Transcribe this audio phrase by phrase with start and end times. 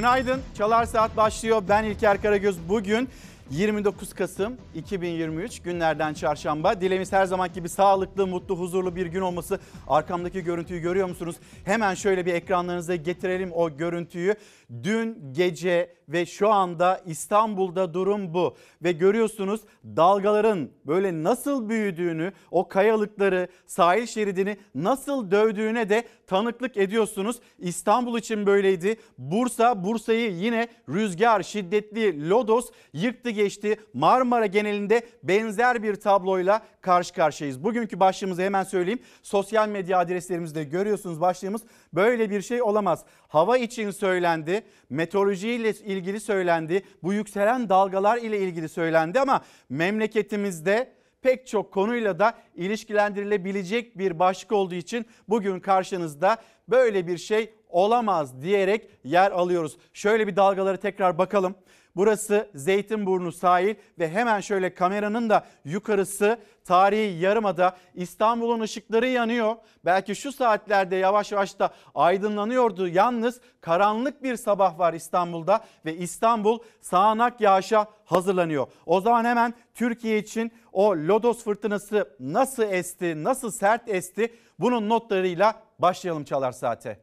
[0.00, 0.40] Günaydın.
[0.58, 1.62] Çalar Saat başlıyor.
[1.68, 2.56] Ben İlker Karagöz.
[2.68, 3.08] Bugün
[3.50, 6.80] 29 Kasım 2023 günlerden çarşamba.
[6.80, 9.60] Dileğimiz her zaman gibi sağlıklı, mutlu, huzurlu bir gün olması.
[9.88, 11.36] Arkamdaki görüntüyü görüyor musunuz?
[11.64, 14.34] Hemen şöyle bir ekranlarınıza getirelim o görüntüyü.
[14.82, 18.56] Dün gece ve şu anda İstanbul'da durum bu.
[18.82, 27.40] Ve görüyorsunuz dalgaların böyle nasıl büyüdüğünü, o kayalıkları, sahil şeridini nasıl dövdüğüne de tanıklık ediyorsunuz.
[27.58, 28.96] İstanbul için böyleydi.
[29.18, 33.80] Bursa, Bursa'yı yine rüzgar, şiddetli lodos yıktı geçti.
[33.94, 37.64] Marmara genelinde benzer bir tabloyla karşı karşıyayız.
[37.64, 39.00] Bugünkü başlığımızı hemen söyleyeyim.
[39.22, 43.04] Sosyal medya adreslerimizde görüyorsunuz başlığımız böyle bir şey olamaz.
[43.30, 50.92] Hava için söylendi, meteoroloji ile ilgili söylendi, bu yükselen dalgalar ile ilgili söylendi ama memleketimizde
[51.22, 56.36] pek çok konuyla da ilişkilendirilebilecek bir başlık olduğu için bugün karşınızda
[56.68, 59.76] böyle bir şey olamaz diyerek yer alıyoruz.
[59.92, 61.54] Şöyle bir dalgaları tekrar bakalım.
[61.96, 69.56] Burası Zeytinburnu sahil ve hemen şöyle kameranın da yukarısı tarihi yarımada İstanbul'un ışıkları yanıyor.
[69.84, 72.88] Belki şu saatlerde yavaş yavaş da aydınlanıyordu.
[72.88, 78.66] Yalnız karanlık bir sabah var İstanbul'da ve İstanbul sağanak yağışa hazırlanıyor.
[78.86, 85.62] O zaman hemen Türkiye için o lodos fırtınası nasıl esti, nasıl sert esti bunun notlarıyla
[85.78, 87.00] başlayalım Çalar Saate.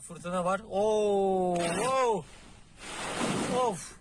[0.00, 0.60] Fırtına var.
[0.70, 1.56] Oo,
[2.04, 2.24] oo.
[3.60, 3.92] Of.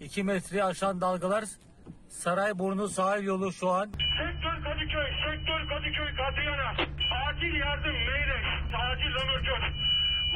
[0.00, 1.44] 2 metre aşan dalgalar.
[2.08, 3.86] Sarayburnu sahil yolu şu an.
[3.86, 6.70] Sektör Kadıköy, sektör Kadıköy, Kadıyan'a.
[7.28, 8.42] Acil yardım, Meyre.
[8.76, 9.60] Acil Lanörcör.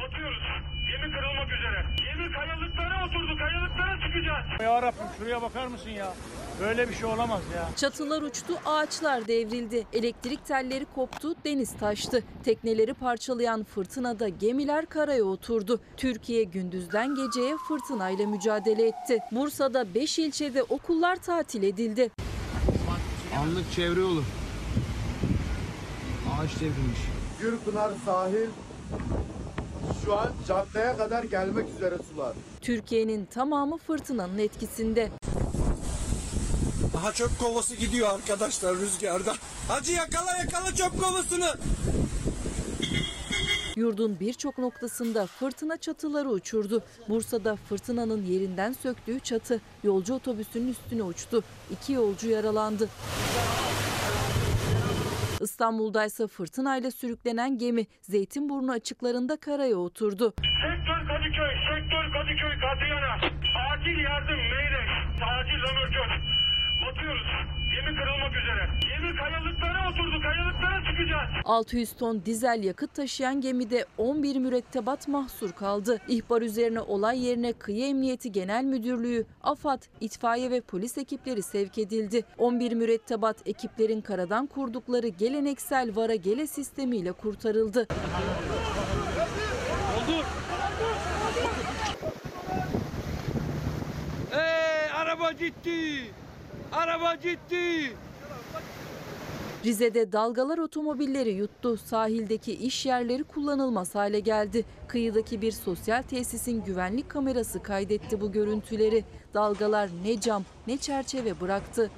[0.03, 0.74] Batıyoruz.
[1.05, 1.85] Gemi kırılmak üzere.
[1.97, 4.63] Gemi kayalıklara oturdu, kayalıklara çıkacağız.
[4.63, 6.15] Ya Rabbim şuraya bakar mısın ya?
[6.61, 7.69] Böyle bir şey olamaz ya.
[7.77, 9.87] Çatılar uçtu, ağaçlar devrildi.
[9.93, 12.23] Elektrik telleri koptu, deniz taştı.
[12.45, 15.81] Tekneleri parçalayan fırtınada gemiler karaya oturdu.
[15.97, 19.19] Türkiye gündüzden geceye fırtınayla mücadele etti.
[19.33, 22.11] Bursa'da 5 ilçede okullar tatil edildi.
[23.39, 24.23] Anlık çevre yolu.
[26.33, 27.01] Ağaç devrilmiş.
[27.41, 28.49] Gürpınar sahil
[30.05, 32.33] şu an caddeye kadar gelmek üzere sular.
[32.61, 35.11] Türkiye'nin tamamı fırtınanın etkisinde.
[36.97, 39.35] Aha çöp kovası gidiyor arkadaşlar rüzgarda.
[39.69, 41.55] Hacı yakala yakala çöp kovasını.
[43.77, 46.83] Yurdun birçok noktasında fırtına çatıları uçurdu.
[47.09, 51.45] Bursa'da fırtınanın yerinden söktüğü çatı yolcu otobüsünün üstüne uçtu.
[51.71, 52.89] İki yolcu yaralandı.
[55.41, 60.35] İstanbul'da ise fırtınayla sürüklenen gemi Zeytinburnu açıklarında karaya oturdu.
[60.37, 63.15] Sektör Kadıköy, sektör Kadıköy, Kadıyan'a.
[63.73, 64.83] Acil yardım, Meyre.
[65.25, 66.11] Acil Lanörcör.
[66.87, 67.27] Batıyoruz.
[67.75, 68.69] Gemi kırılmak üzere.
[68.83, 71.29] Gemi kayalıklara oturdu, kayalıklara çıkacağız.
[71.45, 76.01] 600 ton dizel yakıt taşıyan gemide 11 mürettebat mahsur kaldı.
[76.09, 82.25] İhbar üzerine olay yerine Kıyı Emniyeti Genel Müdürlüğü, AFAD, itfaiye ve polis ekipleri sevk edildi.
[82.39, 87.87] 11 mürettebat ekiplerin karadan kurdukları geleneksel vara gele sistemiyle kurtarıldı.
[94.31, 96.05] Hey araba gitti.
[96.75, 97.97] Araba gitti.
[99.65, 101.77] Rize'de dalgalar otomobilleri yuttu.
[101.77, 104.65] Sahildeki iş yerleri kullanılmaz hale geldi.
[104.89, 109.05] Kıyıdaki bir sosyal tesisin güvenlik kamerası kaydetti bu görüntüleri.
[109.35, 111.91] Dalgalar ne cam ne çerçeve bıraktı.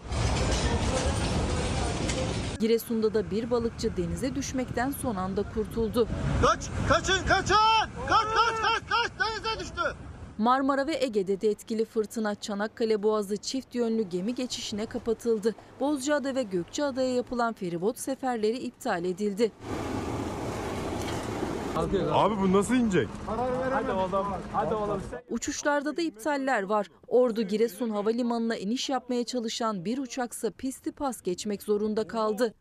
[2.61, 6.09] Giresun'da da bir balıkçı denize düşmekten son anda kurtuldu.
[6.43, 7.57] Kaç, kaçın, kaçın!
[8.09, 9.11] Kaç, kaç, kaç, kaç!
[9.21, 9.97] Denize düştü!
[10.39, 15.55] Marmara ve Ege'de de etkili fırtına Çanakkale Boğazı çift yönlü gemi geçişine kapatıldı.
[15.81, 19.53] Bozcaada ve Gökçeada'ya yapılan feribot seferleri iptal edildi.
[22.13, 23.09] Abi bu nasıl inecek?
[25.31, 26.87] Uçuşlarda da iptaller var.
[27.09, 32.55] Ordu Giresun Havalimanı'na iniş yapmaya çalışan bir uçaksa pisti pas geçmek zorunda kaldı.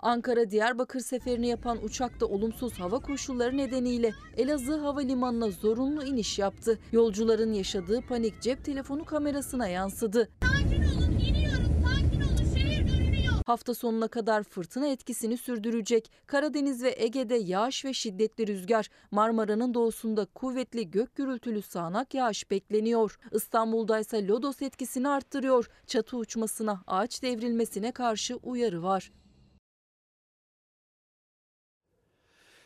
[0.00, 6.78] Ankara Diyarbakır seferini yapan uçakta olumsuz hava koşulları nedeniyle Elazığ Havalimanı'na zorunlu iniş yaptı.
[6.92, 10.28] Yolcuların yaşadığı panik cep telefonu kamerasına yansıdı.
[13.46, 16.12] Hafta sonuna kadar fırtına etkisini sürdürecek.
[16.26, 18.88] Karadeniz ve Ege'de yağış ve şiddetli rüzgar.
[19.10, 23.18] Marmara'nın doğusunda kuvvetli gök gürültülü sağanak yağış bekleniyor.
[23.32, 25.70] İstanbul'da ise lodos etkisini arttırıyor.
[25.86, 29.10] Çatı uçmasına, ağaç devrilmesine karşı uyarı var.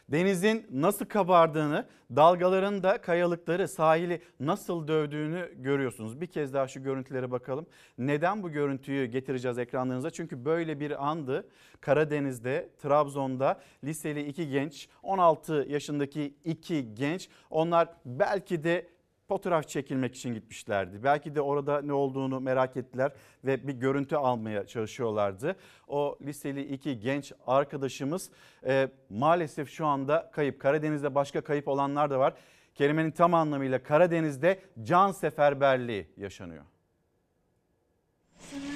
[0.09, 1.87] Denizin nasıl kabardığını,
[2.17, 6.21] dalgaların da kayalıkları, sahili nasıl dövdüğünü görüyorsunuz.
[6.21, 7.67] Bir kez daha şu görüntülere bakalım.
[7.99, 10.11] Neden bu görüntüyü getireceğiz ekranlarınıza?
[10.11, 11.49] Çünkü böyle bir andı
[11.81, 17.29] Karadeniz'de, Trabzon'da liseli iki genç, 16 yaşındaki iki genç.
[17.51, 18.94] Onlar belki de
[19.29, 21.05] fotoğraf çekilmek için gitmişlerdi.
[21.05, 23.13] Belki de orada ne olduğunu merak ettiler
[23.45, 25.57] ve bir görüntü almaya çalışıyorlardı.
[25.89, 28.31] O liseli iki genç arkadaşımız
[28.67, 30.61] e, maalesef şu anda kayıp.
[30.61, 32.35] Karadeniz'de başka kayıp olanlar da var.
[32.75, 36.65] Kelimenin tam anlamıyla Karadeniz'de can seferberliği yaşanıyor.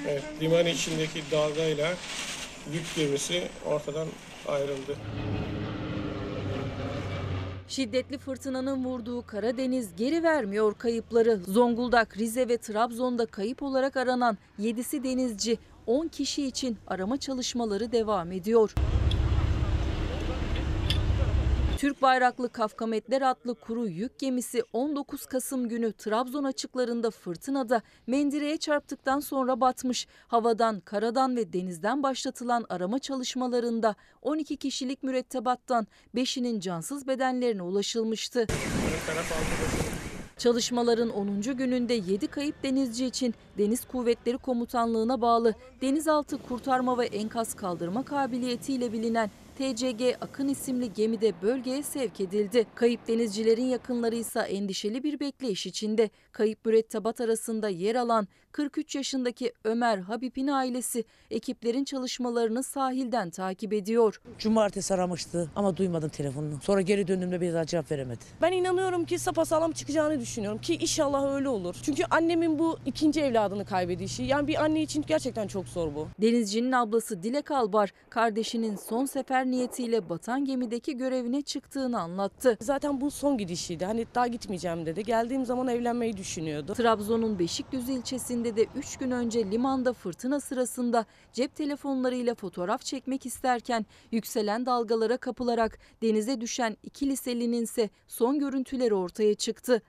[0.07, 1.93] Evet, liman içindeki dalgayla
[2.73, 4.07] yük gemisi ortadan
[4.47, 4.95] ayrıldı.
[7.69, 11.39] Şiddetli fırtınanın vurduğu Karadeniz geri vermiyor kayıpları.
[11.47, 15.57] Zonguldak, Rize ve Trabzon'da kayıp olarak aranan 7'si denizci
[15.87, 18.75] 10 kişi için arama çalışmaları devam ediyor.
[21.79, 29.19] Türk bayraklı Kafkametler adlı kuru yük gemisi 19 Kasım günü Trabzon açıklarında fırtınada mendireye çarptıktan
[29.19, 30.07] sonra batmış.
[30.27, 38.47] Havadan, karadan ve denizden başlatılan arama çalışmalarında 12 kişilik mürettebattan 5'inin cansız bedenlerine ulaşılmıştı.
[40.37, 41.41] Çalışmaların 10.
[41.41, 48.93] gününde 7 kayıp denizci için Deniz Kuvvetleri Komutanlığı'na bağlı denizaltı kurtarma ve enkaz kaldırma kabiliyetiyle
[48.93, 52.65] bilinen TCG Akın isimli gemide bölgeye sevk edildi.
[52.75, 56.09] Kayıp denizcilerin yakınları ise endişeli bir bekleyiş içinde.
[56.31, 64.21] Kayıp mürettebat arasında yer alan 43 yaşındaki Ömer Habib'in ailesi ekiplerin çalışmalarını sahilden takip ediyor.
[64.39, 66.59] Cumartesi aramıştı ama duymadım telefonunu.
[66.61, 68.19] Sonra geri döndüğümde bir daha cevap veremedi.
[68.41, 71.75] Ben inanıyorum ki sapasağlam çıkacağını düşünüyorum ki inşallah öyle olur.
[71.83, 76.07] Çünkü annemin bu ikinci evladını kaybedişi yani bir anne için gerçekten çok zor bu.
[76.21, 82.57] Denizcinin ablası Dilek Albar kardeşinin son sefer niyetiyle batan gemideki görevine çıktığını anlattı.
[82.61, 83.85] Zaten bu son gidişiydi.
[83.85, 85.03] Hani daha gitmeyeceğim dedi.
[85.03, 86.73] Geldiğim zaman evlenmeyi düşünüyordu.
[86.73, 93.85] Trabzon'un Beşikdüzü ilçesinde de 3 gün önce limanda fırtına sırasında cep telefonlarıyla fotoğraf çekmek isterken
[94.11, 99.81] yükselen dalgalara kapılarak denize düşen iki liselinin ise son görüntüleri ortaya çıktı.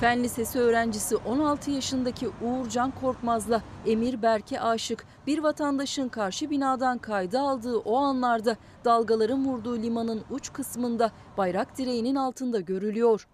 [0.00, 7.40] Fen Lisesi öğrencisi 16 yaşındaki Uğurcan Korkmaz'la Emir Berke Aşık bir vatandaşın karşı binadan kayda
[7.40, 13.26] aldığı o anlarda dalgaların vurduğu limanın uç kısmında bayrak direğinin altında görülüyor.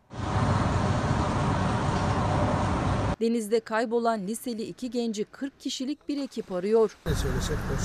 [3.20, 6.96] Denizde kaybolan liseli iki genci 40 kişilik bir ekip arıyor.
[7.06, 7.84] Ne söylesek boş.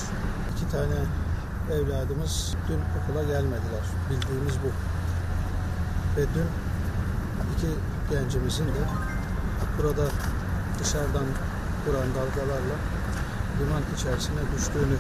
[0.56, 0.96] İki tane
[1.74, 3.86] evladımız dün okula gelmediler.
[4.10, 4.70] Bildiğimiz bu.
[6.20, 6.48] Ve dün
[7.54, 7.68] iki
[8.12, 8.84] gencimizin de
[9.78, 10.08] burada
[10.80, 11.26] dışarıdan
[11.88, 12.76] vuran dalgalarla
[13.60, 14.98] liman içerisine düştüğünü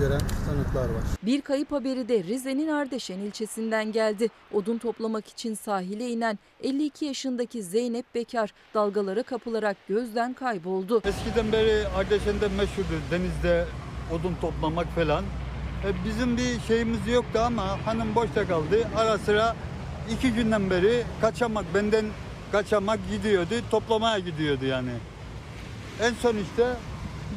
[0.00, 1.02] gören tanıklar var.
[1.22, 4.28] Bir kayıp haberi de Rize'nin Ardeşen ilçesinden geldi.
[4.52, 11.02] Odun toplamak için sahile inen 52 yaşındaki Zeynep Bekar dalgalara kapılarak gözden kayboldu.
[11.04, 13.66] Eskiden beri Ardeşen'de meşhurdur denizde
[14.12, 15.24] odun toplamak falan.
[15.84, 18.88] E, Bizim bir şeyimiz yoktu ama hanım boşta kaldı.
[18.96, 19.56] Ara sıra
[20.12, 22.04] iki günden beri kaçamak, benden
[22.52, 24.92] kaçamak gidiyordu, toplamaya gidiyordu yani.
[26.02, 26.66] En son işte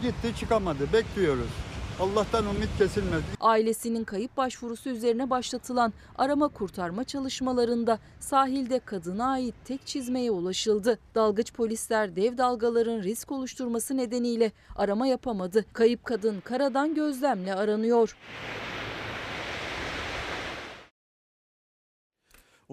[0.02, 1.63] gitti çıkamadı, bekliyoruz.
[2.00, 3.24] Allah'tan ümit kesilmedi.
[3.40, 11.00] Ailesinin kayıp başvurusu üzerine başlatılan arama kurtarma çalışmalarında sahilde kadına ait tek çizmeye ulaşıldı.
[11.16, 15.66] Dalgıç polisler dev dalgaların risk oluşturması nedeniyle arama yapamadı.
[15.74, 18.16] Kayıp kadın karadan gözlemle aranıyor.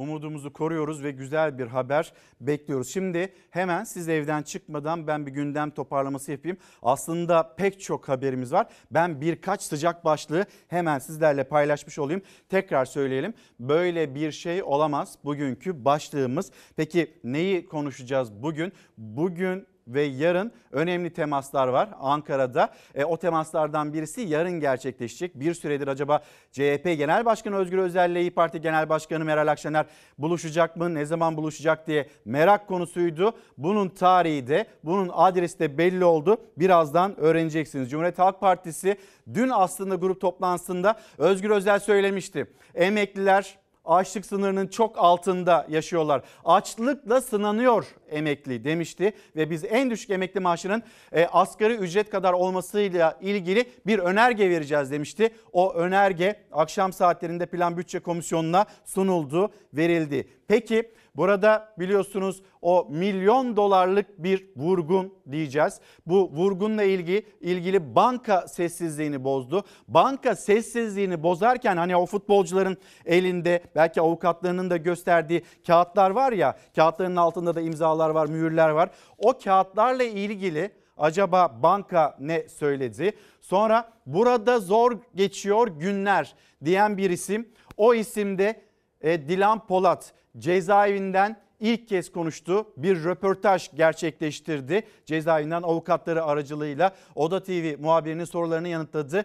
[0.00, 2.88] Umudumuzu koruyoruz ve güzel bir haber bekliyoruz.
[2.88, 6.56] Şimdi hemen siz evden çıkmadan ben bir gündem toparlaması yapayım.
[6.82, 8.66] Aslında pek çok haberimiz var.
[8.90, 12.22] Ben birkaç sıcak başlığı hemen sizlerle paylaşmış olayım.
[12.48, 13.34] Tekrar söyleyelim.
[13.60, 16.52] Böyle bir şey olamaz bugünkü başlığımız.
[16.76, 18.72] Peki neyi konuşacağız bugün?
[18.98, 22.70] Bugün ve yarın önemli temaslar var Ankara'da.
[22.94, 25.40] E, o temaslardan birisi yarın gerçekleşecek.
[25.40, 29.86] Bir süredir acaba CHP Genel Başkanı Özgür Özel ile İYİ Parti Genel Başkanı Meral Akşener
[30.18, 30.94] buluşacak mı?
[30.94, 33.32] Ne zaman buluşacak diye merak konusuydu.
[33.58, 36.36] Bunun tarihi de bunun adresi de belli oldu.
[36.56, 37.90] Birazdan öğreneceksiniz.
[37.90, 38.96] Cumhuriyet Halk Partisi
[39.34, 42.46] dün aslında grup toplantısında Özgür Özel söylemişti.
[42.74, 43.58] Emekliler
[43.90, 46.22] açlık sınırının çok altında yaşıyorlar.
[46.44, 50.82] Açlıkla sınanıyor emekli demişti ve biz en düşük emekli maaşının
[51.12, 55.30] e, asgari ücret kadar olmasıyla ilgili bir önerge vereceğiz demişti.
[55.52, 60.28] O önerge akşam saatlerinde Plan Bütçe Komisyonu'na sunuldu, verildi.
[60.48, 65.80] Peki Burada biliyorsunuz o milyon dolarlık bir vurgun diyeceğiz.
[66.06, 69.64] Bu vurgunla ilgili ilgili banka sessizliğini bozdu.
[69.88, 72.76] Banka sessizliğini bozarken hani o futbolcuların
[73.06, 78.90] elinde belki avukatlarının da gösterdiği kağıtlar var ya kağıtların altında da imzalar var, mühürler var.
[79.18, 83.12] O kağıtlarla ilgili acaba banka ne söyledi?
[83.40, 87.48] Sonra burada zor geçiyor günler diyen bir isim.
[87.76, 88.60] O isimde
[89.00, 92.66] e, Dilan Polat cezaevinden ilk kez konuştu.
[92.76, 94.82] Bir röportaj gerçekleştirdi.
[95.06, 99.24] Cezaevinden avukatları aracılığıyla Oda TV muhabirinin sorularını yanıtladı.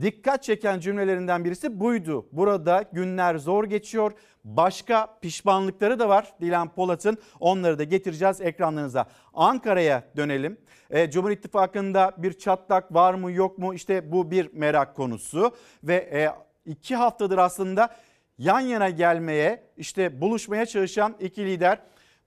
[0.00, 2.26] Dikkat çeken cümlelerinden birisi buydu.
[2.32, 4.12] Burada günler zor geçiyor.
[4.44, 7.18] Başka pişmanlıkları da var Dilan Polat'ın.
[7.40, 9.06] Onları da getireceğiz ekranlarınıza.
[9.34, 10.58] Ankara'ya dönelim.
[10.90, 13.74] E, Cumhur İttifakı'nda bir çatlak var mı yok mu?
[13.74, 15.54] İşte bu bir merak konusu.
[15.84, 16.28] Ve e,
[16.70, 17.96] iki haftadır aslında
[18.40, 21.78] yan yana gelmeye, işte buluşmaya çalışan iki lider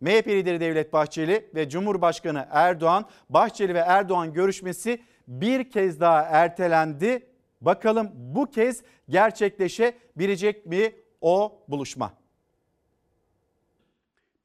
[0.01, 7.27] MHP lideri Devlet Bahçeli ve Cumhurbaşkanı Erdoğan, Bahçeli ve Erdoğan görüşmesi bir kez daha ertelendi.
[7.61, 10.91] Bakalım bu kez gerçekleşebilecek mi
[11.21, 12.13] o buluşma?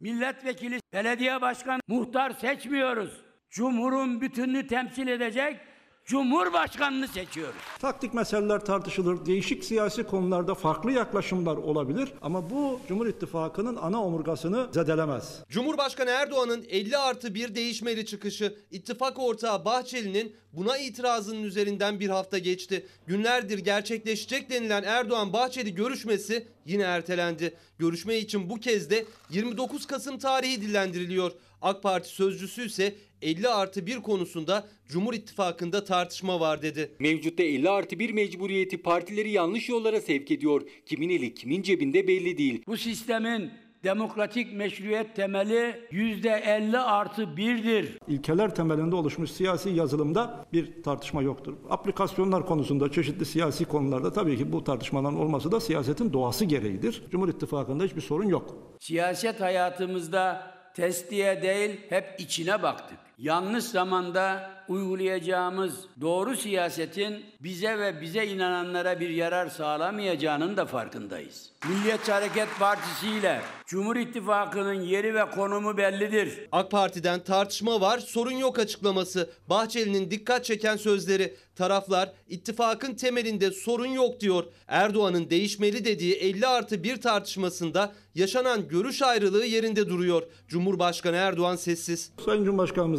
[0.01, 3.25] Milletvekili, belediye başkanı, muhtar seçmiyoruz.
[3.51, 5.61] Cumhurun bütününü temsil edecek
[6.09, 7.61] Cumhurbaşkanını seçiyoruz.
[7.79, 14.69] Taktik meseleler tartışılır, değişik siyasi konularda farklı yaklaşımlar olabilir ama bu Cumhur İttifakı'nın ana omurgasını
[14.73, 15.43] zedelemez.
[15.49, 22.39] Cumhurbaşkanı Erdoğan'ın 50 artı bir değişmeli çıkışı, ittifak ortağı Bahçeli'nin buna itirazının üzerinden bir hafta
[22.39, 22.87] geçti.
[23.07, 27.55] Günlerdir gerçekleşecek denilen Erdoğan-Bahçeli görüşmesi yine ertelendi.
[27.79, 31.33] Görüşme için bu kez de 29 Kasım tarihi dillendiriliyor.
[31.63, 36.91] AK Parti sözcüsü ise 50 artı 1 konusunda Cumhur İttifakı'nda tartışma var dedi.
[36.99, 40.63] Mevcutta 50 artı 1 mecburiyeti partileri yanlış yollara sevk ediyor.
[40.87, 42.63] Kimin eli kimin cebinde belli değil.
[42.67, 43.51] Bu sistemin
[43.85, 47.99] demokratik meşruiyet temeli yüzde 50 artı 1'dir.
[48.09, 51.55] İlkeler temelinde oluşmuş siyasi yazılımda bir tartışma yoktur.
[51.71, 57.03] Aplikasyonlar konusunda çeşitli siyasi konularda tabii ki bu tartışmaların olması da siyasetin doğası gereğidir.
[57.11, 58.57] Cumhur İttifakı'nda hiçbir sorun yok.
[58.81, 62.99] Siyaset hayatımızda testiye değil hep içine baktık.
[63.19, 71.51] Yanlış zamanda uygulayacağımız doğru siyasetin bize ve bize inananlara bir yarar sağlamayacağının da farkındayız.
[71.69, 76.49] Milliyetçi Hareket Partisi ile Cumhur İttifakı'nın yeri ve konumu bellidir.
[76.53, 79.31] AK Parti'den tartışma var, sorun yok açıklaması.
[79.51, 81.37] Bahçeli'nin dikkat çeken sözleri.
[81.57, 84.45] Taraflar ittifakın temelinde sorun yok diyor.
[84.69, 90.23] Erdoğan'ın değişmeli dediği 50 artı 1 tartışmasında yaşanan görüş ayrılığı yerinde duruyor.
[90.49, 92.13] Cumhurbaşkanı Erdoğan sessiz.
[92.25, 92.45] Sayın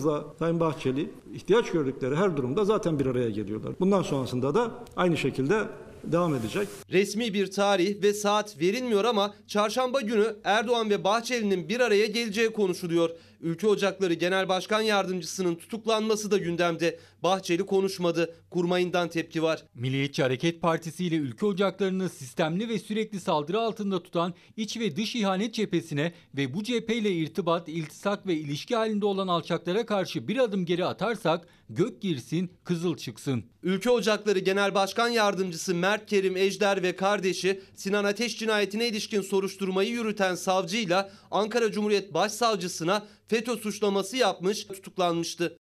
[0.09, 3.73] Cumhurbaşkanımızla Sayın Bahçeli ihtiyaç gördükleri her durumda zaten bir araya geliyorlar.
[3.79, 5.67] Bundan sonrasında da aynı şekilde
[6.03, 6.67] devam edecek.
[6.91, 12.49] Resmi bir tarih ve saat verilmiyor ama çarşamba günü Erdoğan ve Bahçeli'nin bir araya geleceği
[12.49, 13.09] konuşuluyor.
[13.41, 16.99] Ülke Ocakları Genel Başkan Yardımcısının tutuklanması da gündemde.
[17.23, 18.35] Bahçeli konuşmadı.
[18.49, 19.63] Kurmayından tepki var.
[19.75, 25.15] Milliyetçi Hareket Partisi ile ülke ocaklarını sistemli ve sürekli saldırı altında tutan iç ve dış
[25.15, 30.65] ihanet cephesine ve bu cepheyle irtibat, iltisak ve ilişki halinde olan alçaklara karşı bir adım
[30.65, 33.43] geri atarsak gök girsin, kızıl çıksın.
[33.63, 39.89] Ülke Ocakları Genel Başkan Yardımcısı Mert Kerim Ejder ve kardeşi Sinan Ateş cinayetine ilişkin soruşturmayı
[39.89, 45.57] yürüten savcıyla Ankara Cumhuriyet Başsavcısına FETÖ suçlaması yapmış, tutuklanmıştı.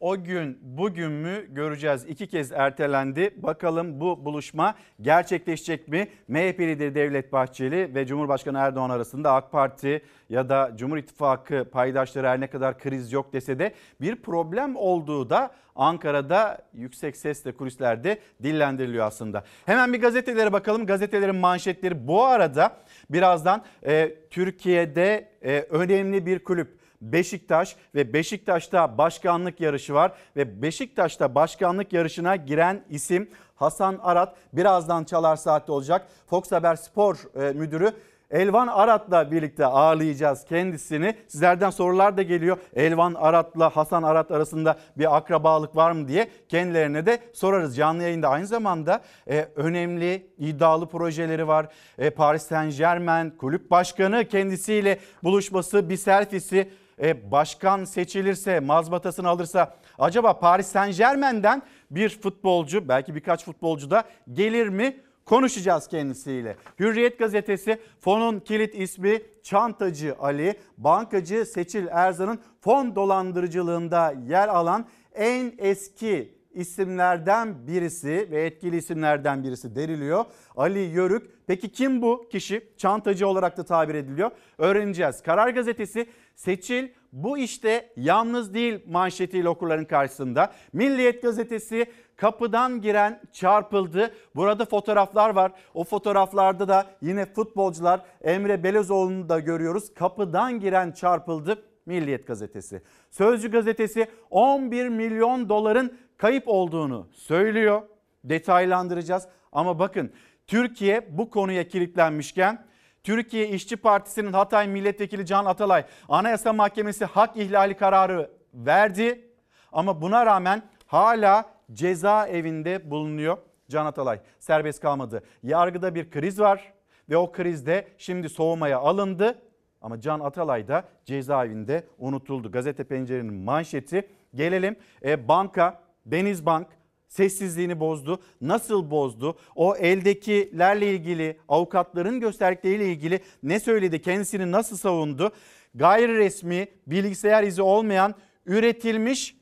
[0.00, 2.04] O gün bugün mü göreceğiz.
[2.04, 3.34] İki kez ertelendi.
[3.36, 6.08] Bakalım bu buluşma gerçekleşecek mi?
[6.28, 12.26] MHP lideri Devlet Bahçeli ve Cumhurbaşkanı Erdoğan arasında AK Parti ya da Cumhur İttifakı paydaşları
[12.26, 18.18] her ne kadar kriz yok dese de bir problem olduğu da Ankara'da yüksek sesle kulislerde
[18.42, 19.44] dillendiriliyor aslında.
[19.66, 20.86] Hemen bir gazetelere bakalım.
[20.86, 22.76] Gazetelerin manşetleri bu arada
[23.10, 31.34] birazdan e, Türkiye'de e, önemli bir kulüp Beşiktaş ve Beşiktaş'ta başkanlık yarışı var ve Beşiktaş'ta
[31.34, 36.08] başkanlık yarışına giren isim Hasan Arat birazdan çalar saatte olacak.
[36.26, 37.92] Fox Haber Spor e, müdürü
[38.30, 41.14] Elvan Arat'la birlikte ağırlayacağız kendisini.
[41.28, 42.58] Sizlerden sorular da geliyor.
[42.76, 47.76] Elvan Arat'la Hasan Arat arasında bir akrabalık var mı diye kendilerine de sorarız.
[47.76, 49.00] Canlı yayında aynı zamanda
[49.30, 51.68] e, önemli iddialı projeleri var.
[51.98, 56.70] E, Paris Saint Germain kulüp başkanı kendisiyle buluşması bir selfie'si
[57.02, 64.04] e, başkan seçilirse mazbatasını alırsa acaba Paris Saint Germain'den bir futbolcu belki birkaç futbolcu da
[64.32, 64.96] gelir mi?
[65.24, 66.56] Konuşacağız kendisiyle.
[66.78, 75.52] Hürriyet gazetesi fonun kilit ismi Çantacı Ali, bankacı Seçil Erzan'ın fon dolandırıcılığında yer alan en
[75.58, 80.24] eski isimlerden birisi ve etkili isimlerden birisi deriliyor.
[80.56, 81.30] Ali Yörük.
[81.46, 82.68] Peki kim bu kişi?
[82.76, 84.30] Çantacı olarak da tabir ediliyor.
[84.58, 85.22] Öğreneceğiz.
[85.22, 86.06] Karar Gazetesi
[86.38, 90.52] Seçil bu işte yalnız değil manşetiyle okurların karşısında.
[90.72, 94.14] Milliyet Gazetesi kapıdan giren çarpıldı.
[94.34, 95.52] Burada fotoğraflar var.
[95.74, 99.94] O fotoğraflarda da yine futbolcular Emre Belezoğlu'nu da görüyoruz.
[99.94, 101.62] Kapıdan giren çarpıldı.
[101.86, 102.82] Milliyet Gazetesi.
[103.10, 107.82] Sözcü Gazetesi 11 milyon doların kayıp olduğunu söylüyor.
[108.24, 110.12] Detaylandıracağız ama bakın
[110.46, 112.68] Türkiye bu konuya kilitlenmişken
[113.04, 119.30] Türkiye İşçi Partisi'nin Hatay Milletvekili Can Atalay Anayasa Mahkemesi hak ihlali kararı verdi.
[119.72, 123.38] Ama buna rağmen hala cezaevinde bulunuyor
[123.68, 124.20] Can Atalay.
[124.38, 125.22] Serbest kalmadı.
[125.42, 126.72] Yargıda bir kriz var
[127.10, 129.38] ve o krizde şimdi soğumaya alındı.
[129.82, 132.52] Ama Can Atalay da cezaevinde unutuldu.
[132.52, 134.08] Gazete Pencere'nin manşeti.
[134.34, 136.66] Gelelim e, banka, Denizbank
[137.08, 138.20] sessizliğini bozdu.
[138.40, 139.38] Nasıl bozdu?
[139.54, 144.02] O eldekilerle ilgili, avukatların gösterdikleriyle ilgili ne söyledi?
[144.02, 145.32] Kendisini nasıl savundu?
[145.74, 148.14] Gayri resmi, bilgisayar izi olmayan
[148.46, 149.36] üretilmiş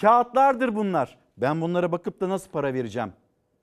[0.00, 1.18] kağıtlardır bunlar.
[1.36, 3.12] Ben bunlara bakıp da nasıl para vereceğim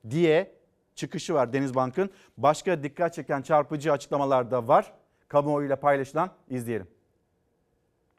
[0.10, 0.52] diye
[0.96, 2.10] çıkışı var Denizbank'ın.
[2.38, 4.94] Başka dikkat çeken çarpıcı açıklamalar da var.
[5.28, 6.88] Kamuoyuyla paylaşılan izleyelim.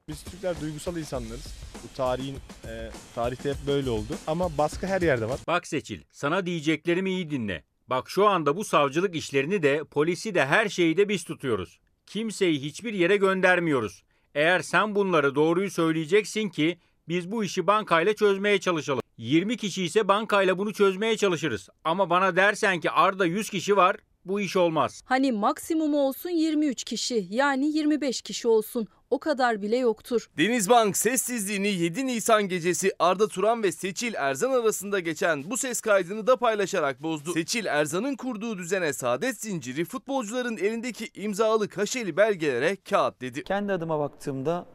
[0.09, 1.55] Biz Türkler duygusal insanlarız.
[1.85, 2.35] Bu tarihin
[2.67, 4.17] e, tarihte hep böyle oldu.
[4.27, 5.41] Ama baskı her yerde var.
[5.47, 7.65] Bak Seçil, sana diyeceklerimi iyi dinle.
[7.87, 11.79] Bak şu anda bu savcılık işlerini de, polisi de her şeyi de biz tutuyoruz.
[12.07, 14.05] Kimseyi hiçbir yere göndermiyoruz.
[14.35, 19.03] Eğer sen bunları doğruyu söyleyeceksin ki biz bu işi bankayla çözmeye çalışalım.
[19.19, 21.69] 20 kişi ise bankayla bunu çözmeye çalışırız.
[21.85, 25.03] Ama bana dersen ki Arda 100 kişi var, bu iş olmaz.
[25.05, 30.27] Hani maksimum olsun 23 kişi yani 25 kişi olsun o kadar bile yoktur.
[30.39, 36.27] Denizbank sessizliğini 7 Nisan gecesi Arda Turan ve Seçil Erzan arasında geçen bu ses kaydını
[36.27, 37.33] da paylaşarak bozdu.
[37.33, 43.45] Seçil Erzan'ın kurduğu düzene saadet zinciri futbolcuların elindeki imzalı kaşeli belgelere kağıt dedi.
[43.45, 44.67] Kendi adıma baktığımda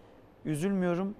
[0.46, 1.16] üzülmüyorum.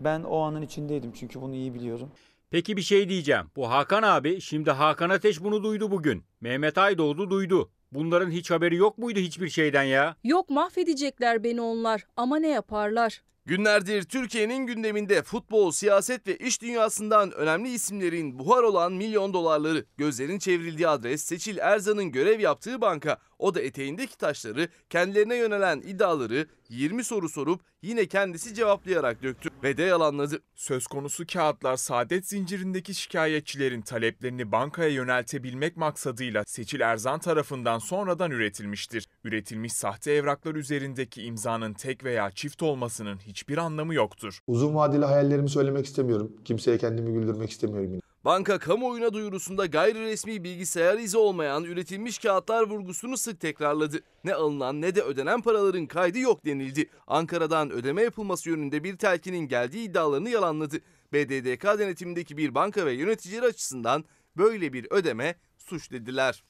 [0.00, 2.12] Ben o anın içindeydim çünkü bunu iyi biliyorum.
[2.50, 3.46] Peki bir şey diyeceğim.
[3.56, 6.24] Bu Hakan abi şimdi Hakan Ateş bunu duydu bugün.
[6.40, 7.70] Mehmet Aydoğdu duydu.
[7.92, 10.16] Bunların hiç haberi yok muydu hiçbir şeyden ya?
[10.24, 13.22] Yok mahvedecekler beni onlar ama ne yaparlar?
[13.46, 19.84] Günlerdir Türkiye'nin gündeminde futbol, siyaset ve iş dünyasından önemli isimlerin buhar olan milyon dolarları.
[19.96, 23.18] Gözlerin çevrildiği adres Seçil Erzan'ın görev yaptığı banka.
[23.38, 29.76] O da eteğindeki taşları, kendilerine yönelen iddiaları 20 soru sorup yine kendisi cevaplayarak döktü ve
[29.76, 30.42] de yalanladı.
[30.54, 39.08] Söz konusu kağıtlar saadet zincirindeki şikayetçilerin taleplerini bankaya yöneltebilmek maksadıyla Seçil Erzan tarafından sonradan üretilmiştir.
[39.24, 44.38] Üretilmiş sahte evraklar üzerindeki imzanın tek veya çift olmasının hiçbir anlamı yoktur.
[44.46, 46.32] Uzun vadeli hayallerimi söylemek istemiyorum.
[46.44, 48.00] Kimseye kendimi güldürmek istemiyorum.
[48.24, 54.00] Banka kamuoyuna duyurusunda gayri resmi bilgisayar izi olmayan üretilmiş kağıtlar vurgusunu sık tekrarladı.
[54.24, 56.90] Ne alınan ne de ödenen paraların kaydı yok denildi.
[57.06, 60.76] Ankara'dan ödeme yapılması yönünde bir telkinin geldiği iddialarını yalanladı.
[61.12, 64.04] BDDK denetimindeki bir banka ve yöneticileri açısından
[64.36, 66.44] böyle bir ödeme suç dediler.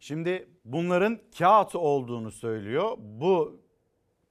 [0.00, 2.96] Şimdi bunların kağıt olduğunu söylüyor.
[2.98, 3.60] Bu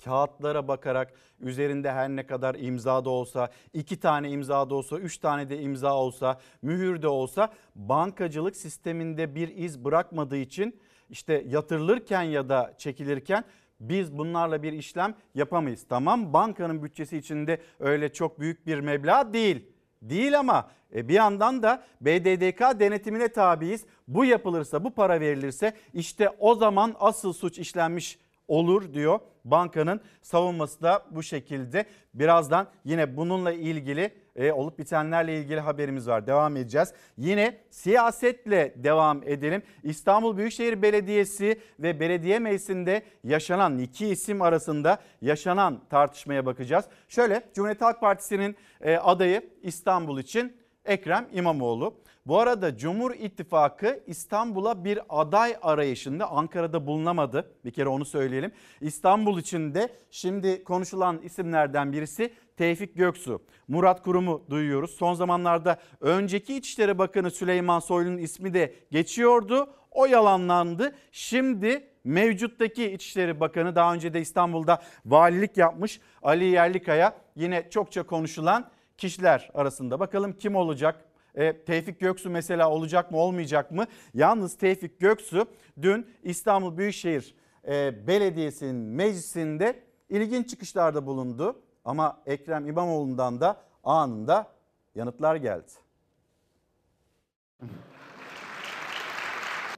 [0.03, 5.17] kağıtlara bakarak üzerinde her ne kadar imza da olsa, iki tane imza da olsa, üç
[5.17, 10.79] tane de imza olsa, mühür de olsa bankacılık sisteminde bir iz bırakmadığı için
[11.10, 13.43] işte yatırılırken ya da çekilirken
[13.79, 15.86] biz bunlarla bir işlem yapamayız.
[15.89, 19.65] Tamam bankanın bütçesi içinde öyle çok büyük bir meblağ değil.
[20.01, 23.86] Değil ama e, bir yandan da BDDK denetimine tabiiz.
[24.07, 29.19] Bu yapılırsa, bu para verilirse işte o zaman asıl suç işlenmiş olur diyor.
[29.51, 31.86] Bankanın savunması da bu şekilde.
[32.13, 36.27] Birazdan yine bununla ilgili e, olup bitenlerle ilgili haberimiz var.
[36.27, 36.93] Devam edeceğiz.
[37.17, 39.63] Yine siyasetle devam edelim.
[39.83, 46.86] İstanbul Büyükşehir Belediyesi ve belediye meclisinde yaşanan iki isim arasında yaşanan tartışmaya bakacağız.
[47.07, 51.93] Şöyle Cumhuriyet Halk Partisi'nin e, adayı İstanbul için Ekrem İmamoğlu.
[52.27, 57.51] Bu arada Cumhur İttifakı İstanbul'a bir aday arayışında Ankara'da bulunamadı.
[57.65, 58.51] Bir kere onu söyleyelim.
[58.81, 63.41] İstanbul için de şimdi konuşulan isimlerden birisi Tevfik Göksu.
[63.67, 64.91] Murat Kurum'u duyuyoruz.
[64.91, 69.69] Son zamanlarda önceki İçişleri Bakanı Süleyman Soylu'nun ismi de geçiyordu.
[69.91, 70.95] O yalanlandı.
[71.11, 78.69] Şimdi mevcuttaki İçişleri Bakanı daha önce de İstanbul'da valilik yapmış Ali Yerlikaya yine çokça konuşulan
[78.97, 79.99] kişiler arasında.
[79.99, 81.07] Bakalım kim olacak?
[81.38, 83.86] E, Tevfik Göksu mesela olacak mı olmayacak mı?
[84.13, 85.47] Yalnız Tevfik Göksu
[85.82, 87.36] dün İstanbul Büyükşehir
[87.67, 91.62] e, Belediyesi'nin meclisinde ilginç çıkışlarda bulundu.
[91.86, 94.47] Ama Ekrem İmamoğlu'ndan da anında
[94.95, 95.71] yanıtlar geldi.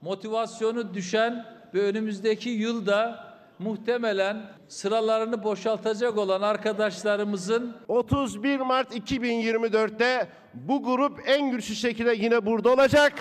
[0.01, 3.28] motivasyonu düşen ve önümüzdeki yılda
[3.59, 12.69] muhtemelen sıralarını boşaltacak olan arkadaşlarımızın 31 Mart 2024'te bu grup en güçlü şekilde yine burada
[12.73, 13.13] olacak.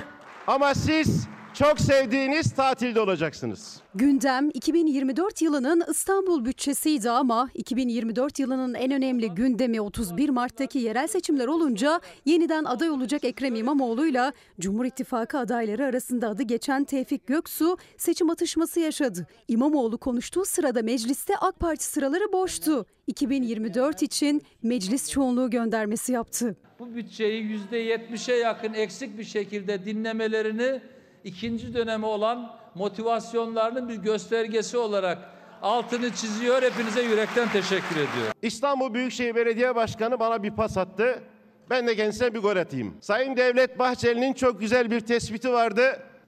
[0.46, 3.80] Ama siz çok sevdiğiniz tatilde olacaksınız.
[3.94, 11.46] Gündem 2024 yılının İstanbul bütçesiydi ama 2024 yılının en önemli gündemi 31 Mart'taki yerel seçimler
[11.46, 18.30] olunca yeniden aday olacak Ekrem İmamoğlu'yla Cumhur İttifakı adayları arasında adı geçen Tevfik Göksu seçim
[18.30, 19.26] atışması yaşadı.
[19.48, 22.86] İmamoğlu konuştuğu sırada mecliste AK Parti sıraları boştu.
[23.06, 26.56] 2024 için meclis çoğunluğu göndermesi yaptı.
[26.78, 30.80] bu bütçeyi %70'e yakın eksik bir şekilde dinlemelerini
[31.24, 35.18] ikinci dönemi olan motivasyonlarının bir göstergesi olarak
[35.62, 36.62] altını çiziyor.
[36.62, 38.32] Hepinize yürekten teşekkür ediyorum.
[38.42, 41.22] İstanbul Büyükşehir Belediye Başkanı bana bir pas attı.
[41.70, 42.96] Ben de kendisine bir gol atayım.
[43.00, 45.82] Sayın Devlet Bahçeli'nin çok güzel bir tespiti vardı.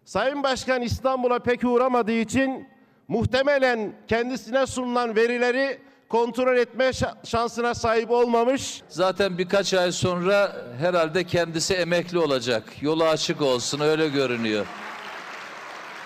[0.05, 2.69] Sayın Başkan İstanbul'a pek uğramadığı için
[3.09, 8.83] muhtemelen kendisine sunulan verileri kontrol etme şa- şansına sahip olmamış.
[8.89, 12.65] Zaten birkaç ay sonra herhalde kendisi emekli olacak.
[12.81, 14.67] Yolu açık olsun öyle görünüyor.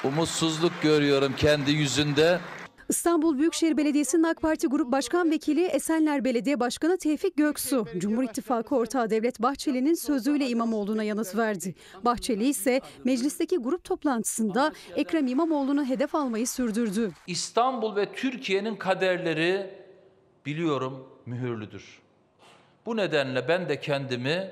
[0.04, 2.40] Umutsuzluk görüyorum kendi yüzünde.
[2.88, 8.76] İstanbul Büyükşehir Belediyesi'nin AK Parti Grup Başkan Vekili Esenler Belediye Başkanı Tevfik Göksu, Cumhur İttifakı
[8.76, 11.74] ortağı Devlet Bahçeli'nin sözüyle İmamoğlu'na yanıt verdi.
[12.04, 17.10] Bahçeli ise meclisteki grup toplantısında Ekrem İmamoğlu'nu hedef almayı sürdürdü.
[17.26, 19.70] İstanbul ve Türkiye'nin kaderleri
[20.46, 22.00] biliyorum mühürlüdür.
[22.86, 24.50] Bu nedenle ben de kendimi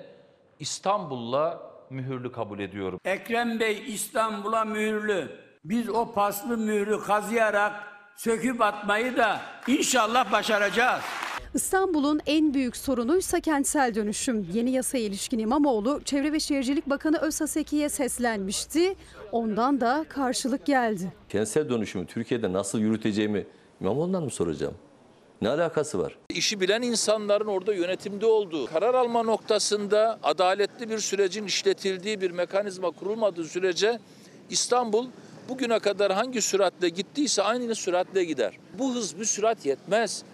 [0.60, 3.00] İstanbul'la mühürlü kabul ediyorum.
[3.04, 5.28] Ekrem Bey İstanbul'a mühürlü.
[5.64, 7.72] Biz o paslı mührü kazıyarak
[8.16, 11.02] söküp atmayı da inşallah başaracağız.
[11.54, 14.46] İstanbul'un en büyük sorunuysa kentsel dönüşüm.
[14.52, 18.94] Yeni yasaya ilişkin İmamoğlu, Çevre ve Şehircilik Bakanı Özhaseki'ye seslenmişti.
[19.32, 21.12] Ondan da karşılık geldi.
[21.28, 23.46] Kentsel dönüşümü Türkiye'de nasıl yürüteceğimi
[23.80, 24.74] İmamoğlu'ndan mı soracağım?
[25.42, 26.18] Ne alakası var?
[26.28, 32.90] İşi bilen insanların orada yönetimde olduğu, karar alma noktasında adaletli bir sürecin işletildiği bir mekanizma
[32.90, 33.98] kurulmadığı sürece
[34.50, 35.06] İstanbul
[35.48, 38.58] bugüne kadar hangi süratle gittiyse aynı süratle gider.
[38.78, 40.24] Bu hız, bu sürat yetmez.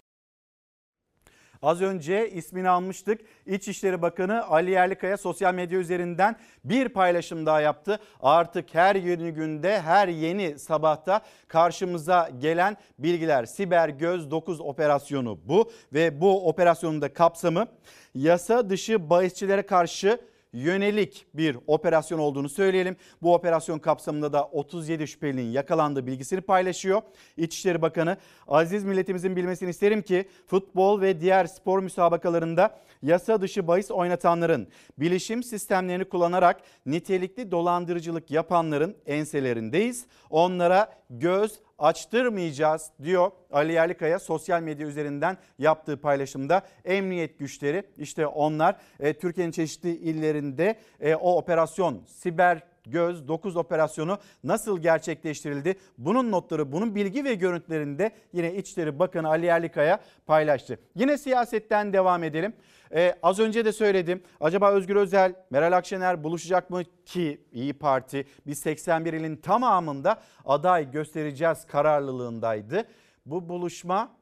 [1.62, 3.20] Az önce ismini almıştık.
[3.46, 7.98] İçişleri Bakanı Ali Yerlikaya sosyal medya üzerinden bir paylaşım daha yaptı.
[8.20, 13.44] Artık her yeni günde, her yeni sabahta karşımıza gelen bilgiler.
[13.44, 17.66] Siber Göz 9 operasyonu bu ve bu operasyonun da kapsamı
[18.14, 20.18] yasa dışı bahisçilere karşı
[20.52, 22.96] yönelik bir operasyon olduğunu söyleyelim.
[23.22, 27.02] Bu operasyon kapsamında da 37 şüphelinin yakalandığı bilgisini paylaşıyor.
[27.36, 28.16] İçişleri Bakanı
[28.48, 35.42] aziz milletimizin bilmesini isterim ki futbol ve diğer spor müsabakalarında yasa dışı bahis oynatanların, bilişim
[35.42, 40.06] sistemlerini kullanarak nitelikli dolandırıcılık yapanların enselerindeyiz.
[40.30, 46.62] Onlara göz açtırmayacağız diyor Ali Yerlikaya sosyal medya üzerinden yaptığı paylaşımda.
[46.84, 54.18] Emniyet güçleri işte onlar e, Türkiye'nin çeşitli illerinde e, o operasyon siber göz 9 operasyonu
[54.44, 55.76] nasıl gerçekleştirildi?
[55.98, 60.78] Bunun notları, bunun bilgi ve görüntülerini de yine İçişleri Bakanı Ali Yerlikaya paylaştı.
[60.94, 62.52] Yine siyasetten devam edelim.
[62.94, 64.22] Ee, az önce de söyledim.
[64.40, 70.90] Acaba Özgür Özel, Meral Akşener buluşacak mı ki İyi Parti biz 81 ilin tamamında aday
[70.90, 72.84] göstereceğiz kararlılığındaydı.
[73.26, 74.16] Bu buluşma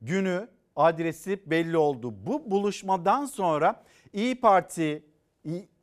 [0.00, 2.14] günü, adresi belli oldu.
[2.26, 5.02] Bu buluşmadan sonra İyi Parti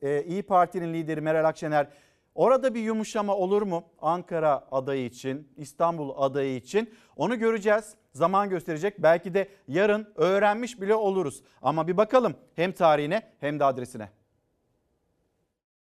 [0.01, 1.87] E, İyi Parti'nin lideri Meral Akşener
[2.35, 6.93] orada bir yumuşama olur mu Ankara adayı için, İstanbul adayı için?
[7.15, 7.95] Onu göreceğiz.
[8.13, 9.03] Zaman gösterecek.
[9.03, 11.43] Belki de yarın öğrenmiş bile oluruz.
[11.61, 14.09] Ama bir bakalım hem tarihine hem de adresine.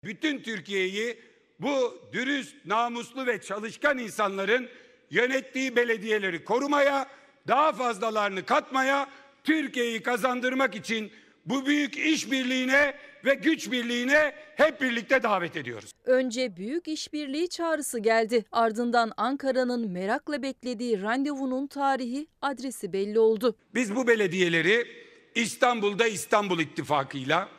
[0.04, 1.20] bütün Türkiye'yi
[1.60, 4.70] bu dürüst, namuslu ve çalışkan insanların
[5.10, 7.08] yönettiği belediyeleri korumaya,
[7.48, 9.08] daha fazlalarını katmaya,
[9.44, 11.12] Türkiye'yi kazandırmak için
[11.46, 12.94] bu büyük işbirliğine
[13.26, 15.92] ve güç birliğine hep birlikte davet ediyoruz.
[16.06, 18.46] Önce büyük işbirliği çağrısı geldi.
[18.52, 23.56] Ardından Ankara'nın merakla beklediği randevunun tarihi, adresi belli oldu.
[23.76, 24.88] Biz bu belediyeleri
[25.36, 27.50] İstanbul'da İstanbul İttifakı'yla,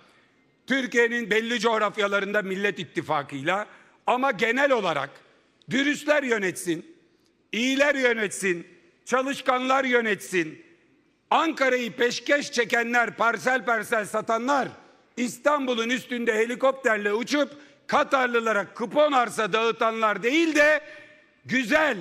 [0.66, 3.66] Türkiye'nin belli coğrafyalarında Millet İttifakı'yla
[4.06, 5.10] ama genel olarak
[5.70, 6.86] dürüstler yönetsin,
[7.52, 8.66] iyiler yönetsin,
[9.04, 10.64] çalışkanlar yönetsin,
[11.30, 14.68] Ankara'yı peşkeş çekenler, parsel parsel satanlar
[15.16, 17.50] İstanbul'un üstünde helikopterle uçup
[17.86, 20.80] Katarlılara kupon arsa dağıtanlar değil de
[21.44, 21.96] güzel,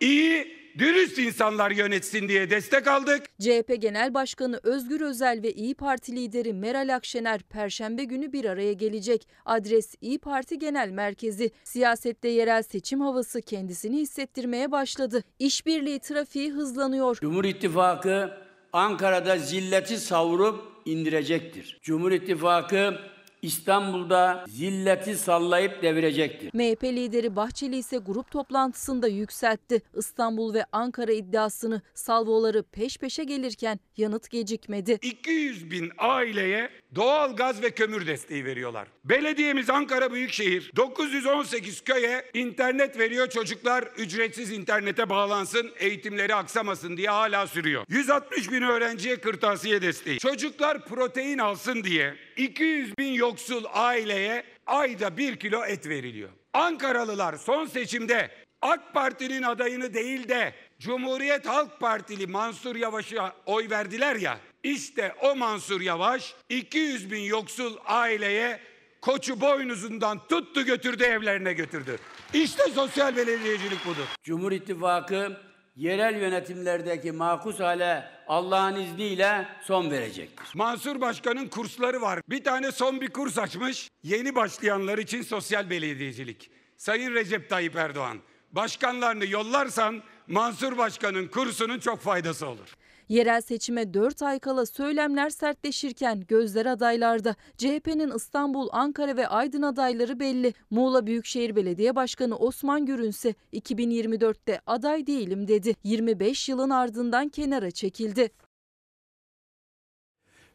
[0.00, 3.22] iyi, dürüst insanlar yönetsin diye destek aldık.
[3.40, 8.72] CHP Genel Başkanı Özgür Özel ve İyi Parti lideri Meral Akşener Perşembe günü bir araya
[8.72, 9.28] gelecek.
[9.44, 11.50] Adres İyi Parti Genel Merkezi.
[11.64, 15.24] Siyasette yerel seçim havası kendisini hissettirmeye başladı.
[15.38, 17.16] İşbirliği trafiği hızlanıyor.
[17.20, 18.43] Cumhur İttifakı
[18.74, 21.78] Ankara'da zilleti savurup indirecektir.
[21.82, 22.98] Cumhur İttifakı
[23.42, 26.50] İstanbul'da zilleti sallayıp devirecektir.
[26.54, 29.82] MHP lideri Bahçeli ise grup toplantısında yükseltti.
[29.96, 34.98] İstanbul ve Ankara iddiasını salvoları peş peşe gelirken yanıt gecikmedi.
[35.02, 38.88] 200 bin aileye doğal gaz ve kömür desteği veriyorlar.
[39.04, 43.28] Belediyemiz Ankara Büyükşehir 918 köye internet veriyor.
[43.28, 47.84] Çocuklar ücretsiz internete bağlansın, eğitimleri aksamasın diye hala sürüyor.
[47.88, 50.18] 160 bin öğrenciye kırtasiye desteği.
[50.18, 56.30] Çocuklar protein alsın diye 200 bin yoksul aileye ayda 1 kilo et veriliyor.
[56.52, 58.30] Ankaralılar son seçimde
[58.62, 64.38] AK Parti'nin adayını değil de Cumhuriyet Halk Partili Mansur Yavaş'a oy verdiler ya.
[64.64, 68.60] İşte o Mansur Yavaş 200 bin yoksul aileye
[69.00, 71.98] koçu boynuzundan tuttu götürdü evlerine götürdü.
[72.34, 74.06] İşte sosyal belediyecilik budur.
[74.22, 75.36] Cumhur İttifakı
[75.76, 80.46] yerel yönetimlerdeki makus hale Allah'ın izniyle son verecektir.
[80.54, 82.20] Mansur Başkan'ın kursları var.
[82.28, 83.90] Bir tane son bir kurs açmış.
[84.02, 86.50] Yeni başlayanlar için sosyal belediyecilik.
[86.76, 88.18] Sayın Recep Tayyip Erdoğan,
[88.52, 92.68] başkanlarını yollarsan Mansur Başkan'ın kursunun çok faydası olur.
[93.08, 97.34] Yerel seçime 4 ay kala söylemler sertleşirken gözler adaylarda.
[97.56, 100.54] CHP'nin İstanbul, Ankara ve Aydın adayları belli.
[100.70, 105.74] Muğla Büyükşehir Belediye Başkanı Osman Gürün ise 2024'te aday değilim dedi.
[105.84, 108.30] 25 yılın ardından kenara çekildi.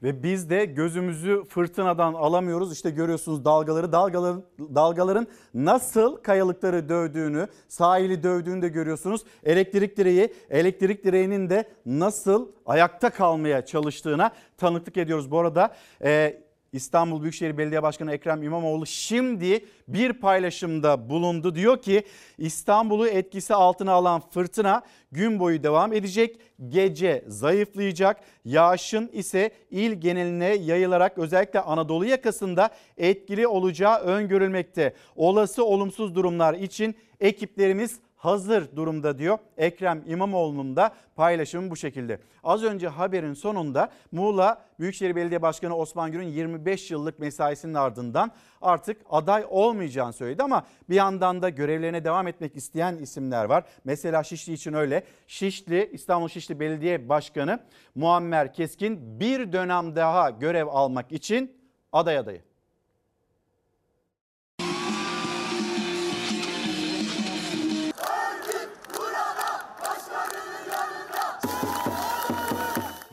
[0.03, 2.73] Ve biz de gözümüzü fırtınadan alamıyoruz.
[2.73, 9.21] İşte görüyorsunuz dalgaları, dalgaların, dalgaların nasıl kayalıkları dövdüğünü, sahili dövdüğünü de görüyorsunuz.
[9.43, 15.31] Elektrik direği, elektrik direğinin de nasıl ayakta kalmaya çalıştığına tanıklık ediyoruz.
[15.31, 16.41] Bu arada e,
[16.73, 21.55] İstanbul Büyükşehir Belediye Başkanı Ekrem İmamoğlu şimdi bir paylaşımda bulundu.
[21.55, 22.03] Diyor ki
[22.37, 26.39] İstanbul'u etkisi altına alan fırtına gün boyu devam edecek.
[26.67, 28.21] Gece zayıflayacak.
[28.45, 34.93] Yağışın ise il geneline yayılarak özellikle Anadolu yakasında etkili olacağı öngörülmekte.
[35.15, 39.37] Olası olumsuz durumlar için ekiplerimiz hazır durumda diyor.
[39.57, 42.19] Ekrem İmamoğlu'nun da paylaşımı bu şekilde.
[42.43, 49.01] Az önce haberin sonunda Muğla Büyükşehir Belediye Başkanı Osman Gür'ün 25 yıllık mesaisinin ardından artık
[49.09, 53.63] aday olmayacağını söyledi ama bir yandan da görevlerine devam etmek isteyen isimler var.
[53.83, 55.03] Mesela Şişli için öyle.
[55.27, 57.59] Şişli İstanbul Şişli Belediye Başkanı
[57.95, 61.57] Muammer Keskin bir dönem daha görev almak için
[61.91, 62.48] aday adayı.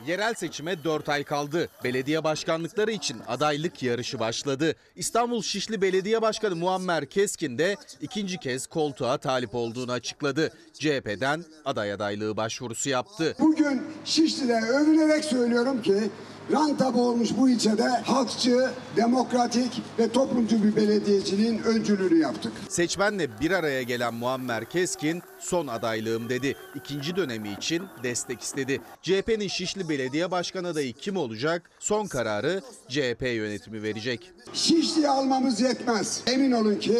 [0.07, 1.69] Yerel seçime 4 ay kaldı.
[1.83, 4.75] Belediye başkanlıkları için adaylık yarışı başladı.
[4.95, 10.53] İstanbul Şişli Belediye Başkanı Muammer Keskin de ikinci kez koltuğa talip olduğunu açıkladı.
[10.73, 13.35] CHP'den aday adaylığı başvurusu yaptı.
[13.39, 16.09] Bugün Şişli'de övünerek söylüyorum ki
[16.51, 22.51] Rantabu olmuş bu ilçede halkçı, demokratik ve toplumcu bir belediyeciliğin öncülüğünü yaptık.
[22.69, 26.55] Seçmenle bir araya gelen Muammer Keskin son adaylığım dedi.
[26.75, 28.81] İkinci dönemi için destek istedi.
[29.01, 31.69] CHP'nin Şişli Belediye Başkanı adayı kim olacak?
[31.79, 34.31] Son kararı CHP yönetimi verecek.
[34.53, 36.21] Şişli'yi almamız yetmez.
[36.27, 36.97] Emin olun ki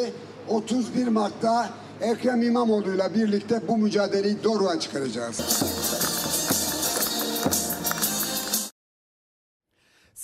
[0.47, 1.69] 31 Mart'ta
[2.01, 5.41] Ekrem İmamoğlu'yla birlikte bu mücadeleyi doğruğa çıkaracağız.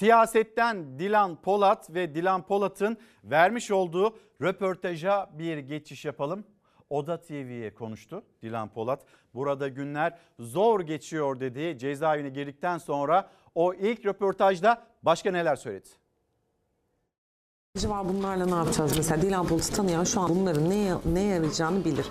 [0.03, 6.43] Siyasetten Dilan Polat ve Dilan Polat'ın vermiş olduğu röportaja bir geçiş yapalım.
[6.89, 9.05] Oda TV'ye konuştu Dilan Polat.
[9.33, 11.77] Burada günler zor geçiyor dedi.
[11.79, 15.89] Cezaevine girdikten sonra o ilk röportajda başka neler söyledi?
[17.85, 22.05] var bunlarla ne yapacağız mesela Dilan Polat'ı tanıyan şu an bunların neye, neye yarayacağını bilir.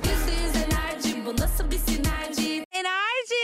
[0.57, 2.65] enerji bu nasıl bir sinerji?
[2.73, 3.43] Enerji.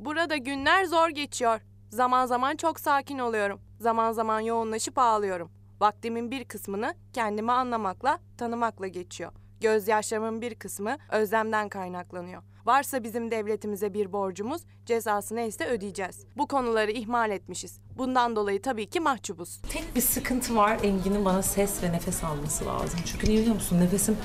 [0.00, 1.60] Burada günler zor geçiyor.
[1.90, 3.60] Zaman zaman çok sakin oluyorum.
[3.82, 5.50] Zaman zaman yoğunlaşıp ağlıyorum.
[5.80, 9.32] Vaktimin bir kısmını kendimi anlamakla, tanımakla geçiyor.
[9.60, 12.42] Gözyaşlarımın bir kısmı özlemden kaynaklanıyor.
[12.66, 16.26] Varsa bizim devletimize bir borcumuz, cezası neyse ödeyeceğiz.
[16.36, 17.80] Bu konuları ihmal etmişiz.
[17.98, 19.62] Bundan dolayı tabii ki mahcubuz.
[19.72, 23.00] Tek bir sıkıntı var Engin'in bana ses ve nefes alması lazım.
[23.06, 24.16] Çünkü niye biliyor musun nefesim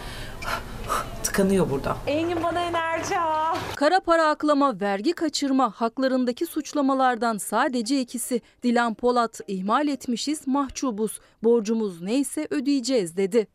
[1.38, 1.98] tıkanıyor burada.
[2.08, 3.56] Engin bana enerji al.
[3.76, 8.42] Kara para aklama, vergi kaçırma, haklarındaki suçlamalardan sadece ikisi.
[8.64, 11.20] Dilan Polat ihmal etmişiz, mahcubuz.
[11.44, 13.48] Borcumuz neyse ödeyeceğiz dedi.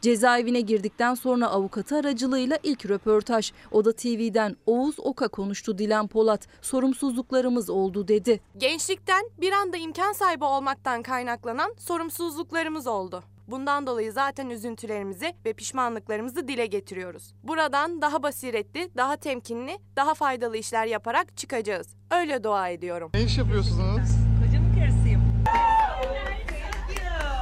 [0.00, 3.52] Cezaevine girdikten sonra avukatı aracılığıyla ilk röportaj.
[3.70, 6.48] Oda TV'den Oğuz Oka konuştu Dilan Polat.
[6.62, 8.40] Sorumsuzluklarımız oldu dedi.
[8.56, 13.22] Gençlikten bir anda imkan sahibi olmaktan kaynaklanan sorumsuzluklarımız oldu.
[13.48, 17.34] Bundan dolayı zaten üzüntülerimizi ve pişmanlıklarımızı dile getiriyoruz.
[17.42, 21.86] Buradan daha basiretli, daha temkinli, daha faydalı işler yaparak çıkacağız.
[22.10, 23.10] Öyle dua ediyorum.
[23.14, 24.08] Ne iş yapıyorsunuz?
[24.44, 25.22] Kocamın karısıyım.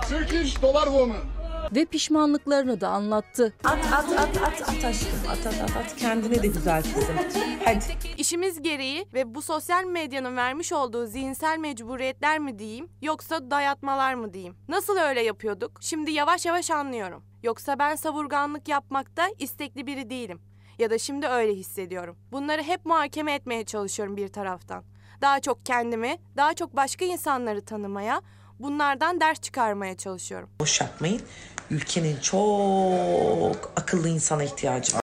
[0.09, 1.34] Turkish dolar woman.
[1.73, 3.55] Ve pişmanlıklarını da anlattı.
[3.65, 7.17] At at at at at aşkım at at at at kendine de güzel kızım.
[7.65, 7.85] Hadi.
[8.19, 14.35] İşimiz gereği ve bu sosyal medyanın vermiş olduğu zihinsel mecburiyetler mi diyeyim yoksa dayatmalar mı
[14.35, 14.57] diyeyim?
[14.69, 15.79] Nasıl öyle yapıyorduk?
[15.81, 17.23] Şimdi yavaş yavaş anlıyorum.
[17.43, 20.41] Yoksa ben savurganlık yapmakta istekli biri değilim.
[20.79, 22.17] Ya da şimdi öyle hissediyorum.
[22.33, 24.85] Bunları hep muhakeme etmeye çalışıyorum bir taraftan.
[25.21, 28.23] Daha çok kendimi, daha çok başka insanları tanımaya,
[28.61, 30.51] bunlardan ders çıkarmaya çalışıyorum.
[30.61, 31.21] Boş yapmayın.
[31.71, 35.01] Ülkenin çok akıllı insana ihtiyacı var.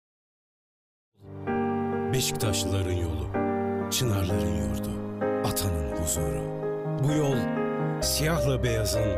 [2.13, 3.27] Beşiktaşlıların yolu,
[3.91, 4.89] Çınarların yurdu,
[5.47, 6.43] Atanın huzuru.
[7.03, 7.37] Bu yol
[8.01, 9.15] siyahla beyazın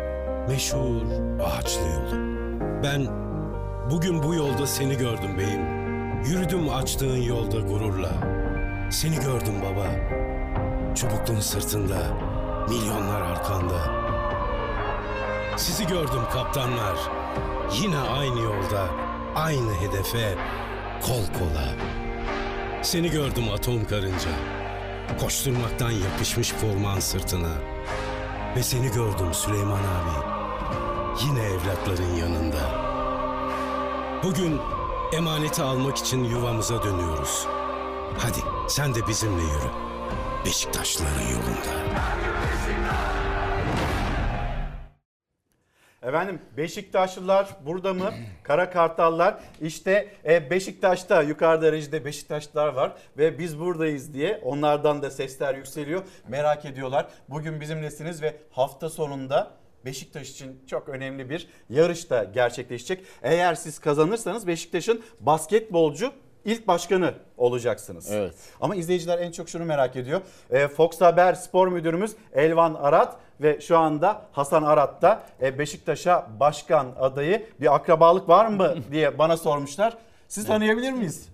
[0.47, 1.01] meşhur
[1.43, 2.11] ağaçlı yolu.
[2.83, 3.07] Ben
[3.91, 5.79] bugün bu yolda seni gördüm beyim.
[6.25, 8.11] Yürüdüm açtığın yolda gururla.
[8.91, 9.85] Seni gördüm baba.
[10.95, 11.97] Çubukluğun sırtında,
[12.69, 14.09] milyonlar arkanda.
[15.60, 16.98] Sizi gördüm kaptanlar.
[17.82, 18.88] Yine aynı yolda,
[19.36, 20.36] aynı hedefe,
[21.02, 21.76] kol kola.
[22.82, 24.30] Seni gördüm atom karınca.
[25.22, 27.52] Koşturmaktan yapışmış forman sırtına.
[28.56, 30.26] Ve seni gördüm Süleyman abi.
[31.24, 32.72] Yine evlatların yanında.
[34.24, 34.62] Bugün
[35.13, 37.48] emaneti almak için yuvamıza dönüyoruz.
[38.17, 39.69] Hadi sen de bizimle yürü.
[40.45, 42.00] Beşiktaşlıların yolunda.
[46.03, 48.13] Efendim Beşiktaşlılar burada mı?
[48.43, 49.39] Kara Kartallar.
[49.62, 56.03] İşte e, Beşiktaş'ta yukarıda rejide Beşiktaşlılar var ve biz buradayız diye onlardan da sesler yükseliyor.
[56.27, 57.07] Merak ediyorlar.
[57.29, 59.51] Bugün bizimlesiniz ve hafta sonunda
[59.85, 63.05] Beşiktaş için çok önemli bir yarış da gerçekleşecek.
[63.23, 66.12] Eğer siz kazanırsanız Beşiktaş'ın basketbolcu
[66.45, 68.12] ilk başkanı olacaksınız.
[68.12, 68.35] Evet.
[68.62, 70.21] Ama izleyiciler en çok şunu merak ediyor.
[70.49, 76.28] E, Fox Haber spor müdürümüz Elvan Arat ve şu anda Hasan Arat da e, Beşiktaş'a
[76.39, 77.45] başkan adayı.
[77.62, 79.97] Bir akrabalık var mı diye bana sormuşlar.
[80.28, 81.30] Siz tanıyabilir miyiz?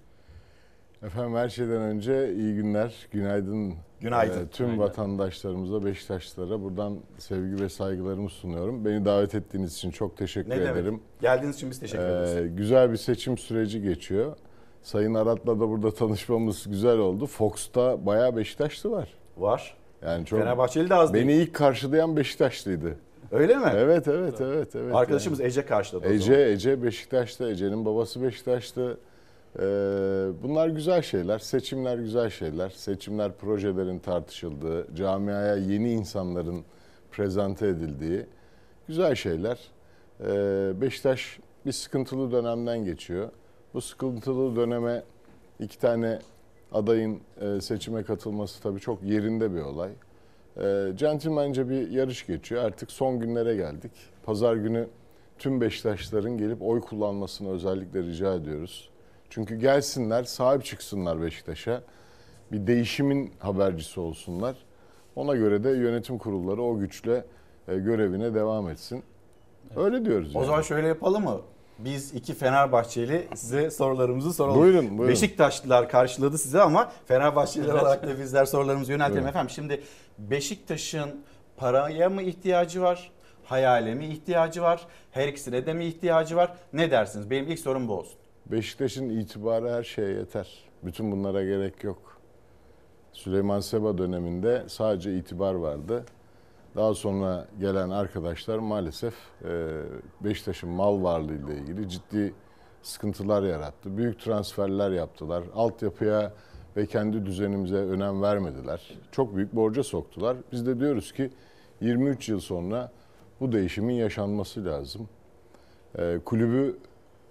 [1.04, 3.74] Efendim her şeyden önce iyi günler, günaydın.
[4.02, 4.46] Günaydın.
[4.46, 4.84] Ee, tüm Günaydın.
[4.84, 8.86] vatandaşlarımıza, Beşiktaşlılara buradan sevgi ve saygılarımı sunuyorum.
[8.86, 10.72] Beni davet ettiğiniz için çok teşekkür Ne demek?
[10.76, 11.02] ederim.
[11.22, 12.36] Geldiğiniz için biz teşekkür ederiz.
[12.38, 14.38] Ee, güzel bir seçim süreci geçiyor.
[14.82, 17.26] Sayın Arat'la da burada tanışmamız güzel oldu.
[17.26, 19.10] Fox'ta bayağı Beşiktaşlı var.
[19.38, 19.78] Var.
[20.06, 21.42] Yani çok Fenerbahçeli de az Beni değil.
[21.42, 22.96] ilk karşılayan Beşiktaşlıydı.
[23.32, 23.72] Öyle mi?
[23.76, 24.96] Evet, evet, evet, evet.
[24.96, 25.48] Arkadaşımız yani.
[25.48, 26.36] Ece karşıladı Ece.
[26.36, 28.82] Ece Beşiktaş'ta, Ece'nin babası Beşiktaş'ta.
[29.60, 29.62] Ee,
[30.44, 32.70] bunlar güzel şeyler, seçimler güzel şeyler.
[32.70, 36.64] Seçimler projelerin tartışıldığı, camiaya yeni insanların
[37.12, 38.26] prezente edildiği
[38.88, 39.60] güzel şeyler.
[40.22, 43.30] Ee, Beşiktaş bir sıkıntılı dönemden geçiyor.
[43.74, 45.04] Bu sıkıntılı döneme
[45.60, 46.20] iki tane
[46.76, 49.92] adayın e, seçime katılması tabii çok yerinde bir olay.
[50.58, 52.64] E, centilmence bir yarış geçiyor.
[52.64, 53.92] Artık son günlere geldik.
[54.26, 54.88] Pazar günü
[55.40, 58.90] tüm Beşiktaşların gelip oy kullanmasını özellikle rica ediyoruz.
[59.30, 61.82] Çünkü gelsinler, sahip çıksınlar Beşiktaş'a.
[62.52, 64.56] Bir değişimin habercisi olsunlar.
[65.16, 67.26] Ona göre de yönetim kurulları o güçle
[67.68, 69.04] e, görevine devam etsin.
[69.76, 70.36] Öyle diyoruz.
[70.36, 70.48] O yani.
[70.48, 71.42] zaman şöyle yapalım mı?
[71.80, 74.62] Biz iki Fenerbahçeli size sorularımızı soralım.
[74.62, 75.08] Buyurun, buyurun.
[75.08, 79.14] Beşiktaşlılar karşıladı size ama Fenerbahçeliler olarak da bizler sorularımızı yöneltelim.
[79.16, 79.30] Buyurun.
[79.30, 79.82] Efendim şimdi
[80.18, 81.24] Beşiktaş'ın
[81.58, 83.12] paraya mı ihtiyacı var?
[83.44, 84.88] Hayale mi ihtiyacı var?
[85.12, 86.54] Her ikisine de mi ihtiyacı var?
[86.74, 87.30] Ne dersiniz?
[87.30, 88.16] Benim ilk sorum bu olsun.
[88.46, 90.64] Beşiktaş'ın itibarı her şeye yeter.
[90.84, 92.18] Bütün bunlara gerek yok.
[93.14, 96.06] Süleyman Seba döneminde sadece itibar vardı.
[96.76, 99.82] Daha sonra gelen arkadaşlar maalesef e,
[100.22, 102.34] Beşiktaş'ın mal varlığı ile ilgili ciddi
[102.82, 103.98] sıkıntılar yarattı.
[103.98, 105.44] Büyük transferler yaptılar.
[105.56, 106.34] Altyapıya
[106.78, 108.98] ve kendi düzenimize önem vermediler.
[109.12, 110.38] Çok büyük borca soktular.
[110.52, 111.30] Biz de diyoruz ki
[111.82, 112.92] 23 yıl sonra
[113.40, 115.10] bu değişimin yaşanması lazım.
[115.98, 116.78] E, kulübü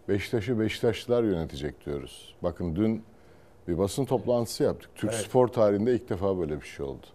[0.09, 2.35] Beşiktaş'ı Beşiktaşlılar yönetecek diyoruz.
[2.43, 3.05] Bakın dün
[3.69, 4.91] bir basın toplantısı yaptık.
[4.95, 5.25] Türk Evet.
[5.25, 7.07] spor tarihinde ilk defa böyle bir şey oldu.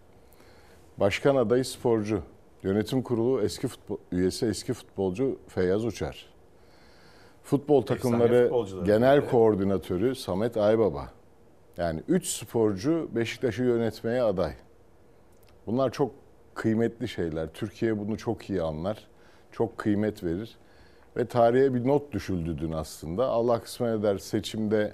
[1.00, 2.22] Başkan adayı sporcu.
[2.64, 6.30] Yönetim kurulu eski futbol, üyesi eski futbolcu Feyyaz Uçar.
[7.44, 8.52] Futbol takımları
[8.86, 9.32] genel Evet.
[9.32, 11.10] koordinatörü Samet Aybaba.
[11.78, 14.54] Yani 3 sporcu Beşiktaş'ı yönetmeye aday.
[15.68, 16.12] Bunlar çok
[16.54, 17.48] kıymetli şeyler.
[17.54, 19.08] Türkiye bunu çok iyi anlar.
[19.52, 20.58] Çok kıymet verir.
[21.18, 23.28] Ve tarihe bir not düşüldü dün aslında.
[23.28, 24.94] Allah kısmet eder seçimde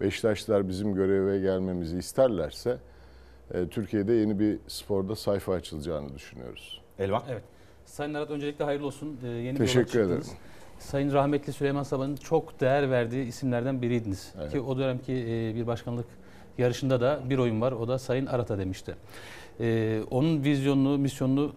[0.00, 2.78] Beşiktaşlar bizim göreve gelmemizi isterlerse
[3.70, 6.80] Türkiye'de yeni bir sporda sayfa açılacağını düşünüyoruz.
[6.98, 7.22] Elvan?
[7.30, 7.42] Evet.
[7.84, 9.18] Sayın Arat öncelikle hayırlı olsun.
[9.24, 10.22] Ee, yeni Teşekkür bir ederim.
[10.78, 14.34] Sayın rahmetli Süleyman Sabah'ın çok değer verdiği isimlerden biriydiniz.
[14.40, 14.52] Evet.
[14.52, 16.06] Ki o dönemki e, bir başkanlık
[16.58, 17.72] yarışında da bir oyun var.
[17.72, 18.94] O da Sayın Arat'a demişti.
[19.60, 21.52] Ee, onun vizyonunu, misyonunu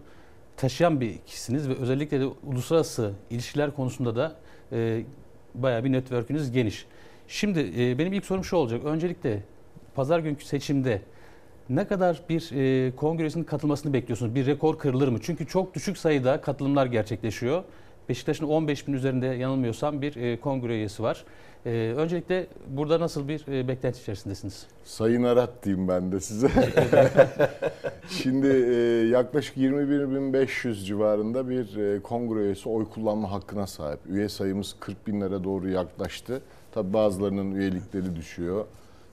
[0.56, 4.36] taşıyan bir kişisiniz ve özellikle de uluslararası ilişkiler konusunda da
[4.72, 5.02] e,
[5.54, 6.86] bayağı bir network'ünüz geniş.
[7.28, 8.84] Şimdi e, benim ilk sorum şu olacak.
[8.84, 9.42] Öncelikle
[9.94, 11.02] pazar günkü seçimde
[11.68, 14.34] ne kadar bir e, kongresinin katılmasını bekliyorsunuz?
[14.34, 15.18] Bir rekor kırılır mı?
[15.22, 17.64] Çünkü çok düşük sayıda katılımlar gerçekleşiyor.
[18.08, 21.24] Beşiktaş'ın 15 bin üzerinde yanılmıyorsam bir e, kongre üyesi var.
[21.66, 24.66] E, öncelikle burada nasıl bir e, beklenti içerisindesiniz?
[24.84, 26.48] Sayın Arat diyeyim ben de size.
[28.08, 34.00] Şimdi e, yaklaşık 21.500 civarında bir e, kongre üyesi oy kullanma hakkına sahip.
[34.06, 36.42] Üye sayımız 40 binlere doğru yaklaştı.
[36.72, 38.64] Tabi bazılarının üyelikleri düşüyor.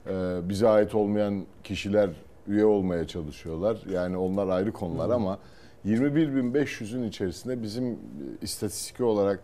[0.06, 0.12] E,
[0.48, 2.10] bize ait olmayan kişiler
[2.50, 3.82] üye olmaya çalışıyorlar.
[3.90, 5.38] Yani onlar ayrı konular ama
[5.86, 7.98] 21.500'ün içerisinde bizim
[8.42, 9.40] istatistik olarak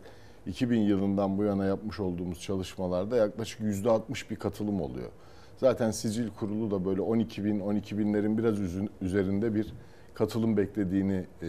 [0.46, 5.10] 2000 yılından bu yana yapmış olduğumuz çalışmalarda yaklaşık %60 bir katılım oluyor.
[5.56, 8.58] Zaten sicil kurulu da böyle 12 bin, 12 binlerin biraz
[9.00, 9.72] üzerinde bir
[10.14, 11.48] katılım beklediğini e,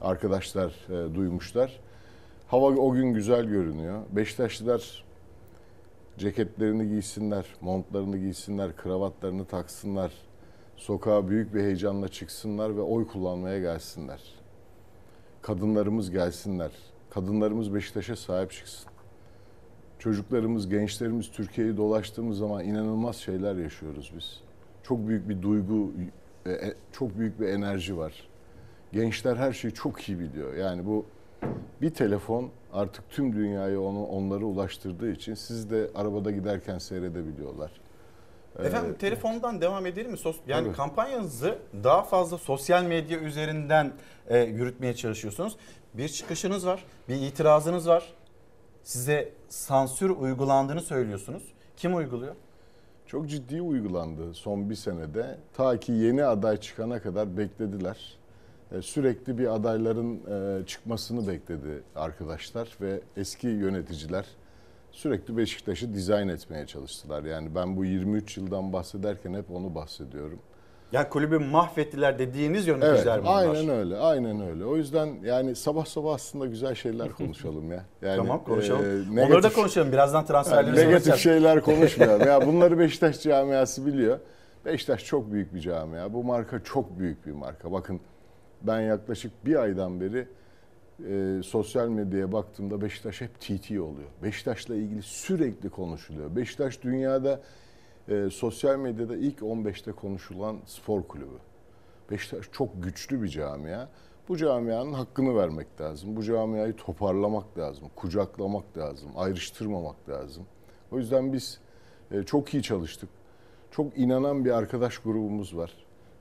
[0.00, 1.80] arkadaşlar e, duymuşlar.
[2.46, 4.02] Hava o gün güzel görünüyor.
[4.12, 5.04] Beşiktaşlılar
[6.18, 10.12] ceketlerini giysinler, montlarını giysinler, kravatlarını taksınlar.
[10.80, 14.22] Sokağa büyük bir heyecanla çıksınlar ve oy kullanmaya gelsinler.
[15.42, 16.70] Kadınlarımız gelsinler.
[17.10, 18.90] Kadınlarımız Beşiktaş'a sahip çıksın.
[19.98, 24.40] Çocuklarımız, gençlerimiz Türkiye'yi dolaştığımız zaman inanılmaz şeyler yaşıyoruz biz.
[24.82, 25.92] Çok büyük bir duygu,
[26.92, 28.28] çok büyük bir enerji var.
[28.92, 30.54] Gençler her şeyi çok iyi biliyor.
[30.54, 31.06] Yani bu
[31.82, 37.80] bir telefon artık tüm dünyayı onu onlara ulaştırdığı için siz de arabada giderken seyredebiliyorlar.
[38.58, 40.18] Efendim telefondan devam edelim mi?
[40.18, 40.76] Sos yani Tabii.
[40.76, 43.92] kampanyanızı daha fazla sosyal medya üzerinden
[44.28, 45.56] e, yürütmeye çalışıyorsunuz.
[45.94, 48.12] Bir çıkışınız var, bir itirazınız var.
[48.82, 51.42] Size sansür uygulandığını söylüyorsunuz.
[51.76, 52.34] Kim uyguluyor?
[53.06, 55.38] Çok ciddi uygulandı son bir senede.
[55.56, 58.16] Ta ki yeni aday çıkana kadar beklediler.
[58.72, 60.20] E, Sürekli bir adayların
[60.60, 64.26] e, çıkmasını bekledi arkadaşlar ve eski yöneticiler
[64.92, 67.24] sürekli Beşiktaş'ı dizayn etmeye çalıştılar.
[67.24, 70.38] Yani ben bu 23 yıldan bahsederken hep onu bahsediyorum.
[70.92, 73.38] Yani kulübü mahvettiler dediğiniz yöneticiler Evet, bunlar.
[73.48, 74.64] aynen öyle, aynen öyle.
[74.64, 77.84] O yüzden yani sabah sabah aslında güzel şeyler konuşalım ya.
[78.02, 79.18] Yani, tamam konuşalım.
[79.18, 79.92] e, Onları da konuşalım.
[79.92, 82.26] Birazdan transferleri yani negatif şeyler konuşmayalım.
[82.26, 84.18] ya bunları Beşiktaş camiası biliyor.
[84.64, 86.12] Beşiktaş çok büyük bir camia.
[86.12, 87.72] Bu marka çok büyük bir marka.
[87.72, 88.00] Bakın
[88.62, 90.28] ben yaklaşık bir aydan beri
[91.08, 94.08] e, sosyal medyaya baktığımda Beşiktaş hep TT oluyor.
[94.22, 96.36] Beşiktaş'la ilgili sürekli konuşuluyor.
[96.36, 97.40] Beşiktaş dünyada
[98.08, 101.38] e, sosyal medyada ilk 15'te konuşulan spor kulübü.
[102.10, 103.88] Beşiktaş çok güçlü bir camia.
[104.28, 106.16] Bu camianın hakkını vermek lazım.
[106.16, 110.44] Bu camiayı toparlamak lazım, kucaklamak lazım, ayrıştırmamak lazım.
[110.92, 111.60] O yüzden biz
[112.10, 113.08] e, çok iyi çalıştık.
[113.70, 115.72] Çok inanan bir arkadaş grubumuz var.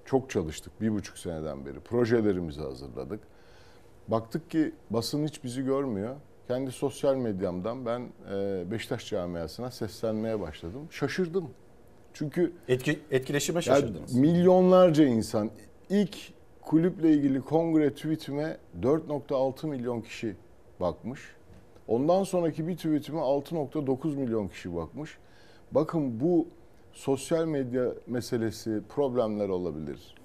[0.05, 1.79] Çok çalıştık bir buçuk seneden beri.
[1.79, 3.19] Projelerimizi hazırladık.
[4.11, 6.15] Baktık ki basın hiç bizi görmüyor.
[6.47, 8.01] Kendi sosyal medyamdan ben
[8.33, 10.87] e, Beşiktaş camiasına seslenmeye başladım.
[10.91, 11.49] Şaşırdım.
[12.13, 14.13] Çünkü Etki, etkileşime şaşırdınız.
[14.15, 15.49] milyonlarca insan
[15.89, 16.17] ilk
[16.61, 20.35] kulüple ilgili kongre tweetime 4.6 milyon kişi
[20.79, 21.21] bakmış.
[21.87, 25.17] Ondan sonraki bir tweetime 6.9 milyon kişi bakmış.
[25.71, 26.47] Bakın bu
[26.93, 30.15] sosyal medya meselesi problemler olabilir.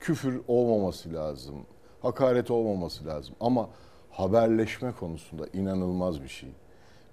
[0.00, 1.54] Küfür olmaması lazım.
[2.02, 3.34] Hakaret olmaması lazım.
[3.40, 3.68] Ama
[4.10, 6.50] haberleşme konusunda inanılmaz bir şey.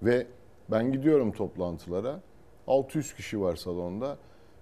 [0.02, 0.26] Ve
[0.70, 2.20] ben gidiyorum toplantılara.
[2.66, 4.16] 600 kişi var salonda.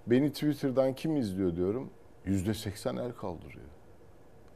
[0.06, 1.90] Beni Twitter'dan kim izliyor diyorum.
[2.26, 3.64] %80 el kaldırıyor.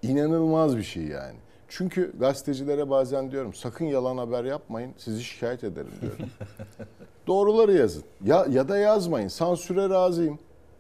[0.02, 1.36] İnanılmaz bir şey yani.
[1.68, 6.26] Çünkü gazetecilere bazen diyorum sakın yalan haber yapmayın sizi şikayet ederim diyorum.
[7.26, 8.04] Doğruları yazın.
[8.24, 9.28] Ya, ya da yazmayın.
[9.28, 10.38] Sansüre razıyım.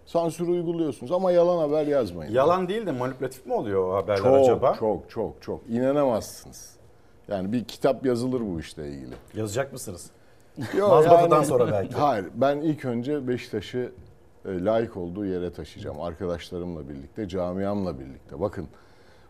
[0.08, 2.32] Sansür uyguluyorsunuz ama yalan haber yazmayın.
[2.32, 4.74] Yalan değil de manipülatif mi oluyor o haberler çok, acaba?
[4.78, 5.70] Çok çok çok.
[5.70, 6.76] İnanamazsınız.
[7.28, 9.14] Yani bir kitap yazılır bu işle ilgili.
[9.34, 10.10] Yazacak mısınız?
[10.76, 11.94] Yok, Mazbatıdan yani- sonra belki.
[11.94, 12.26] Hayır.
[12.34, 13.92] Ben ilk önce Beşiktaş'ı
[14.44, 16.00] e, layık olduğu yere taşıyacağım.
[16.00, 18.40] Arkadaşlarımla birlikte, camiamla birlikte.
[18.40, 18.68] Bakın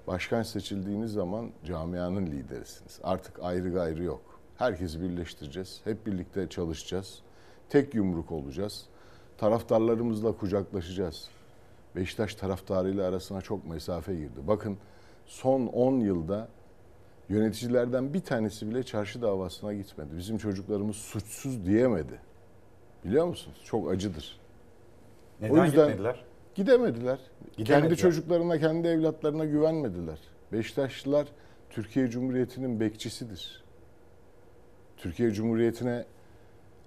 [0.06, 3.00] başkan seçildiğiniz zaman camianın liderisiniz.
[3.02, 4.20] Artık ayrı gayrı yok.
[4.56, 5.80] Herkesi birleştireceğiz.
[5.84, 7.18] Hep birlikte çalışacağız.
[7.68, 8.86] Tek yumruk olacağız.
[9.38, 11.28] Taraftarlarımızla kucaklaşacağız.
[11.96, 14.40] Beşiktaş taraftarıyla arasına çok mesafe girdi.
[14.46, 14.78] Bakın
[15.26, 16.48] son 10 yılda
[17.28, 20.08] Yöneticilerden bir tanesi bile çarşı davasına gitmedi.
[20.18, 22.20] Bizim çocuklarımız suçsuz diyemedi.
[23.04, 23.60] Biliyor musunuz?
[23.64, 24.40] Çok acıdır.
[25.40, 26.24] Neden gitmediler?
[26.54, 27.18] Gidemediler.
[27.56, 27.80] Gidemediler.
[27.80, 30.18] Kendi çocuklarına, kendi evlatlarına güvenmediler.
[30.52, 31.28] Beşiktaşlılar
[31.70, 33.64] Türkiye Cumhuriyeti'nin bekçisidir.
[34.96, 36.04] Türkiye Cumhuriyeti'ne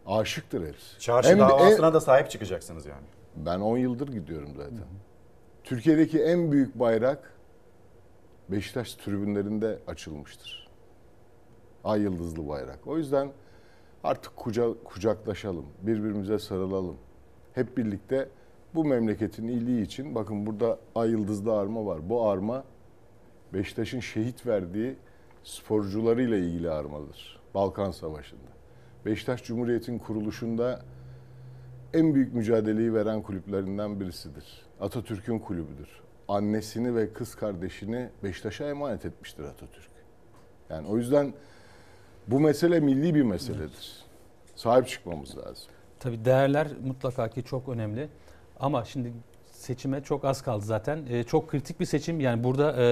[0.05, 0.99] aşıktır hepsi.
[0.99, 3.05] Çarşı de davasına en- da sahip çıkacaksınız yani.
[3.35, 4.77] Ben 10 yıldır gidiyorum zaten.
[5.63, 7.33] Türkiye'deki en büyük bayrak
[8.49, 10.69] Beşiktaş tribünlerinde açılmıştır.
[11.83, 12.87] Ay yıldızlı bayrak.
[12.87, 13.31] O yüzden
[14.03, 16.97] artık kuca- kucaklaşalım, birbirimize sarılalım.
[17.53, 18.29] Hep birlikte
[18.75, 22.09] bu memleketin iyiliği için bakın burada ay yıldızlı arma var.
[22.09, 22.63] Bu arma
[23.53, 24.95] Beşiktaş'ın şehit verdiği
[25.43, 27.39] sporcularıyla ilgili armadır.
[27.53, 28.51] Balkan Savaşı'nda.
[29.05, 30.81] Beşiktaş Cumhuriyet'in kuruluşunda
[31.93, 34.61] en büyük mücadeleyi veren kulüplerinden birisidir.
[34.81, 35.89] Atatürk'ün kulübüdür.
[36.27, 39.91] Annesini ve kız kardeşini Beşiktaş'a emanet etmiştir Atatürk.
[40.69, 41.33] Yani o yüzden
[42.27, 44.05] bu mesele milli bir meseledir.
[44.55, 45.65] Sahip çıkmamız lazım.
[45.99, 48.09] Tabii değerler mutlaka ki çok önemli.
[48.59, 49.13] Ama şimdi
[49.51, 51.05] seçime çok az kaldı zaten.
[51.09, 52.19] Ee, çok kritik bir seçim.
[52.19, 52.85] Yani burada e,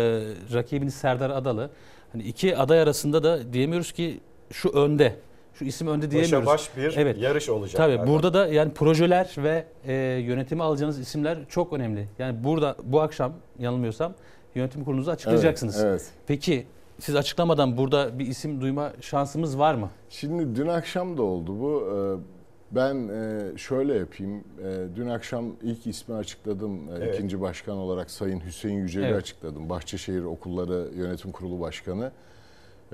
[0.53, 1.69] rakibiniz Serdar Adalı.
[2.11, 4.19] Hani iki aday arasında da diyemiyoruz ki
[4.51, 5.15] şu önde.
[5.53, 6.47] Şu isim önde diyemiyoruz.
[6.47, 8.11] baş bir yarış olacak Tabii galiba.
[8.11, 9.93] burada da yani projeler ve e,
[10.25, 12.07] yönetimi alacağınız isimler çok önemli.
[12.19, 14.13] Yani burada bu akşam yanılmıyorsam
[14.55, 15.75] yönetim kurulunuzu açıklayacaksınız.
[15.83, 16.11] Evet, evet.
[16.27, 16.65] Peki
[16.99, 19.89] siz açıklamadan burada bir isim duyma şansımız var mı?
[20.09, 21.83] Şimdi dün akşam da oldu bu.
[21.95, 22.39] Ee,
[22.71, 24.43] Ben e, şöyle yapayım.
[24.63, 26.75] E, Dün akşam ilk ismi açıkladım.
[26.77, 27.15] E, Evet.
[27.15, 29.15] İkinci başkan olarak Sayın Hüseyin Yücel'i Evet.
[29.15, 29.69] açıkladım.
[29.69, 32.11] Bahçeşehir Okulları Yönetim Kurulu Başkanı.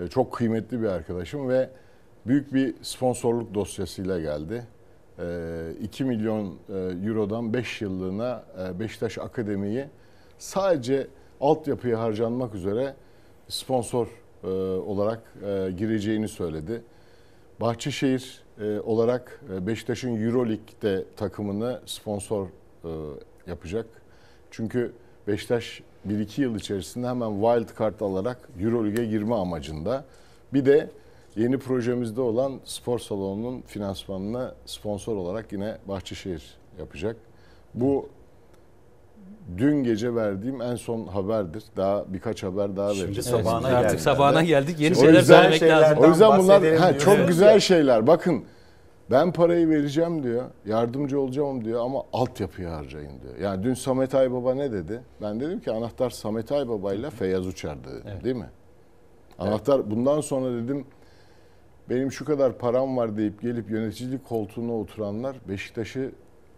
[0.10, 1.70] Çok kıymetli bir arkadaşım ve
[2.26, 4.68] büyük bir sponsorluk dosyasıyla geldi.
[5.20, 6.74] E, 2 milyon e,
[7.08, 9.86] eurodan 5 yıllığına e, Beşiktaş Akademi'yi
[10.38, 11.08] sadece
[11.42, 12.96] altyapıya harcanmak üzere
[13.48, 14.08] sponsor
[14.44, 14.48] e,
[14.78, 15.34] olarak
[15.78, 16.82] gireceğini söyledi.
[17.62, 18.46] Bahçeşehir
[18.84, 22.48] olarak Beşiktaş'ın Euroleague'de takımını sponsor
[23.48, 23.86] yapacak.
[24.52, 24.94] Çünkü
[25.28, 30.06] Beşiktaş 1-2 yıl içerisinde hemen wild card alarak Euroleague'e girme amacında.
[30.54, 30.90] Bir de
[31.36, 37.16] yeni projemizde olan spor salonunun finansmanını sponsor olarak yine Bahçeşehir yapacak.
[37.74, 38.10] Bu
[39.58, 41.64] dün gece verdiğim en son haberdir.
[41.78, 43.28] Daha birkaç haber daha Şimdi vereceğiz.
[43.28, 44.00] sabahına artık geldik.
[44.00, 44.80] sabahına geldik.
[44.80, 45.98] Yeni şeyler söylemek lazım.
[45.98, 48.08] O yüzden bunlar ha, çok güzel şeyler.
[48.08, 48.44] Bakın
[49.12, 50.44] ben parayı vereceğim diyor.
[50.66, 53.38] Yardımcı olacağım diyor ama altyapıya harcayın diyor.
[53.42, 55.02] Yani dün Samet Aybaba ne dedi?
[55.22, 58.24] Ben dedim ki anahtar Samet Aybaba ile Feyyaz Uçar'dı dedim.
[58.24, 58.50] Değil mi?
[59.40, 60.86] Anahtar bundan sonra dedim
[61.90, 66.12] benim şu kadar param var deyip gelip yöneticilik koltuğuna oturanlar Beşiktaş'ı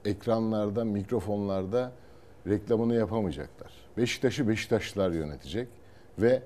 [0.05, 1.91] ekranlarda, mikrofonlarda
[2.47, 3.71] reklamını yapamayacaklar.
[3.97, 5.67] Beşiktaş'ı Beşiktaşlılar yönetecek
[6.19, 6.41] ve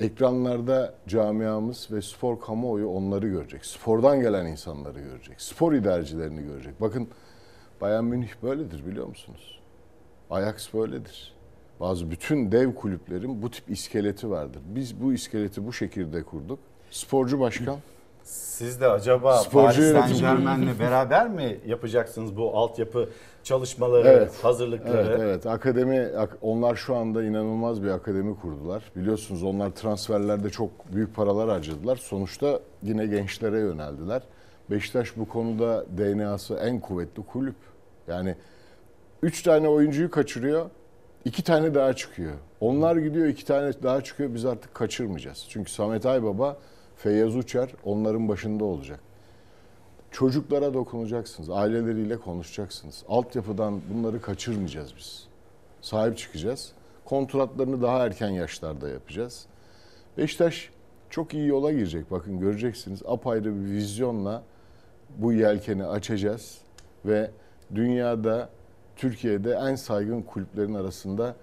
[0.00, 3.66] ekranlarda camiamız ve spor kamuoyu onları görecek.
[3.66, 5.40] Spordan gelen insanları görecek.
[5.40, 6.80] Spor idarecilerini görecek.
[6.80, 7.08] Bakın
[7.80, 9.60] Bayern Münih böyledir biliyor musunuz?
[10.30, 11.34] Ajax böyledir.
[11.80, 14.62] Bazı bütün dev kulüplerin bu tip iskeleti vardır.
[14.74, 16.58] Biz bu iskeleti bu şekilde kurduk.
[16.90, 17.76] Sporcu başkan,
[18.24, 19.62] Siz de acaba Sporcu
[19.92, 19.92] Paris.
[19.92, 23.08] Saint Germain'le beraber mi yapacaksınız bu altyapı
[23.44, 24.32] çalışmaları, Evet.
[24.44, 25.06] hazırlıkları?
[25.08, 25.46] Evet, evet.
[25.46, 28.82] Akademi, ak- onlar şu anda inanılmaz bir akademi kurdular.
[28.96, 31.96] Biliyorsunuz onlar transferlerde çok büyük paralar harcadılar.
[31.96, 34.22] Sonuçta yine gençlere yöneldiler.
[34.70, 37.56] Beşiktaş bu konuda DNA'sı en kuvvetli kulüp.
[38.08, 38.34] Yani
[39.22, 40.66] üç tane oyuncuyu kaçırıyor,
[41.24, 42.32] iki tane daha çıkıyor.
[42.60, 44.34] Onlar gidiyor, iki tane daha çıkıyor.
[44.34, 45.46] Biz artık kaçırmayacağız.
[45.48, 46.56] Çünkü Samet Aybaba,
[47.02, 49.00] Feyyaz Uçar onların başında olacak.
[50.10, 53.04] Çocuklara dokunacaksınız, aileleriyle konuşacaksınız.
[53.08, 55.26] Altyapıdan bunları kaçırmayacağız biz.
[55.80, 56.72] Sahip çıkacağız.
[57.04, 59.46] Kontratlarını daha erken yaşlarda yapacağız.
[60.18, 60.70] Beşiktaş
[61.10, 62.10] çok iyi yola girecek.
[62.10, 63.02] Bakın göreceksiniz.
[63.06, 64.42] Apayrı bir vizyonla
[65.18, 66.58] bu yelkeni açacağız
[67.04, 67.30] ve
[67.74, 68.48] dünyada
[68.96, 71.36] Türkiye'de en saygın kulüplerin arasında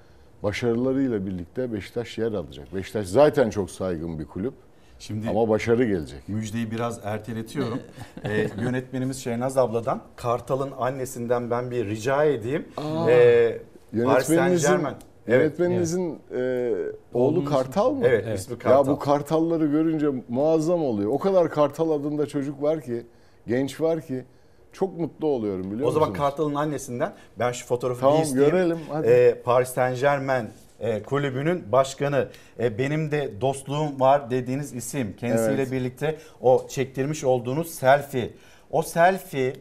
[0.43, 2.75] başarılarıyla birlikte Beşiktaş yer alacak.
[2.75, 4.53] Beşiktaş zaten çok saygın bir kulüp.
[4.99, 6.29] Şimdi ama başarı gelecek.
[6.29, 7.79] Müjdeyi biraz erteletiyorum.
[8.25, 12.65] ee, yönetmenimiz Şehnaz abladan Kartal'ın annesinden ben bir rica edeyim.
[12.77, 13.11] Aa.
[13.11, 13.61] Ee,
[13.93, 14.95] Yönetmeninizin, Germain.
[15.27, 15.41] Evet.
[15.41, 16.71] yönetmeninizin e,
[17.13, 18.01] oğlu Oğlunuz- Kartal mı?
[18.07, 18.85] Evet, ismi Kartal.
[18.85, 21.11] Ya bu Kartalları görünce muazzam oluyor.
[21.11, 23.05] O kadar Kartal adında çocuk var ki,
[23.47, 24.25] genç var ki
[24.73, 26.29] çok mutlu oluyorum biliyor O zaman musunuz?
[26.29, 28.51] Kartal'ın annesinden ben şu fotoğrafı Tamam, bir isteyeyim.
[28.51, 29.07] görelim, hadi.
[29.07, 30.49] Ee, Paris Saint Germain
[30.79, 32.27] e, kulübünün başkanı.
[32.59, 35.15] E, benim de dostluğum var dediğiniz isim.
[35.15, 35.71] Kendisiyle Evet.
[35.71, 38.33] birlikte o çektirmiş olduğunuz selfie.
[38.71, 39.53] O selfie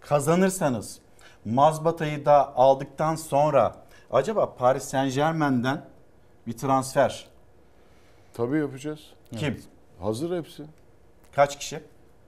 [0.00, 0.98] kazanırsanız
[1.44, 3.74] mazbatayı da aldıktan sonra
[4.10, 5.84] acaba Paris Saint Germain'den
[6.46, 7.26] bir transfer
[8.34, 9.00] Tabii yapacağız.
[9.36, 9.62] Kim?
[10.00, 10.62] Hazır hepsi.
[11.34, 11.80] Kaç kişi?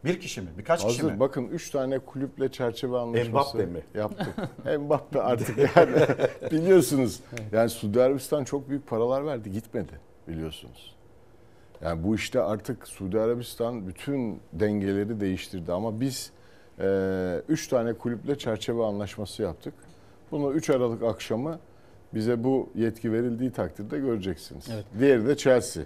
[0.05, 0.49] Bir kişi mi?
[0.59, 1.13] Birkaç kişi Hazır.
[1.13, 1.21] mi?
[1.21, 3.81] Bakın 3 tane kulüple çerçeve anlaşması Mbappe mi?
[3.95, 4.27] yaptık.
[4.81, 5.97] Mbappe artık yani
[6.51, 7.21] biliyorsunuz.
[7.53, 9.93] Yani Suudi Arabistan çok büyük paralar verdi gitmedi
[10.29, 10.95] biliyorsunuz.
[11.83, 16.31] Yani bu işte artık Suudi Arabistan bütün dengeleri değiştirdi ama biz
[17.49, 19.75] 3 tane kulüple çerçeve anlaşması yaptık.
[20.31, 21.59] Bunu 3 Aralık akşamı
[22.15, 24.69] bize bu yetki verildiği takdirde göreceksiniz.
[24.75, 24.85] Evet.
[24.99, 25.85] Diğeri de Chelsea.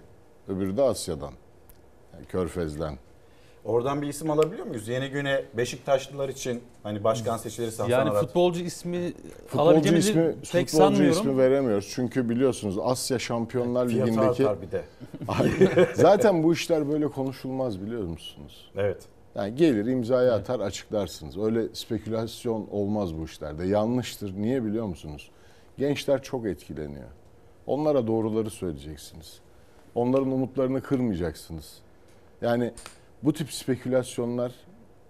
[0.48, 1.32] Öbürü de Asya'dan.
[2.14, 2.98] Yani Körfez'den.
[3.68, 4.88] Oradan bir isim alabiliyor muyuz?
[4.88, 8.24] Yeni güne Beşiktaşlılar için hani başkan seçilirse Hasan Yani Arat.
[8.24, 9.12] futbolcu ismi
[9.46, 11.20] Futbolcu alabileceğimizi ismi, pek futbolcu sanmıyorum.
[11.20, 11.92] ismi veremiyoruz.
[11.94, 14.48] Çünkü biliyorsunuz Asya Şampiyonlar Fiyatı Ligi'ndeki...
[14.48, 14.84] artar bir de.
[15.94, 18.70] Zaten bu işler böyle konuşulmaz biliyor musunuz?
[18.76, 19.02] Evet.
[19.34, 21.38] Yani gelir imzayı atar açıklarsınız.
[21.38, 23.66] Öyle spekülasyon olmaz bu işlerde.
[23.66, 24.34] Yanlıştır.
[24.36, 25.30] Niye biliyor musunuz?
[25.78, 27.08] Gençler çok etkileniyor.
[27.66, 29.38] Onlara doğruları söyleyeceksiniz.
[29.94, 31.78] Onların umutlarını kırmayacaksınız.
[32.42, 32.72] Yani
[33.22, 34.52] bu tip spekülasyonlar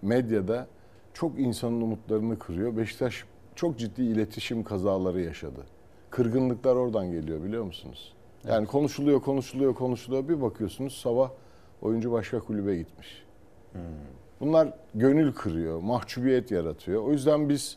[0.02, 0.66] medyada
[1.14, 2.76] çok insanın umutlarını kırıyor.
[2.76, 5.60] Beşiktaş çok ciddi iletişim kazaları yaşadı.
[6.10, 8.12] Kırgınlıklar oradan geliyor biliyor musunuz?
[8.48, 10.28] Yani konuşuluyor, konuşuluyor, konuşuluyor.
[10.28, 11.30] Bir bakıyorsunuz sabah
[11.82, 13.22] oyuncu başka kulübe gitmiş.
[14.40, 17.02] Bunlar gönül kırıyor, mahcubiyet yaratıyor.
[17.02, 17.76] O yüzden biz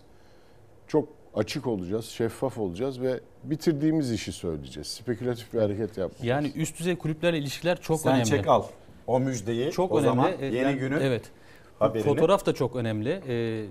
[0.88, 4.88] çok açık olacağız, şeffaf olacağız ve bitirdiğimiz işi söyleyeceğiz.
[4.88, 6.24] Spekülatif bir hareket yapmayacağız.
[6.28, 8.26] Yani üst düzey kulüplerle ilişkiler çok Sen önemli.
[8.26, 8.64] çek al.
[9.08, 10.06] O müjdeyi Çok o önemli.
[10.10, 11.32] zaman E, yeni yani- günün evet.
[11.80, 12.04] haberini.
[12.04, 13.22] Fotoğraf da çok önemli.
[13.28, 13.66] E,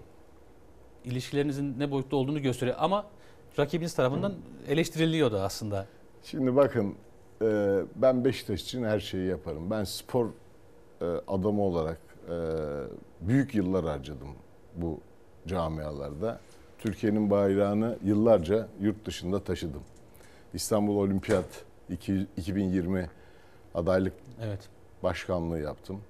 [1.05, 3.07] ilişkilerinizin ne boyutta olduğunu gösteriyor ama
[3.59, 4.35] rakibiniz tarafından
[4.69, 5.87] eleştiriliyor da aslında.
[6.23, 6.95] Şimdi bakın
[7.43, 9.71] e, ben Beşiktaş için her şeyi yaparım.
[9.71, 12.35] Ben spor e, adamı olarak e,
[13.21, 14.29] büyük yıllar harcadım
[14.77, 15.01] bu
[15.47, 16.41] camialarda.
[16.79, 19.83] Türkiye'nin bayrağını yıllarca yurt dışında taşıdım.
[20.55, 23.11] İstanbul Olimpiyat 2 2020
[23.75, 24.13] adaylık
[24.43, 24.61] Evet.
[25.03, 26.01] Başkanlığı yaptım.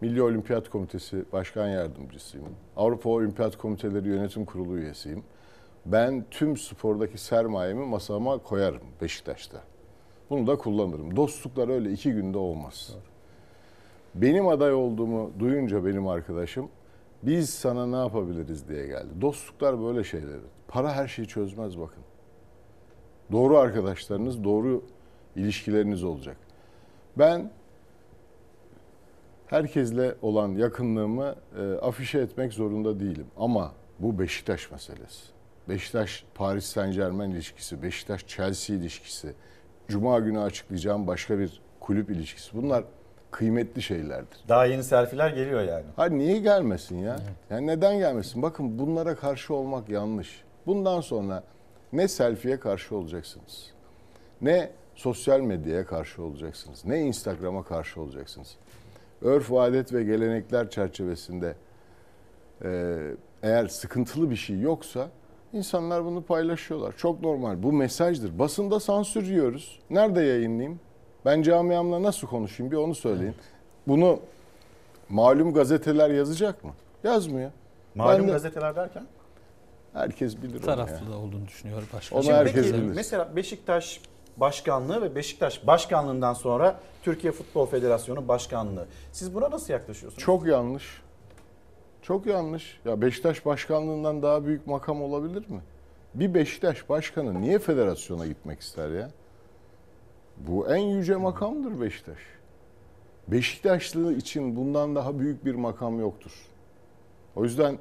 [0.00, 2.46] Milli Olimpiyat Komitesi Başkan Yardımcısıyım.
[2.76, 5.22] Avrupa Olimpiyat Komiteleri Yönetim Kurulu üyesiyim.
[5.86, 9.60] Ben tüm spordaki sermayemi masama koyarım Beşiktaş'ta.
[10.30, 11.16] Bunu da kullanırım.
[11.16, 12.96] Dostluklar öyle iki günde olmaz.
[14.14, 16.68] Benim aday olduğumu duyunca benim arkadaşım
[17.22, 19.08] biz sana ne yapabiliriz diye geldi.
[19.20, 20.40] Dostluklar böyle şeyleri.
[20.68, 22.02] Para her şeyi çözmez bakın.
[23.32, 24.82] Doğru arkadaşlarınız, doğru
[25.36, 26.36] ilişkileriniz olacak.
[27.18, 27.50] Ben
[29.50, 33.26] herkesle olan yakınlığımı e, afişe etmek zorunda değilim.
[33.36, 35.24] Ama bu Beşiktaş meselesi.
[35.68, 39.34] Beşiktaş Paris Saint Germain ilişkisi, Beşiktaş Chelsea ilişkisi,
[39.88, 42.56] Cuma günü açıklayacağım başka bir kulüp ilişkisi.
[42.56, 42.84] Bunlar
[43.30, 44.38] kıymetli şeylerdir.
[44.48, 45.84] Daha yeni selfiler geliyor yani.
[45.96, 47.16] Hayır niye gelmesin ya?
[47.50, 48.42] Yani neden gelmesin?
[48.42, 50.44] Bakın bunlara karşı olmak yanlış.
[50.66, 51.44] Bundan sonra
[51.92, 53.70] ne selfie'ye karşı olacaksınız.
[54.40, 56.84] Ne sosyal medyaya karşı olacaksınız.
[56.84, 58.56] Ne Instagram'a karşı olacaksınız.
[59.22, 61.54] Örf, adet ve gelenekler çerçevesinde
[62.64, 62.96] e,
[63.42, 65.08] eğer sıkıntılı bir şey yoksa
[65.52, 66.94] insanlar bunu paylaşıyorlar.
[66.96, 67.62] Çok normal.
[67.62, 68.38] Bu mesajdır.
[68.38, 69.78] Basında sansür yiyoruz.
[69.90, 70.80] Nerede yayınlayayım?
[71.24, 73.34] Ben camiamla nasıl konuşayım bir onu söyleyin.
[73.88, 74.20] Bunu
[75.08, 76.70] malum gazeteler yazacak mı?
[77.04, 77.50] Yazmıyor.
[77.94, 79.06] Malum Ben de- gazeteler derken?
[79.92, 81.12] Herkes bilir onu Taraflı ya.
[81.12, 82.16] da olduğunu düşünüyor başkan.
[82.16, 82.94] Onu Şimdi herkes peki bilir.
[82.94, 84.00] mesela Beşiktaş
[84.40, 88.86] başkanlığı ve Beşiktaş başkanlığından sonra Türkiye Futbol Federasyonu başkanlığı.
[89.12, 90.24] Siz buna nasıl yaklaşıyorsunuz?
[90.24, 91.02] Çok yanlış.
[92.02, 92.80] Çok yanlış.
[92.84, 95.60] Ya Beşiktaş başkanlığından daha büyük makam olabilir mi?
[96.14, 99.10] Bir Beşiktaş başkanı niye federasyona gitmek ister ya?
[100.36, 102.18] Bu en yüce makamdır Beşiktaş.
[103.28, 106.32] Beşiktaşlı için bundan daha büyük bir makam yoktur.
[107.36, 107.78] O yüzden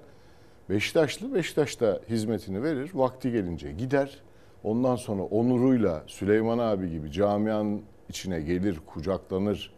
[0.70, 4.22] Beşiktaşlı Beşiktaş'ta hizmetini verir, vakti gelince gider.
[4.64, 9.74] Ondan sonra onuruyla Süleyman abi gibi camianın içine gelir, kucaklanır.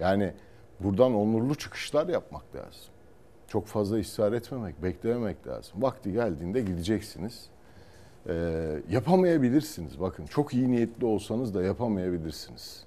[0.00, 0.32] Yani
[0.80, 2.92] buradan onurlu çıkışlar yapmak lazım.
[3.48, 5.82] Çok fazla ısrar etmemek, beklememek lazım.
[5.82, 7.46] Vakti geldiğinde gideceksiniz.
[8.28, 10.00] Ee, yapamayabilirsiniz.
[10.00, 12.84] Bakın çok iyi niyetli olsanız da yapamayabilirsiniz.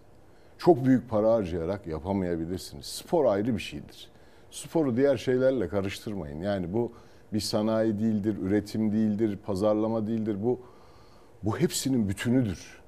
[0.57, 2.85] Çok büyük para harcayarak yapamayabilirsiniz.
[2.85, 4.11] Spor ayrı bir şeydir.
[4.51, 6.41] Sporu diğer şeylerle karıştırmayın.
[6.41, 6.91] Yani bu
[7.33, 10.43] bir sanayi değildir, üretim değildir, pazarlama değildir.
[10.43, 10.59] Bu
[11.45, 12.81] bu hepsinin bütünüdür.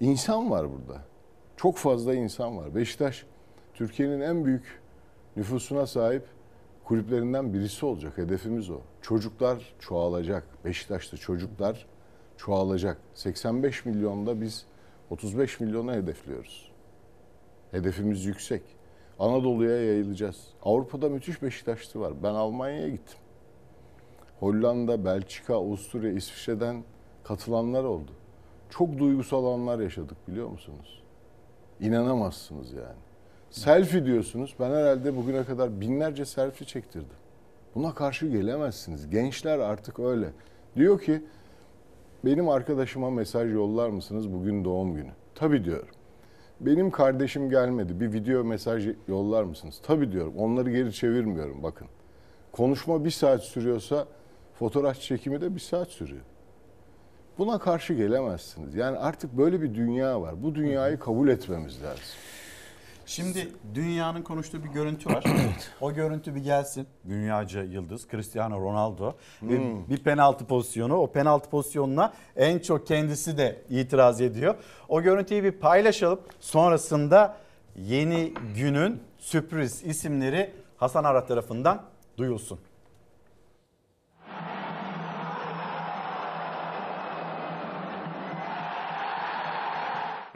[0.00, 1.00] İnsan var burada.
[1.56, 2.74] Çok fazla insan var.
[2.74, 3.26] Beşiktaş
[3.74, 4.82] Türkiye'nin en büyük
[5.36, 6.24] nüfusuna sahip
[6.84, 8.18] kulüplerinden birisi olacak.
[8.18, 8.80] Hedefimiz o.
[9.02, 10.64] Çocuklar çoğalacak.
[10.64, 11.86] Beşiktaş'ta çocuklar
[12.36, 12.98] çoğalacak.
[13.14, 14.66] 85 milyonda biz
[15.10, 16.72] 35 milyona hedefliyoruz.
[17.70, 18.62] Hedefimiz yüksek.
[19.18, 20.48] Anadolu'ya yayılacağız.
[20.62, 22.12] Avrupa'da müthiş Beşiktaşlı var.
[22.22, 23.18] Ben Almanya'ya gittim.
[24.40, 26.84] Hollanda, Belçika, Avusturya, İsviçre'den
[27.24, 28.10] katılanlar oldu.
[28.70, 31.02] Çok duygusal anlar yaşadık biliyor musunuz?
[31.80, 33.04] İnanamazsınız yani.
[33.50, 34.54] Selfie diyorsunuz.
[34.60, 37.16] Ben herhalde bugüne kadar binlerce selfie çektirdim.
[37.74, 39.10] Buna karşı gelemezsiniz.
[39.10, 40.30] Gençler artık öyle.
[40.76, 41.22] Diyor ki
[42.24, 45.10] benim arkadaşıma mesaj yollar mısınız bugün doğum günü?
[45.34, 45.94] Tabii diyorum.
[46.60, 48.00] Benim kardeşim gelmedi.
[48.00, 49.80] Bir video mesaj yollar mısınız?
[49.82, 50.34] Tabii diyorum.
[50.38, 51.88] Onları geri çevirmiyorum bakın.
[52.52, 54.06] Konuşma bir saat sürüyorsa
[54.54, 56.22] fotoğraf çekimi de bir saat sürüyor.
[57.38, 58.74] Buna karşı gelemezsiniz.
[58.74, 60.42] Yani artık böyle bir dünya var.
[60.42, 62.02] Bu dünyayı kabul etmemiz lazım.
[63.06, 65.24] Şimdi dünyanın konuştuğu bir görüntü var.
[65.80, 66.86] o görüntü bir gelsin.
[67.08, 69.88] Dünyaca yıldız Cristiano Ronaldo Hmm.
[69.88, 70.96] bir penaltı pozisyonu.
[70.96, 74.54] O penaltı pozisyonuna en çok kendisi de itiraz ediyor.
[74.88, 76.20] O görüntüyü bir paylaşalım.
[76.40, 77.36] Sonrasında
[77.76, 81.82] yeni günün sürpriz isimleri Hasan Arat tarafından
[82.18, 82.58] duyulsun.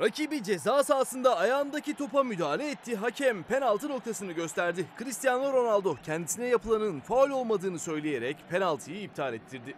[0.00, 2.96] Rakibi ceza sahasında ayağındaki topa müdahale etti.
[2.96, 4.86] Hakem penaltı noktasını gösterdi.
[4.98, 9.76] Cristiano Ronaldo kendisine yapılanın faul olmadığını söyleyerek penaltıyı iptal ettirdi.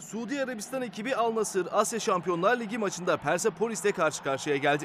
[0.00, 4.84] Suudi Arabistan ekibi Al Nassr Asya Şampiyonlar Ligi maçında Persepolis'te karşı karşıya geldi.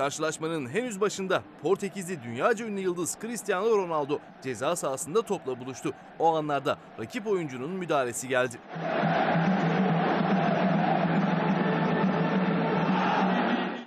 [0.00, 5.92] Karşılaşmanın henüz başında Portekizli dünyaca ünlü yıldız Cristiano Ronaldo ceza sahasında topla buluştu.
[6.18, 8.56] O anlarda rakip oyuncunun müdahalesi geldi.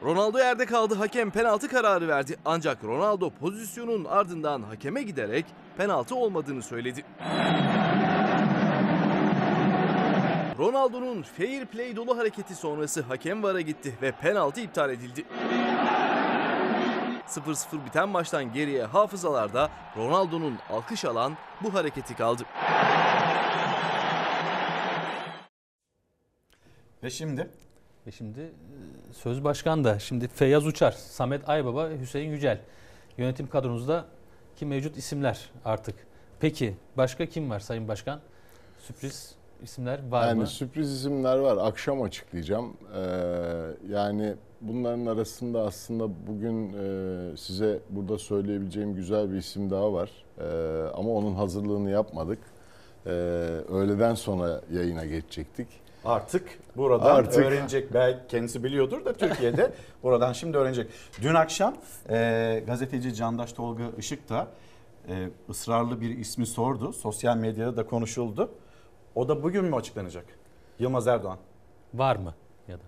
[0.03, 0.95] Ronaldo yerde kaldı.
[0.95, 2.37] Hakem penaltı kararı verdi.
[2.45, 5.45] Ancak Ronaldo pozisyonun ardından hakeme giderek
[5.77, 7.05] penaltı olmadığını söyledi.
[10.57, 15.25] Ronaldo'nun fair play dolu hareketi sonrası hakem vara gitti ve penaltı iptal edildi.
[17.39, 22.43] 0-0 biten maçtan geriye hafızalarda Ronaldo'nun alkış alan bu hareketi kaldı.
[27.03, 27.49] Ve şimdi?
[28.07, 32.61] Ve şimdi e, söz başkan da şimdi Feyyaz Uçar, Samet Aybaba, Hüseyin Yücel.
[33.17, 34.05] Yönetim kadronuzda
[34.55, 35.95] ki mevcut isimler artık.
[36.39, 38.21] Peki başka kim var Sayın Başkan?
[38.79, 40.47] Sürpriz isimler var yani mı?
[40.47, 41.57] sürpriz isimler var.
[41.67, 42.73] Akşam açıklayacağım.
[42.95, 42.99] Ee,
[43.89, 50.09] yani bunların arasında aslında bugün e, size burada söyleyebileceğim güzel bir isim daha var.
[50.39, 50.43] Ee,
[50.93, 52.39] ama onun hazırlığını yapmadık.
[53.05, 53.09] Ee,
[53.69, 55.67] öğleden sonra yayına geçecektik.
[56.05, 57.45] Artık buradan Artık.
[57.45, 57.93] öğrenecek.
[57.93, 60.87] Belki kendisi biliyordur da Türkiye'de buradan şimdi öğrenecek.
[61.21, 61.73] Dün akşam
[62.09, 64.47] e, gazeteci Candaş Tolga Işık da
[65.09, 66.93] e, ısrarlı bir ismi sordu.
[66.93, 68.49] Sosyal medyada da konuşuldu.
[69.15, 70.25] O da bugün mü açıklanacak?
[70.79, 71.37] Yılmaz Erdoğan.
[71.93, 72.33] Var mı
[72.67, 72.83] ya da?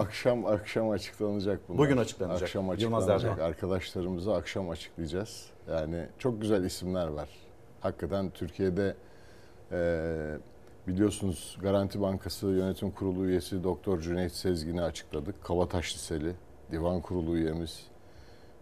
[0.00, 1.78] Akşam akşam açıklanacak bunlar.
[1.78, 2.42] Bugün açıklanacak.
[2.42, 3.32] Akşam Yılmaz açıklanacak.
[3.32, 3.48] Erdoğan.
[3.48, 5.46] Arkadaşlarımıza akşam açıklayacağız.
[5.70, 7.28] Yani çok güzel isimler var.
[7.80, 8.94] Hakikaten Türkiye'de
[9.72, 10.38] e,
[10.86, 15.44] biliyorsunuz Garanti Bankası Yönetim Kurulu üyesi Doktor Cüneyt Sezgin'i açıkladık.
[15.44, 16.34] Kavataş Liseli
[16.72, 17.86] Divan Kurulu üyemiz,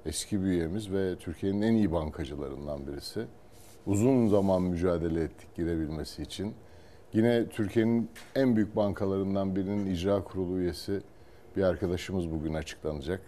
[0.06, 3.26] eski bir üyemiz ve Türkiye'nin en iyi bankacılarından birisi.
[3.86, 6.54] Uzun zaman mücadele ettik girebilmesi için.
[7.12, 11.00] Yine Türkiye'nin en büyük bankalarından birinin icra kurulu üyesi
[11.56, 13.20] bir arkadaşımız bugün açıklanacak.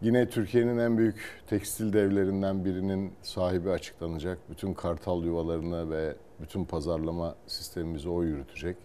[0.00, 4.38] Yine Türkiye'nin en büyük tekstil devlerinden birinin sahibi açıklanacak.
[4.50, 8.76] Bütün kartal yuvalarını ve bütün pazarlama sistemimizi o yürütecek.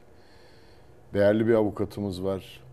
[1.14, 2.64] Değerli bir avukatımız var.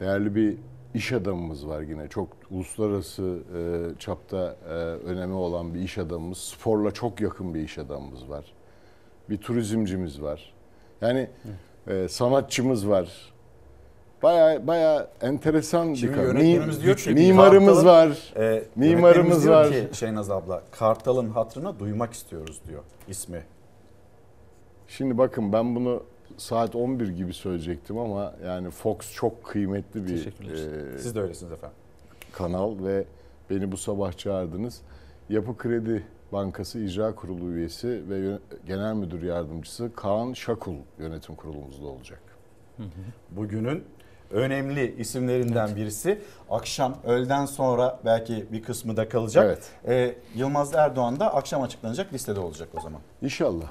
[0.00, 0.56] Değerli bir
[0.94, 2.08] iş adamımız var yine.
[2.08, 4.72] Çok uluslararası e, çapta e,
[5.08, 6.38] önemi olan bir iş adamımız.
[6.38, 8.57] Sporla çok yakın bir iş adamımız var.
[9.30, 10.52] Bir turizmcimiz var.
[11.00, 11.28] Yani
[11.86, 13.08] e, sanatçımız var.
[14.22, 16.26] Baya baya enteresan bir Şimdi kadın.
[16.26, 18.32] yönetmenimiz Mi- diyor ki mimarımız Kartal'ın- var.
[18.36, 19.70] E, mimarımız diyor var.
[19.70, 23.42] ki Şeynaz abla Kartal'ın hatırına duymak istiyoruz diyor ismi.
[24.88, 26.02] Şimdi bakın ben bunu
[26.36, 31.76] saat 11 gibi söyleyecektim ama yani Fox çok kıymetli bir e, Siz de öylesiniz efendim.
[32.32, 33.04] kanal ve
[33.50, 34.80] beni bu sabah çağırdınız.
[35.28, 36.02] Yapı Kredi
[36.32, 42.20] Bankası İcra Kurulu üyesi ve Genel Müdür Yardımcısı Kaan Şakul yönetim kurulumuzda olacak.
[43.30, 43.84] Bugünün
[44.30, 46.18] önemli isimlerinden birisi.
[46.50, 49.44] Akşam öğleden sonra belki bir kısmı da kalacak.
[49.44, 49.70] Evet.
[49.88, 53.00] Ee, Yılmaz Erdoğan da akşam açıklanacak listede olacak o zaman.
[53.22, 53.66] İnşallah.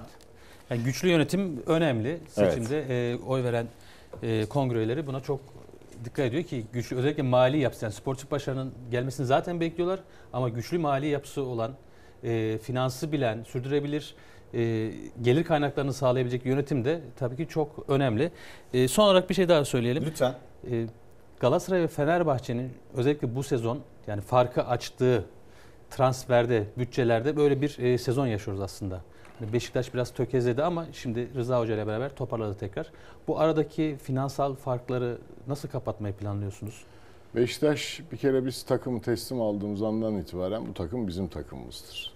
[0.70, 2.20] Yani güçlü yönetim önemli.
[2.30, 3.68] Seçimde e, oy veren
[4.24, 5.40] e, kongre üyeleri buna çok
[6.06, 10.00] dikkat ediyor ki güçlü özellikle mali yapısı yani sportif başarının gelmesini zaten bekliyorlar
[10.34, 11.72] ama güçlü mali yapısı olan
[12.24, 14.16] e, finansı bilen, sürdürebilir
[14.54, 14.92] e,
[15.22, 18.32] gelir kaynaklarını sağlayabilecek yönetim de tabii ki çok önemli.
[18.74, 20.04] E, son olarak bir şey daha söyleyelim.
[20.06, 20.36] Lütfen.
[20.72, 20.86] E,
[21.40, 25.26] Galatasaray ve Fenerbahçe'nin özellikle bu sezon yani farkı açtığı
[25.90, 29.02] transferde, bütçelerde böyle bir e, sezon yaşıyoruz aslında.
[29.54, 32.92] Beşiktaş biraz tökezledi ama şimdi Rıza Hoca ile beraber toparladı tekrar.
[33.28, 36.84] Bu aradaki finansal farkları nasıl kapatmayı planlıyorsunuz?
[37.36, 42.14] Beşiktaş bir kere biz takımı teslim aldığımız andan itibaren bu takım bizim takımımızdır.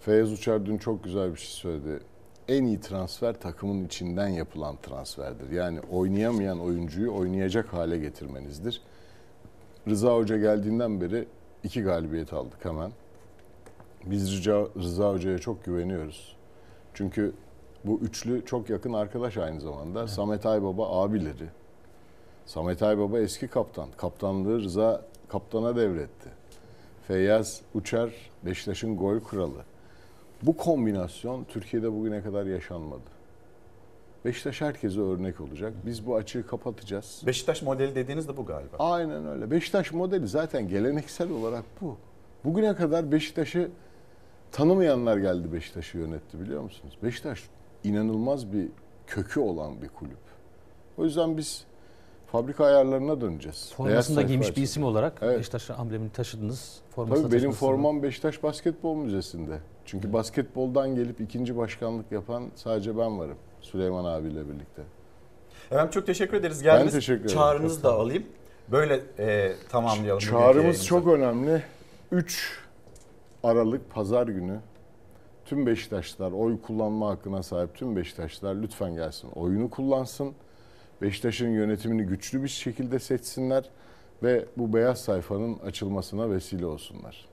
[0.00, 2.00] Feyyaz Uçar dün çok güzel bir şey söyledi.
[2.48, 5.50] En iyi transfer takımın içinden yapılan transferdir.
[5.50, 8.82] Yani oynayamayan oyuncuyu oynayacak hale getirmenizdir.
[9.88, 11.28] Rıza Hoca geldiğinden beri
[11.64, 12.92] iki galibiyet aldık hemen.
[14.04, 16.36] Biz Rıza, Rıza Hoca'ya çok güveniyoruz.
[16.94, 17.32] Çünkü
[17.84, 20.08] bu üçlü çok yakın arkadaş aynı zamanda.
[20.08, 21.57] Samet Aybaba abileri.
[22.48, 23.88] Samet Aybaba eski kaptan.
[23.96, 26.28] Kaptanlığı Rıza kaptana devretti.
[27.08, 28.10] Feyyaz Uçar
[28.44, 29.64] Beşiktaş'ın gol kralı.
[30.42, 33.10] Bu kombinasyon Türkiye'de bugüne kadar yaşanmadı.
[34.24, 35.72] Beşiktaş herkese örnek olacak.
[35.86, 37.22] Biz bu açığı kapatacağız.
[37.26, 38.76] Beşiktaş modeli dediğiniz de bu galiba.
[38.78, 39.50] Aynen öyle.
[39.50, 41.96] Beşiktaş modeli zaten geleneksel olarak bu.
[42.44, 43.70] Bugüne kadar Beşiktaş'ı
[44.52, 46.98] tanımayanlar geldi Beşiktaş'ı yönetti biliyor musunuz?
[47.02, 47.48] Beşiktaş
[47.84, 48.68] inanılmaz bir
[49.06, 50.28] kökü olan bir kulüp.
[50.98, 51.67] O yüzden biz
[52.32, 53.72] fabrika ayarlarına döneceğiz.
[53.76, 55.38] Formasında giymiş bir isim olarak Evet.
[55.38, 56.80] Beşiktaş amblemini taşıdınız.
[56.90, 59.58] Formasını Tabii benim formam Beşiktaş Basketbol Müzesi'nde.
[59.84, 63.36] Çünkü basketboldan gelip ikinci başkanlık yapan sadece ben varım.
[63.60, 64.82] Süleyman abiyle birlikte.
[65.70, 66.62] Efendim çok teşekkür ederiz.
[66.62, 66.94] Geldiniz.
[66.94, 67.36] Ben teşekkür ederim.
[67.36, 68.24] Çağrınızı da alayım.
[68.68, 70.20] Böyle e, tamamlayalım.
[70.20, 71.62] Çağrımız çok önemli.
[72.12, 72.58] 3
[73.42, 74.60] Aralık Pazar günü
[75.44, 79.30] tüm Beşiktaşlılar oy kullanma hakkına sahip tüm Beşiktaşlılar lütfen gelsin.
[79.34, 80.34] Oyunu kullansın.
[81.02, 83.64] Beşiktaş'ın yönetimini güçlü bir şekilde seçsinler
[84.22, 87.28] ve bu beyaz sayfanın açılmasına vesile olsunlar.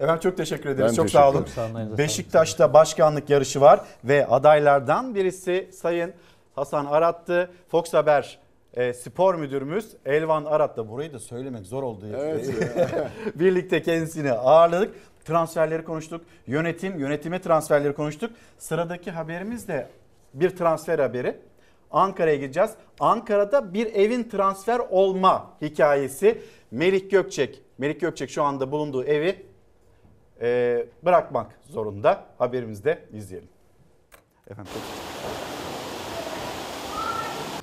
[0.00, 0.90] Efendim çok teşekkür ederiz.
[0.90, 1.98] Ben çok teşekkür sağ olun.
[1.98, 6.12] Beşiktaş'ta başkanlık yarışı var ve adaylardan birisi Sayın
[6.54, 7.50] Hasan Arat'tı.
[7.68, 8.38] Fox Haber
[8.74, 12.06] e, spor müdürümüz Elvan Arat da burayı da söylemek zor oldu.
[12.16, 12.50] Evet.
[13.34, 14.94] Birlikte kendisini ağırladık.
[15.24, 16.20] Transferleri konuştuk.
[16.46, 18.30] Yönetim, yönetime transferleri konuştuk.
[18.58, 19.88] Sıradaki haberimiz de
[20.34, 21.36] bir transfer haberi.
[21.90, 22.70] Ankara'ya gideceğiz.
[23.00, 26.42] Ankara'da bir evin transfer olma hikayesi.
[26.70, 27.62] Melik Gökçek.
[27.78, 29.46] Melik Gökçek şu anda bulunduğu evi
[30.40, 32.24] e, bırakmak zorunda.
[32.38, 33.48] Haberimizde izleyelim.
[34.50, 34.72] Efendim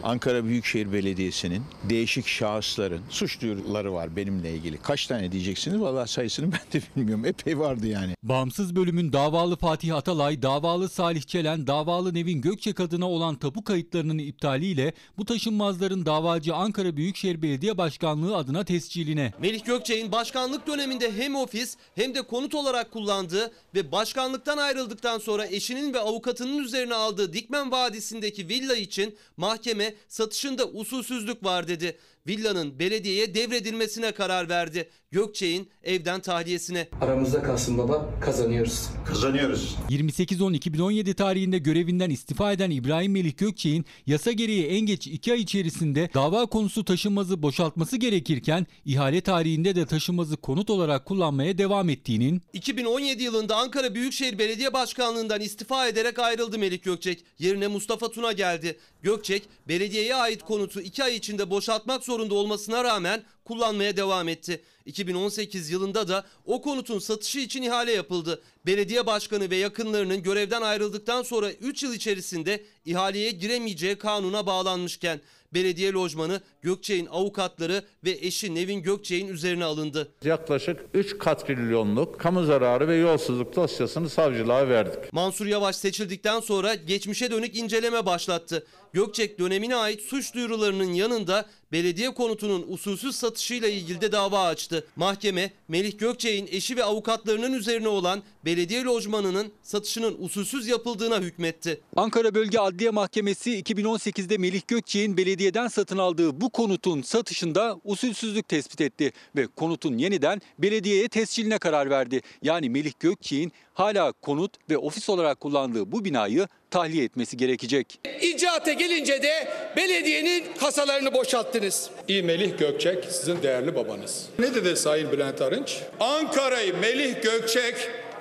[0.03, 4.77] Ankara Büyükşehir Belediyesi'nin değişik şahısların suç duyuruları var benimle ilgili.
[4.77, 5.81] Kaç tane diyeceksiniz?
[5.81, 7.25] Vallahi sayısını ben de bilmiyorum.
[7.25, 8.13] Epey vardı yani.
[8.23, 14.17] Bağımsız bölümün davalı Fatih Atalay, davalı Salih Çelen, davalı Nevin Gökçek adına olan tapu kayıtlarının
[14.17, 19.33] iptaliyle bu taşınmazların davacı Ankara Büyükşehir Belediye Başkanlığı adına tesciline.
[19.39, 25.47] Melih Gökçek'in başkanlık döneminde hem ofis hem de konut olarak kullandığı ve başkanlıktan ayrıldıktan sonra
[25.47, 31.97] eşinin ve avukatının üzerine aldığı Dikmen Vadisi'ndeki villa için mahkeme satışında usulsüzlük var dedi.
[32.28, 34.89] Villanın belediyeye devredilmesine karar verdi.
[35.11, 36.88] Gökçek'in evden tahliyesine.
[37.01, 38.89] Aramızda kalsın baba kazanıyoruz.
[39.05, 39.76] Kazanıyoruz.
[39.89, 46.09] 28.10.2017 tarihinde görevinden istifa eden İbrahim Melih Gökçek'in yasa gereği en geç 2 ay içerisinde
[46.13, 53.24] dava konusu taşınmazı boşaltması gerekirken ihale tarihinde de taşınmazı konut olarak kullanmaya devam ettiğinin 2017
[53.24, 57.24] yılında Ankara Büyükşehir Belediye Başkanlığından istifa ederek ayrıldı Melik Gökçek.
[57.39, 58.78] Yerine Mustafa Tuna geldi.
[59.01, 64.61] Gökçek, belediyeye ait konutu 2 ay içinde boşaltmak zorunda olmasına rağmen kullanmaya devam etti.
[64.85, 68.41] 2018 yılında da o konutun satışı için ihale yapıldı.
[68.65, 75.21] Belediye başkanı ve yakınlarının görevden ayrıldıktan sonra 3 yıl içerisinde ihaleye giremeyeceği kanuna bağlanmışken
[75.53, 80.11] belediye lojmanı Gökçek'in avukatları ve eşi Nevin Gökçek'in üzerine alındı.
[80.23, 85.13] Yaklaşık 3 katrilyonluk kamu zararı ve yolsuzluk dosyasını savcılığa verdik.
[85.13, 88.67] Mansur Yavaş seçildikten sonra geçmişe dönük inceleme başlattı.
[88.93, 94.88] Gökçek dönemine ait suç duyurularının yanında belediye konutunun usulsüz satışıyla ilgili de dava açtı.
[94.95, 101.81] Mahkeme Melih Gökçek'in eşi ve avukatlarının üzerine olan belediye lojmanının satışının usulsüz yapıldığına hükmetti.
[101.95, 108.81] Ankara Bölge Adliye Mahkemesi 2018'de Melih Gökçek'in belediyeden satın aldığı bu konutun satışında usulsüzlük tespit
[108.81, 112.21] etti ve konutun yeniden belediyeye tesciline karar verdi.
[112.41, 117.99] Yani Melih Gökçek'in hala konut ve ofis olarak kullandığı bu binayı tahliye etmesi gerekecek.
[118.21, 119.47] İcraate gelince de
[119.78, 121.89] belediyenin kasalarını boşalttınız.
[122.07, 124.26] İyi Melih Gökçek sizin değerli babanız.
[124.39, 125.78] Ne dedi Sayın Bülent Arınç?
[125.99, 127.76] Ankara'yı Melih Gökçek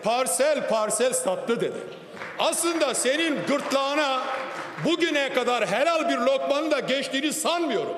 [0.05, 1.79] parsel parsel sattı dedi.
[2.39, 4.23] Aslında senin gırtlağına
[4.85, 7.97] bugüne kadar helal bir lokmanın da geçtiğini sanmıyorum.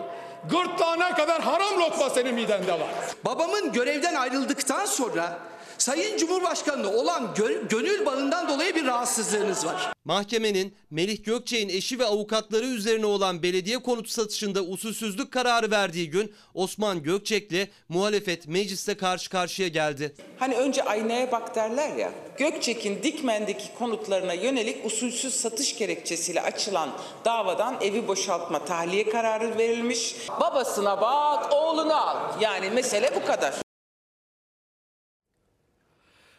[0.51, 2.91] Gırtlağına kadar haram lokma senin midende var.
[3.25, 5.39] Babamın görevden ayrıldıktan sonra
[5.79, 9.93] Sayın Cumhurbaşkanı'na olan gö- gönül bağından dolayı bir rahatsızlığınız var.
[10.05, 16.33] Mahkemenin Melih Gökçek'in eşi ve avukatları üzerine olan belediye konutu satışında usulsüzlük kararı verdiği gün
[16.55, 20.15] Osman Gökçek'le muhalefet mecliste karşı karşıya geldi.
[20.39, 22.13] Hani önce aynaya bak derler ya.
[22.39, 26.91] Gökçek'in Dikmen'deki konutlarına yönelik usulsüz satış gerekçesiyle açılan
[27.25, 30.17] davadan evi boşaltma tahliye kararı verilmiş.
[30.41, 32.17] Babasına bak, oğlunu al.
[32.41, 33.64] Yani mesele bu kadar.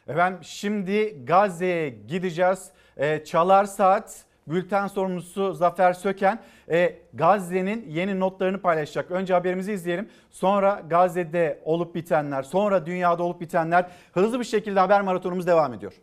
[0.07, 2.71] Efendim şimdi Gazze'ye gideceğiz.
[2.97, 6.39] Ee, Çalar Saat bülten sorumlusu Zafer Söken
[6.69, 9.11] e, Gazze'nin yeni notlarını paylaşacak.
[9.11, 10.09] Önce haberimizi izleyelim.
[10.31, 15.93] Sonra Gazze'de olup bitenler, sonra dünyada olup bitenler hızlı bir şekilde haber maratonumuz devam ediyor.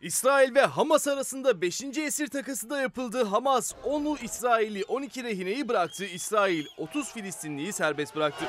[0.00, 1.82] İsrail ve Hamas arasında 5.
[1.82, 3.24] esir takası da yapıldı.
[3.24, 6.04] Hamas 10'u İsrail'i 12 rehineyi bıraktı.
[6.04, 8.44] İsrail 30 Filistinliyi serbest bıraktı.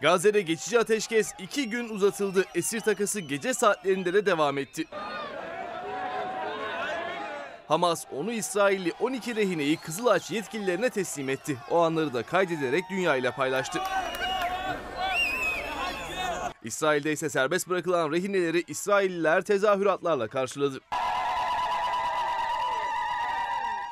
[0.00, 2.44] Gazze'de geçici ateşkes 2 gün uzatıldı.
[2.54, 4.84] Esir takası gece saatlerinde de devam etti.
[7.68, 11.58] Hamas onu İsrailli 12 rehineyi Kızılaç yetkililerine teslim etti.
[11.70, 13.80] O anları da kaydederek dünyayla paylaştı.
[16.64, 20.80] İsrail'de ise serbest bırakılan rehineleri İsrailliler tezahüratlarla karşıladı.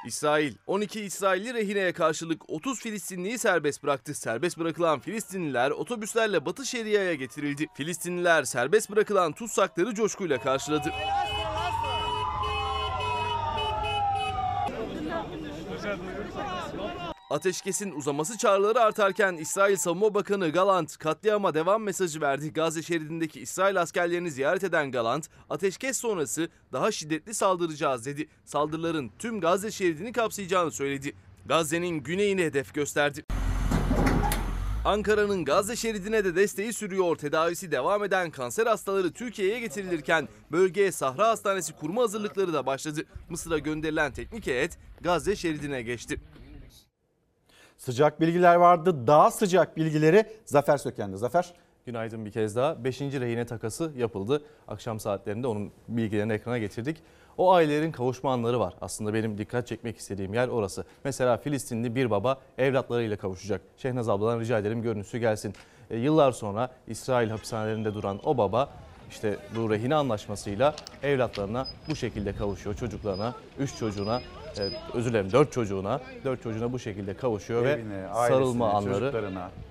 [0.06, 4.14] İsrail 12 İsrailli rehineye karşılık 30 Filistinliyi serbest bıraktı.
[4.14, 7.66] Serbest bırakılan Filistinliler otobüslerle Batı Şeria'ya getirildi.
[7.74, 10.92] Filistinliler serbest bırakılan tutsakları coşkuyla karşıladı.
[17.30, 22.52] Ateşkesin uzaması çağrıları artarken İsrail Savunma Bakanı Galant katliama devam mesajı verdi.
[22.52, 28.28] Gazze şeridindeki İsrail askerlerini ziyaret eden Galant, ateşkes sonrası daha şiddetli saldıracağız dedi.
[28.44, 31.16] Saldırıların tüm Gazze şeridini kapsayacağını söyledi.
[31.46, 33.24] Gazze'nin güneyini hedef gösterdi.
[34.84, 37.16] Ankara'nın Gazze şeridine de desteği sürüyor.
[37.16, 43.04] Tedavisi devam eden kanser hastaları Türkiye'ye getirilirken bölgeye Sahra Hastanesi kurma hazırlıkları da başladı.
[43.30, 46.20] Mısır'a gönderilen teknik heyet Gazze şeridine geçti.
[47.78, 49.06] Sıcak bilgiler vardı.
[49.06, 51.16] Daha sıcak bilgileri Zafer Söken'de.
[51.16, 51.52] Zafer.
[51.86, 52.84] Günaydın bir kez daha.
[52.84, 53.00] 5.
[53.00, 54.42] rehine takası yapıldı.
[54.68, 56.96] Akşam saatlerinde onun bilgilerini ekrana getirdik.
[57.38, 58.74] O ailelerin kavuşma anları var.
[58.80, 60.84] Aslında benim dikkat çekmek istediğim yer orası.
[61.04, 63.60] Mesela Filistinli bir baba evlatlarıyla kavuşacak.
[63.76, 65.54] Şehnaz abladan rica ederim görüntüsü gelsin.
[65.90, 68.70] E, yıllar sonra İsrail hapishanelerinde duran o baba
[69.10, 72.76] işte bu rehine anlaşmasıyla evlatlarına bu şekilde kavuşuyor.
[72.76, 74.20] Çocuklarına, 3 çocuğuna,
[74.58, 79.12] e, özür dilerim 4 çocuğuna, 4 çocuğuna bu şekilde kavuşuyor Evine, ve sarılma anları.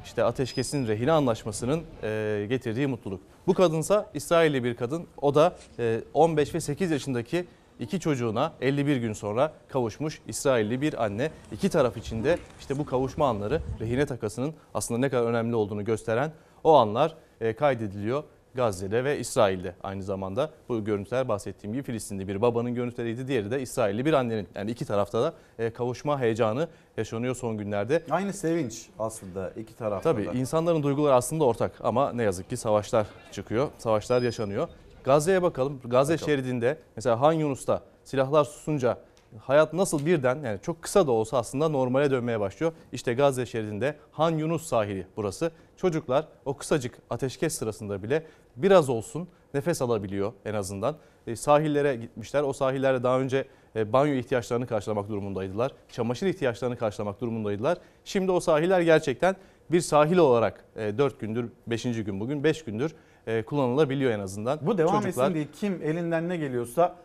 [0.06, 3.22] İşte ateşkesin rehine anlaşmasının e, getirdiği mutluluk.
[3.48, 5.08] Bu kadınsa İsrailli bir kadın.
[5.22, 7.46] O da e, 15 ve 8 yaşındaki
[7.80, 11.32] iki çocuğuna 51 gün sonra kavuşmuş İsrailli bir anne.
[11.52, 16.32] İki taraf içinde işte bu kavuşma anları rehine takasının aslında ne kadar önemli olduğunu gösteren
[16.64, 18.24] o anlar e, kaydediliyor.
[18.56, 23.28] Gazze'de ve İsrail'de aynı zamanda bu görüntüler bahsettiğim gibi Filistinli bir babanın görüntüleriydi.
[23.28, 24.48] Diğeri de İsrailli bir annenin.
[24.56, 28.04] Yani iki tarafta da e, kavuşma heyecanı yaşanıyor son günlerde.
[28.10, 30.32] Aynı sevinç aslında iki tarafta Tabii da.
[30.32, 34.68] insanların duyguları aslında ortak ama ne yazık ki savaşlar çıkıyor, savaşlar yaşanıyor.
[35.04, 35.80] Gazze'ye bakalım.
[35.86, 36.30] Gazze Bakalım.
[36.30, 38.98] şeridinde mesela Han Yunus'ta silahlar susunca
[39.40, 42.72] hayat nasıl birden yani çok kısa da olsa aslında normale dönmeye başlıyor.
[42.92, 45.52] İşte Gazze şeridinde Han Yunus sahili burası.
[45.78, 48.24] Çocuklar o kısacık ateşkes sırasında bile
[48.56, 50.96] biraz olsun nefes alabiliyor en azından.
[51.28, 52.44] E, sahillere gitmişler.
[52.44, 55.72] O sahillerde daha önce e, banyo ihtiyaçlarını karşılamak durumundaydılar.
[55.90, 57.78] Çamaşır ihtiyaçlarını karşılamak durumundaydılar.
[58.06, 59.36] Şimdi o sahiller gerçekten
[59.72, 61.84] bir sahil olarak e, 4 gündür, 5.
[61.84, 62.96] gün bugün 5 gündür
[63.28, 64.60] e, kullanılabiliyor en azından.
[64.62, 66.96] Bu devam Çocuklar- etsin diye kim elinden ne geliyorsa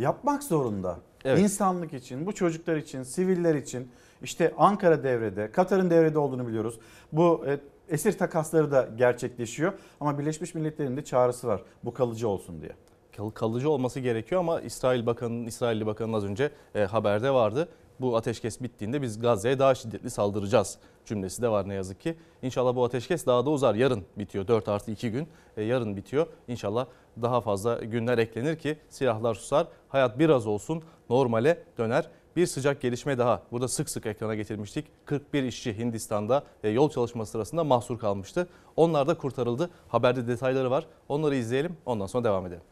[0.00, 0.98] yapmak zorunda.
[1.24, 1.38] Evet.
[1.38, 3.90] İnsanlık için, bu çocuklar için, siviller için
[4.22, 6.78] işte Ankara devrede, Katar'ın devrede olduğunu biliyoruz.
[7.12, 12.60] Bu e, esir takasları da gerçekleşiyor ama Birleşmiş Milletler'in de çağrısı var bu kalıcı olsun
[12.60, 12.72] diye.
[13.16, 17.68] Kal- kalıcı olması gerekiyor ama İsrail Bakanı'nın İsrailli Bakanı'nın az önce e, haberde vardı.
[18.00, 22.16] Bu ateşkes bittiğinde biz Gazze'ye daha şiddetli saldıracağız cümlesi de var ne yazık ki.
[22.42, 23.74] İnşallah bu ateşkes daha da uzar.
[23.74, 26.26] Yarın bitiyor 4 artı 2 gün E, yarın bitiyor.
[26.48, 26.86] İnşallah
[27.22, 29.66] daha fazla günler eklenir ki silahlar susar.
[29.88, 32.10] Hayat biraz olsun normale döner.
[32.36, 33.42] Bir sıcak gelişme daha.
[33.52, 34.86] Burada sık sık ekrana getirmiştik.
[35.04, 38.48] 41 işçi Hindistan'da e, yol çalışması sırasında mahsur kalmıştı.
[38.76, 39.70] Onlar da kurtarıldı.
[39.88, 40.86] Haberde detayları var.
[41.08, 41.76] Onları izleyelim.
[41.86, 42.62] Ondan sonra devam edelim.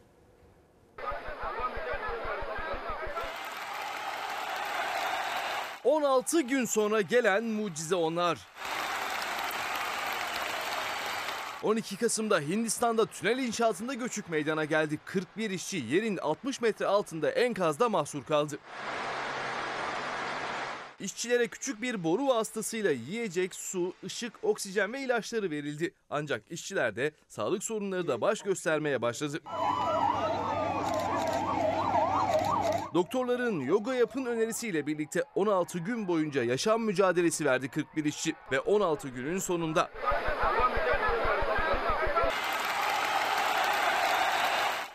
[5.89, 8.39] 16 gün sonra gelen mucize onlar.
[11.63, 14.99] 12 Kasım'da Hindistan'da tünel inşaatında göçük meydana geldi.
[15.05, 18.59] 41 işçi yerin 60 metre altında enkazda mahsur kaldı.
[21.01, 25.95] İşçilere küçük bir boru vasıtasıyla yiyecek, su, ışık, oksijen ve ilaçları verildi.
[26.11, 29.41] Ancak işçilerde sağlık sorunları da baş göstermeye başladı.
[32.95, 39.09] Doktorların yoga yapın önerisiyle birlikte 16 gün boyunca yaşam mücadelesi verdi 41 işçi ve 16
[39.09, 39.91] günün sonunda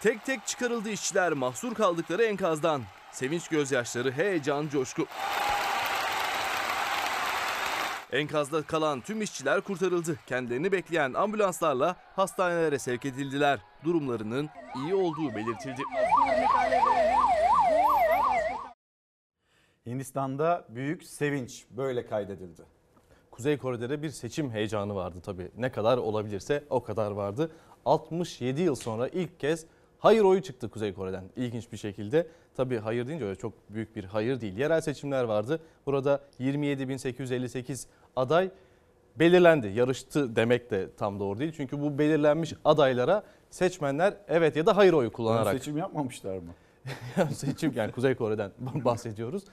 [0.01, 2.81] tek tek çıkarıldı işçiler mahsur kaldıkları enkazdan.
[3.11, 5.05] Sevinç gözyaşları, heyecan, coşku.
[8.11, 10.19] Enkazda kalan tüm işçiler kurtarıldı.
[10.27, 13.59] Kendilerini bekleyen ambulanslarla hastanelere sevk edildiler.
[13.83, 15.81] Durumlarının iyi olduğu belirtildi.
[19.87, 22.61] Hindistan'da büyük sevinç böyle kaydedildi.
[23.31, 25.51] Kuzey Kore'de de bir seçim heyecanı vardı tabii.
[25.57, 27.51] Ne kadar olabilirse o kadar vardı.
[27.85, 29.65] 67 yıl sonra ilk kez
[29.99, 31.23] hayır oyu çıktı Kuzey Kore'den.
[31.35, 32.27] İlginç bir şekilde.
[32.55, 34.57] Tabii hayır deyince öyle çok büyük bir hayır değil.
[34.57, 35.59] Yerel seçimler vardı.
[35.85, 38.51] Burada 27.858 aday
[39.15, 39.67] belirlendi.
[39.67, 41.53] Yarıştı demek de tam doğru değil.
[41.57, 45.53] Çünkü bu belirlenmiş adaylara seçmenler evet ya da hayır oyu kullanarak.
[45.53, 46.53] Seçim yapmamışlar mı?
[47.33, 48.51] seçim yani Kuzey Kore'den
[48.85, 49.43] bahsediyoruz.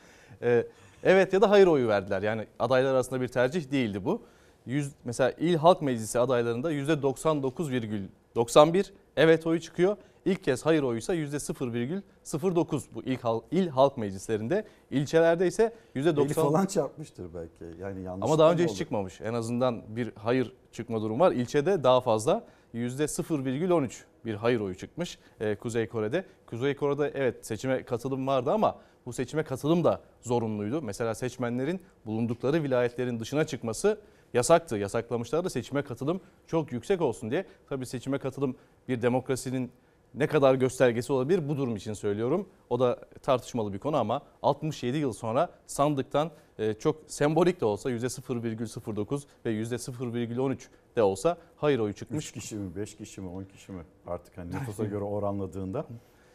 [0.42, 0.66] Ee,
[1.04, 2.22] evet ya da hayır oyu verdiler.
[2.22, 4.22] Yani adaylar arasında bir tercih değildi bu.
[4.66, 8.84] Yüz, mesela İl Halk Meclisi adaylarında %99,91
[9.16, 9.96] evet oyu çıkıyor.
[10.24, 14.64] İlk kez hayır oyuysa %0,09 bu ilk hal, il halk meclislerinde.
[14.90, 17.80] İlçelerde ise %90 Eli falan çarpmıştır belki.
[17.80, 18.24] Yani yanlış.
[18.24, 19.20] ama daha önce hiç çıkmamış.
[19.20, 21.32] En azından bir hayır çıkma durum var.
[21.32, 23.90] İlçede daha fazla %0,13
[24.24, 26.24] bir hayır oyu çıkmış e, Kuzey Kore'de.
[26.46, 28.76] Kuzey Kore'de evet seçime katılım vardı ama
[29.06, 30.82] bu seçime katılım da zorunluydu.
[30.82, 34.00] Mesela seçmenlerin bulundukları vilayetlerin dışına çıkması
[34.34, 34.76] yasaktı.
[34.76, 37.46] Yasaklamışlardı seçime katılım çok yüksek olsun diye.
[37.68, 38.56] Tabii seçime katılım
[38.88, 39.70] bir demokrasinin
[40.14, 42.48] ne kadar göstergesi olabilir bu durum için söylüyorum.
[42.70, 47.90] O da tartışmalı bir konu ama 67 yıl sonra sandıktan e, çok sembolik de olsa
[47.90, 50.58] %0,09 ve %0,13
[50.96, 52.26] de olsa hayır oyu çıkmış.
[52.26, 55.86] 3 kişi mi, 5 kişi mi, 10 kişi mi artık hani nüfusa göre oranladığında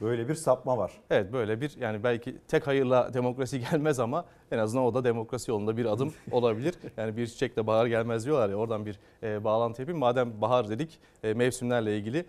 [0.02, 0.92] böyle bir sapma var.
[1.10, 5.52] Evet böyle bir yani belki tek hayırla demokrasi gelmez ama en azından o da demokrasi
[5.52, 6.76] yolunda bir adım olabilir.
[6.98, 10.00] Yani bir çiçekle bahar gelmez diyorlar ya oradan bir e, bağlantı yapayım.
[10.00, 12.26] Madem bahar dedik e, mevsimlerle ilgili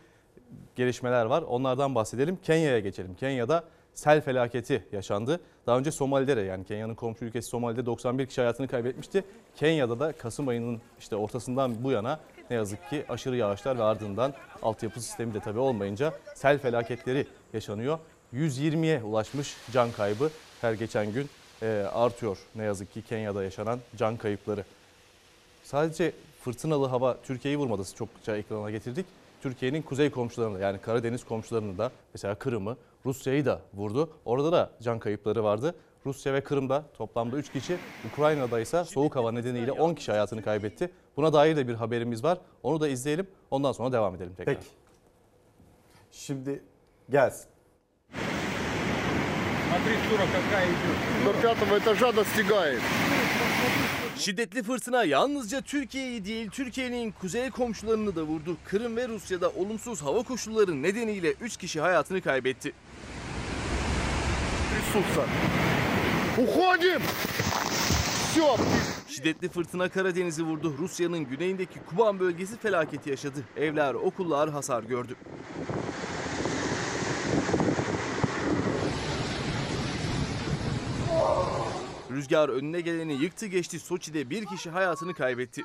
[0.76, 1.42] gelişmeler var.
[1.42, 2.38] Onlardan bahsedelim.
[2.42, 3.14] Kenya'ya geçelim.
[3.14, 3.64] Kenya'da
[3.96, 5.40] sel felaketi yaşandı.
[5.66, 9.24] Daha önce Somali'de de yani Kenya'nın komşu ülkesi Somali'de 91 kişi hayatını kaybetmişti.
[9.54, 14.34] Kenya'da da Kasım ayının işte ortasından bu yana ne yazık ki aşırı yağışlar ve ardından
[14.62, 17.98] altyapı sistemi de tabii olmayınca sel felaketleri yaşanıyor.
[18.34, 20.30] 120'ye ulaşmış can kaybı
[20.60, 21.30] her geçen gün
[21.62, 24.64] e, artıyor ne yazık ki Kenya'da yaşanan can kayıpları.
[25.64, 29.06] Sadece fırtınalı hava Türkiye'yi vurmadı çokça ekrana getirdik.
[29.42, 32.76] Türkiye'nin kuzey komşularını yani Karadeniz komşularını da mesela Kırım'ı,
[33.06, 34.10] Rusya'yı da vurdu.
[34.24, 35.74] Orada da can kayıpları vardı.
[36.06, 37.76] Rusya ve Kırım'da toplamda 3 kişi,
[38.12, 40.90] Ukrayna'da ise soğuk hava nedeniyle 10 kişi hayatını kaybetti.
[41.16, 42.38] Buna dair de bir haberimiz var.
[42.62, 43.26] Onu da izleyelim.
[43.50, 44.54] Ondan sonra devam edelim tekrar.
[44.54, 44.66] Peki.
[46.12, 46.62] Şimdi
[47.09, 47.51] gelsin.
[54.17, 58.57] Şiddetli fırtına yalnızca Türkiye'yi değil Türkiye'nin kuzey komşularını da vurdu.
[58.65, 62.73] Kırım ve Rusya'da olumsuz hava koşulları nedeniyle 3 kişi hayatını kaybetti.
[66.37, 67.01] Уходим!
[68.31, 68.57] Все,
[69.07, 70.75] Şiddetli fırtına Karadeniz'i vurdu.
[70.79, 73.39] Rusya'nın güneyindeki Kuban bölgesi felaketi yaşadı.
[73.57, 75.15] Evler, okullar hasar gördü.
[82.16, 83.78] Rüzgar önüne geleni yıktı geçti.
[83.78, 85.62] Soçi'de bir kişi hayatını kaybetti.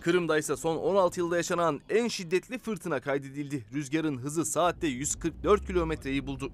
[0.00, 3.64] Kırım'da ise son 16 yılda yaşanan en şiddetli fırtına kaydedildi.
[3.74, 6.52] Rüzgarın hızı saatte 144 kilometreyi buldu.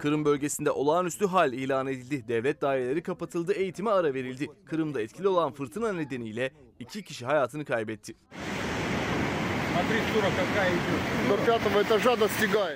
[0.00, 2.28] Kırım bölgesinde olağanüstü hal ilan edildi.
[2.28, 4.48] Devlet daireleri kapatıldı, eğitime ara verildi.
[4.64, 8.14] Kırım'da etkili olan fırtına nedeniyle iki kişi hayatını kaybetti.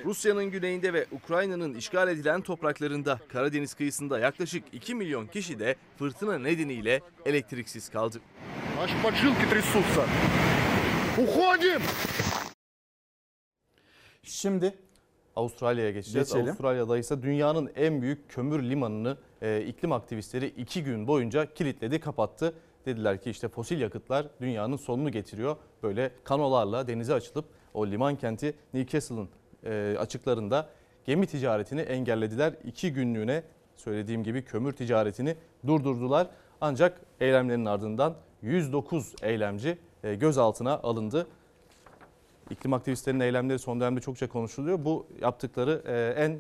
[0.05, 6.39] Rusya'nın güneyinde ve Ukrayna'nın işgal edilen topraklarında Karadeniz kıyısında yaklaşık 2 milyon kişi de fırtına
[6.39, 8.21] nedeniyle elektriksiz kaldı.
[14.23, 14.75] Şimdi
[15.37, 16.29] Avustralya'ya geçeceğiz.
[16.29, 16.49] Geçelim.
[16.49, 22.55] Avustralya'da ise dünyanın en büyük kömür limanını e, iklim aktivistleri iki gün boyunca kilitledi, kapattı.
[22.86, 25.56] Dediler ki işte fosil yakıtlar dünyanın sonunu getiriyor.
[25.82, 27.44] Böyle kanolarla denize açılıp
[27.74, 29.28] o liman kenti Newcastle'ın
[29.65, 30.69] e, açıklarında
[31.05, 32.55] gemi ticaretini engellediler.
[32.65, 33.43] İki günlüğüne
[33.77, 35.36] söylediğim gibi kömür ticaretini
[35.66, 36.27] durdurdular.
[36.61, 41.27] Ancak eylemlerin ardından 109 eylemci e, gözaltına alındı.
[42.51, 44.85] İklim aktivistlerinin eylemleri son dönemde çokça konuşuluyor.
[44.85, 46.39] Bu yaptıkları e, en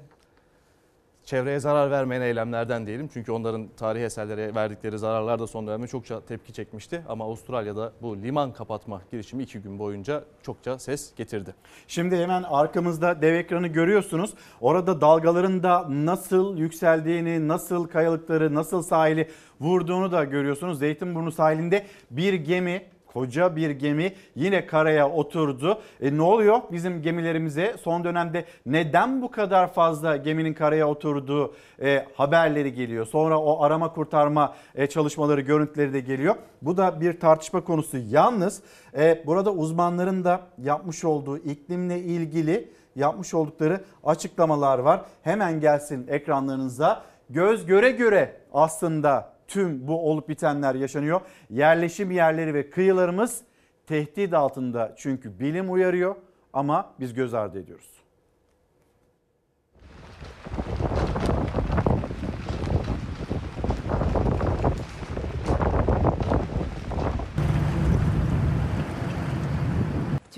[1.24, 3.08] çevreye zarar vermeyen eylemlerden diyelim.
[3.12, 7.02] Çünkü onların tarihi eserlere verdikleri zararlar da son dönemde çokça tepki çekmişti.
[7.08, 11.54] Ama Avustralya'da bu liman kapatma girişimi iki gün boyunca çokça ses getirdi.
[11.88, 14.34] Şimdi hemen arkamızda dev ekranı görüyorsunuz.
[14.60, 19.30] Orada dalgaların da nasıl yükseldiğini, nasıl kayalıkları, nasıl sahili
[19.60, 20.78] vurduğunu da görüyorsunuz.
[20.78, 25.78] Zeytinburnu sahilinde bir gemi koca bir gemi yine karaya oturdu.
[26.00, 27.76] E ne oluyor bizim gemilerimize?
[27.82, 33.06] Son dönemde neden bu kadar fazla geminin karaya oturduğu e, haberleri geliyor.
[33.06, 36.34] Sonra o arama kurtarma e, çalışmaları, görüntüleri de geliyor.
[36.62, 37.98] Bu da bir tartışma konusu.
[38.08, 38.62] Yalnız
[38.98, 45.00] e, burada uzmanların da yapmış olduğu iklimle ilgili yapmış oldukları açıklamalar var.
[45.22, 47.02] Hemen gelsin ekranlarınıza.
[47.30, 51.20] Göz göre göre aslında tüm bu olup bitenler yaşanıyor.
[51.50, 53.42] Yerleşim yerleri ve kıyılarımız
[53.86, 56.16] tehdit altında çünkü bilim uyarıyor
[56.52, 57.93] ama biz göz ardı ediyoruz.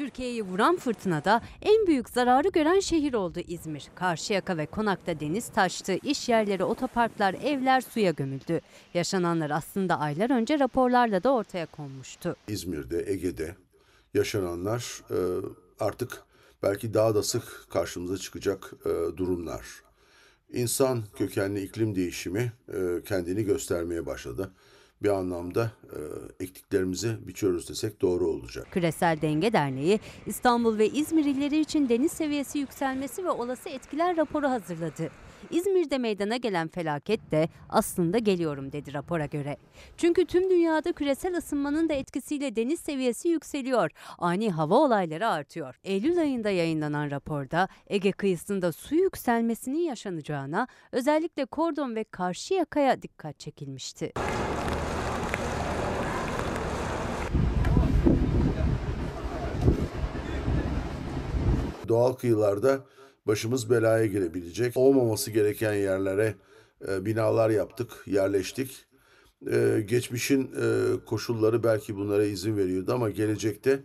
[0.06, 3.84] Türkiye'yi vuran fırtınada en büyük zararı gören şehir oldu İzmir.
[3.94, 8.60] Karşıyaka ve Konak'ta deniz taştı, iş yerleri, otoparklar, evler suya gömüldü.
[8.94, 12.36] Yaşananlar aslında aylar önce raporlarla da ortaya konmuştu.
[12.48, 13.56] İzmir'de, Ege'de
[14.14, 15.18] yaşananlar e,
[15.80, 16.22] artık
[16.62, 19.66] belki daha da sık karşımıza çıkacak e, durumlar.
[20.52, 24.52] İnsan kökenli iklim değişimi e, kendini göstermeye başladı
[25.02, 25.98] bir anlamda e,
[26.44, 28.66] ektiklerimizi biçiyoruz desek doğru olacak.
[28.72, 34.48] Küresel Denge Derneği İstanbul ve İzmir illeri için deniz seviyesi yükselmesi ve olası etkiler raporu
[34.48, 35.10] hazırladı.
[35.50, 39.56] İzmir'de meydana gelen felaket de aslında geliyorum dedi rapora göre.
[39.96, 43.90] Çünkü tüm dünyada küresel ısınmanın da etkisiyle deniz seviyesi yükseliyor.
[44.18, 45.80] Ani hava olayları artıyor.
[45.84, 54.12] Eylül ayında yayınlanan raporda Ege kıyısında su yükselmesinin yaşanacağına özellikle Kordon ve Karşıyaka'ya dikkat çekilmişti.
[61.88, 62.80] Doğal kıyılarda
[63.26, 64.76] başımız belaya girebilecek.
[64.76, 66.34] Olmaması gereken yerlere
[66.88, 68.86] e, binalar yaptık, yerleştik.
[69.52, 70.66] E, geçmişin e,
[71.06, 73.80] koşulları belki bunlara izin veriyordu ama gelecekte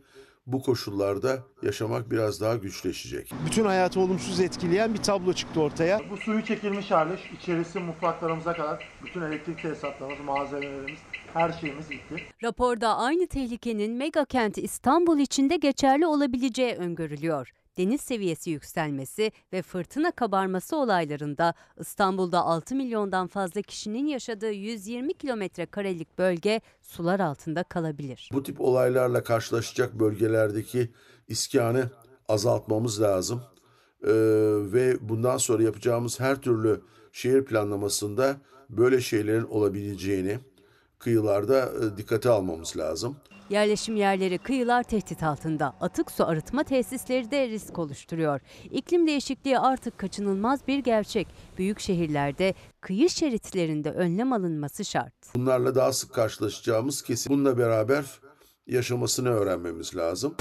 [0.48, 3.32] bu koşullarda yaşamak biraz daha güçleşecek.
[3.46, 6.00] Bütün hayatı olumsuz etkileyen bir tablo çıktı ortaya.
[6.12, 11.00] Bu suyu çekilmiş hali, içerisi mutfaklarımıza kadar bütün elektrik tesisatlarımız, malzemelerimiz,
[11.34, 12.16] her şeyimiz gitti.
[12.44, 17.52] Raporda aynı tehlikenin mega kent İstanbul içinde geçerli olabileceği öngörülüyor.
[17.78, 25.66] Deniz seviyesi yükselmesi ve fırtına kabarması olaylarında İstanbul'da 6 milyondan fazla kişinin yaşadığı 120 kilometre
[25.66, 28.30] karelik bölge sular altında kalabilir.
[28.34, 30.90] Bu tip olaylarla karşılaşacak bölgelerdeki
[31.28, 31.90] iskanı
[32.30, 33.42] azaltmamız lazım.
[34.04, 34.10] Ee,
[34.74, 36.82] ve bundan sonra yapacağımız her türlü
[37.12, 38.38] şehir planlamasında
[38.70, 40.40] böyle şeylerin olabileceğini
[41.00, 43.16] kıyılarda e, dikkate almamız lazım.
[43.52, 45.74] Yerleşim yerleri, kıyılar tehdit altında.
[45.82, 48.42] Atık su arıtma tesisleri de risk oluşturuyor.
[48.64, 51.28] İklim değişikliği artık kaçınılmaz bir gerçek.
[51.58, 55.14] Büyük şehirlerde kıyı şeritlerinde önlem alınması şart.
[55.36, 57.34] Bunlarla daha sık karşılaşacağımız kesin.
[57.34, 58.06] Bununla beraber
[58.68, 60.36] yaşamasını öğrenmemiz lazım.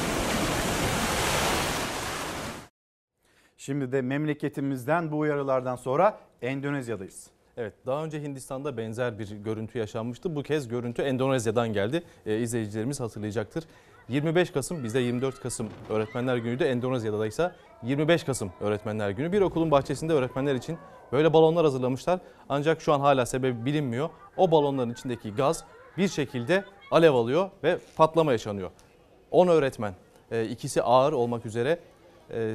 [3.57, 7.31] Şimdi de memleketimizden bu uyarılardan sonra Endonezya'dayız.
[7.61, 10.37] Evet daha önce Hindistan'da benzer bir görüntü yaşanmıştı.
[10.37, 12.03] Bu kez görüntü Endonezya'dan geldi.
[12.27, 13.65] Ee, izleyicilerimiz hatırlayacaktır.
[14.09, 16.65] 25 Kasım bizde 24 Kasım Öğretmenler Günü'ydü.
[16.65, 19.32] Endonezya'da ise 25 Kasım Öğretmenler Günü.
[19.32, 20.78] Bir okulun bahçesinde öğretmenler için
[21.12, 22.20] böyle balonlar hazırlamışlar.
[22.49, 24.11] Ancak şu an hala sebebi bilinmiyor.
[24.37, 25.65] O balonların içindeki gaz
[25.99, 28.70] bir şekilde alev alıyor ve patlama yaşanıyor.
[29.31, 29.95] 10 öğretmen,
[30.31, 31.78] e, ikisi ağır olmak üzere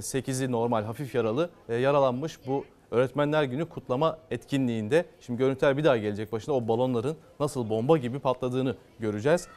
[0.02, 2.66] 8'i normal hafif yaralı e, yaralanmış bu
[2.96, 8.20] Öğretmenler Günü kutlama etkinliğinde şimdi görüntüler bir daha gelecek başına o balonların nasıl bomba gibi
[8.20, 9.48] patladığını göreceğiz.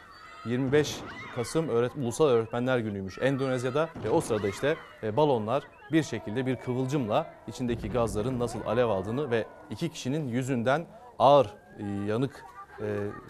[0.47, 0.97] 25
[1.35, 5.62] Kasım Öğret Ulusal Öğretmenler Günü'ymüş Endonezya'da ve o sırada işte e, balonlar
[5.93, 10.86] bir şekilde bir kıvılcımla içindeki gazların nasıl alev aldığını ve iki kişinin yüzünden
[11.19, 11.47] ağır
[11.78, 12.44] e, yanık
[12.81, 12.86] e,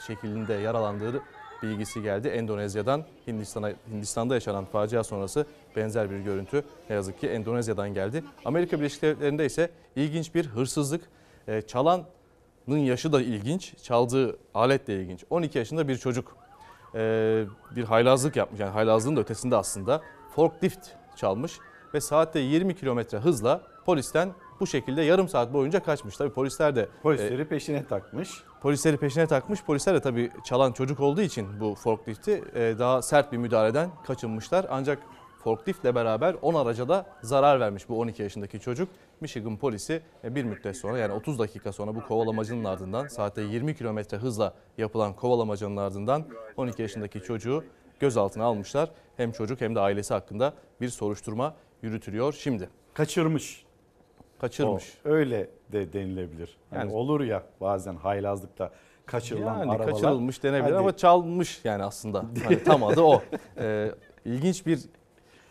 [0.07, 1.23] şeklinde yaralandığı
[1.63, 5.47] bilgisi geldi Endonezya'dan Hindistan'a Hindistan'da yaşanan facia sonrası
[5.79, 8.25] benzer bir görüntü ne yazık ki Endonezya'dan geldi.
[8.45, 11.03] Amerika Birleşik Devletleri'nde ise ilginç bir hırsızlık.
[11.49, 12.07] E, çalanın
[12.69, 15.25] yaşı da ilginç, çaldığı alet de ilginç.
[15.31, 16.37] 12 yaşında bir çocuk
[16.95, 17.45] e,
[17.77, 18.61] bir haylazlık yapmış.
[18.61, 20.03] Yani haylazlığın da ötesinde aslında
[20.37, 21.59] forklift çalmış
[21.95, 26.17] ve saatte 20 kilometre hızla polisten bu şekilde yarım saat boyunca kaçmış.
[26.17, 28.31] Tabii polisler de Polisleri e, peşine takmış.
[28.61, 29.63] Polisleri peşine takmış.
[29.65, 34.67] Polisler de tabii çalan çocuk olduğu için bu forklifti e, daha sert bir müdahaleden kaçınmışlar.
[34.71, 34.99] Ancak
[35.49, 38.89] forkliftle beraber 10 araca da zarar vermiş bu 12 yaşındaki çocuk.
[39.20, 43.75] Michigan polisi e, bir müddet sonra yani 30 dakika sonra bu kovalamacının ardından saatte 20
[43.77, 46.25] kilometre hızla yapılan kovalamacının ardından
[46.57, 47.65] 12 yaşındaki çocuğu
[48.01, 48.91] gözaltına almışlar.
[49.16, 52.69] Hem çocuk hem de ailesi hakkında bir soruşturma yürütülüyor şimdi.
[52.95, 53.65] Kaçırmış.
[54.41, 54.99] Kaçırmış.
[55.07, 56.57] O, öyle de denilebilir.
[56.73, 58.70] Yani, Yani- olur ya bazen haylazlıkta
[59.07, 59.91] kaçırılan Yani arabalar.
[59.93, 60.77] kaçırılmış denebilir Hadi.
[60.77, 62.25] ama çalmış yani aslında.
[62.45, 63.23] Hani tam adı o.
[63.61, 63.91] Ee,
[64.25, 64.81] ilginç bir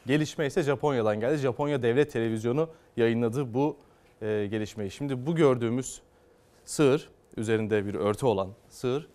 [0.07, 1.37] gelişme ise Japonya'dan geldi.
[1.37, 3.77] Japonya Devlet Televizyonu yayınladı bu
[4.21, 4.91] e, gelişmeyi.
[4.91, 6.01] Şimdi bu gördüğümüz
[6.65, 9.07] sığır, üzerinde bir örtü olan sığır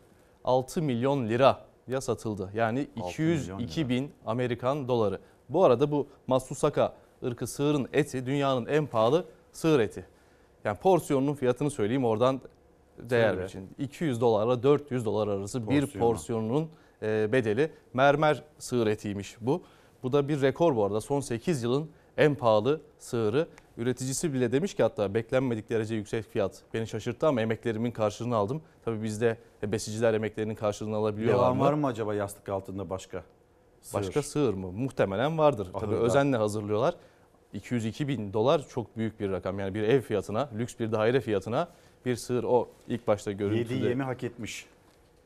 [0.45, 2.51] 6 milyon liraya satıldı.
[2.55, 5.19] Yani 6 milyon 202 bin Amerikan doları.
[5.49, 6.95] Bu arada bu Matsusaka
[7.25, 10.07] ırkı sığırın eti dünyanın en pahalı sığır eti.
[10.65, 12.41] Yani porsiyonunun fiyatını söyleyeyim oradan
[12.99, 13.47] değer Söyle.
[13.47, 13.71] için.
[13.79, 16.09] 200 dolarla 400 dolar arası bir Porsiyonu.
[16.09, 16.69] porsiyonunun
[17.03, 17.71] e, bedeli.
[17.95, 19.63] Mermer sığır etiymiş bu.
[20.03, 21.01] Bu da bir rekor bu arada.
[21.01, 23.49] Son 8 yılın en pahalı sığırı.
[23.77, 26.63] Üreticisi bile demiş ki hatta beklenmedik derece yüksek fiyat.
[26.75, 28.63] Beni şaşırttı ama emeklerimin karşılığını aldım.
[28.85, 31.65] Tabii bizde besiciler emeklerinin karşılığını alabiliyorlar Devam mı?
[31.65, 33.25] var mı acaba yastık altında başka?
[33.83, 34.01] Sığır.
[34.01, 34.73] Başka sığır mı?
[34.73, 35.69] Muhtemelen vardır.
[35.73, 36.05] Tabii Ahırda.
[36.05, 36.95] özenle hazırlıyorlar.
[37.53, 39.59] 202 bin dolar çok büyük bir rakam.
[39.59, 41.69] Yani bir ev fiyatına, lüks bir daire fiyatına
[42.07, 43.75] bir sığır o ilk başta görüntüde.
[43.75, 44.67] Yediği yemi hak etmiş.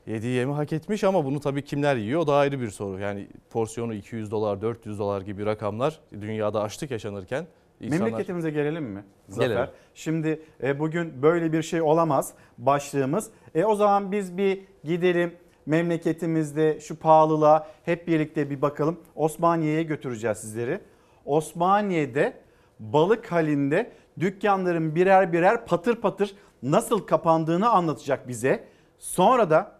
[0.06, 3.00] Yediği yemi hak etmiş ama bunu tabii kimler yiyor o da ayrı bir soru.
[3.00, 7.46] Yani porsiyonu 200 dolar, 400 dolar gibi rakamlar dünyada açlık yaşanırken
[7.80, 8.06] insanlar...
[8.06, 9.48] Memleketimize gelelim mi Zafer?
[9.48, 9.68] Gelelim.
[9.94, 13.30] Şimdi e, bugün böyle bir şey olamaz başlığımız.
[13.54, 15.34] E, o zaman biz bir gidelim
[15.66, 19.00] memleketimizde şu pahalılığa hep birlikte bir bakalım.
[19.14, 20.80] Osmaniye'ye götüreceğiz sizleri.
[21.24, 22.32] Osmaniye'de
[22.80, 28.64] balık halinde dükkanların birer birer patır patır nasıl kapandığını anlatacak bize.
[28.98, 29.75] Sonra da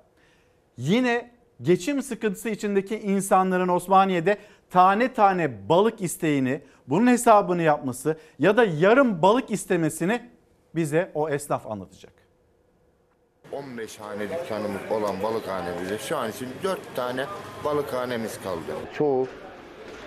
[0.77, 1.31] yine
[1.63, 4.39] geçim sıkıntısı içindeki insanların Osmaniye'de
[4.71, 10.23] tane tane balık isteğini, bunun hesabını yapması ya da yarım balık istemesini
[10.75, 12.13] bize o esnaf anlatacak.
[13.53, 17.27] 15 hane dükkanımız olan balıkhanemizde şu an için 4 tane
[17.65, 18.61] balıkhanemiz kaldı.
[18.95, 19.27] Çoğu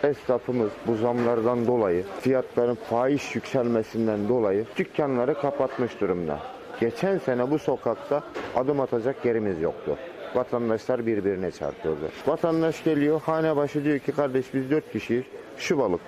[0.04, 6.40] esnafımız bu zamlardan dolayı, fiyatların fahiş yükselmesinden dolayı dükkanları kapatmış durumda.
[6.80, 8.24] Geçen sene bu sokakta
[8.56, 9.98] adım atacak yerimiz yoktu.
[10.36, 12.10] Vatandaşlar birbirine çarpıyordu.
[12.28, 15.24] Vatandaş geliyor, hane başı diyor ki kardeş biz 4 kişiyiz,
[15.58, 16.02] şu balık.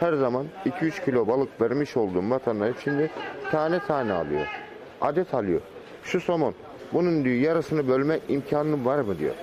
[0.00, 3.10] Her zaman 2-3 kilo balık vermiş olduğum vatandaş şimdi
[3.50, 4.46] tane tane alıyor.
[5.00, 5.60] Adet alıyor.
[6.04, 6.54] Şu somon.
[6.92, 9.34] Bunun diyor yarısını bölme imkanı var mı diyor.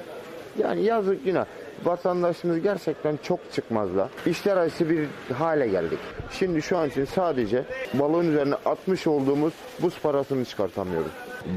[0.58, 1.46] Yani yazık yine
[1.86, 4.10] vatandaşımız gerçekten çok çıkmazlar.
[4.26, 6.00] İşler acısı bir hale geldik.
[6.32, 7.64] Şimdi şu an için sadece
[7.94, 11.12] balığın üzerine atmış olduğumuz buz parasını çıkartamıyoruz.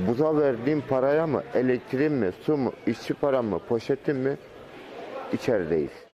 [0.09, 4.37] Buza verdiğim paraya mı, elektriğim mi, su mu, işçi param mı, poşetim mi
[5.33, 6.10] içerideyiz.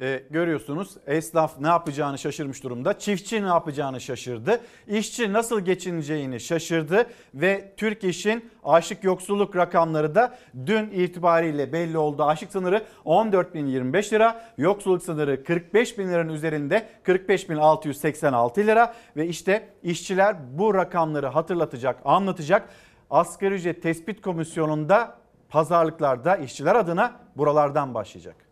[0.00, 2.98] Ee, görüyorsunuz esnaf ne yapacağını şaşırmış durumda.
[2.98, 4.60] Çiftçi ne yapacağını şaşırdı.
[4.86, 7.06] İşçi nasıl geçineceğini şaşırdı.
[7.34, 12.24] Ve Türk İş'in açlık yoksulluk rakamları da dün itibariyle belli oldu.
[12.24, 14.44] Açlık sınırı 14.025 lira.
[14.58, 18.94] Yoksulluk sınırı 45 bin liranın üzerinde 45.686 lira.
[19.16, 22.68] Ve işte işçiler bu rakamları hatırlatacak, anlatacak.
[23.10, 25.18] Asgari ücret tespit komisyonunda
[25.48, 28.49] pazarlıklarda işçiler adına buralardan başlayacak.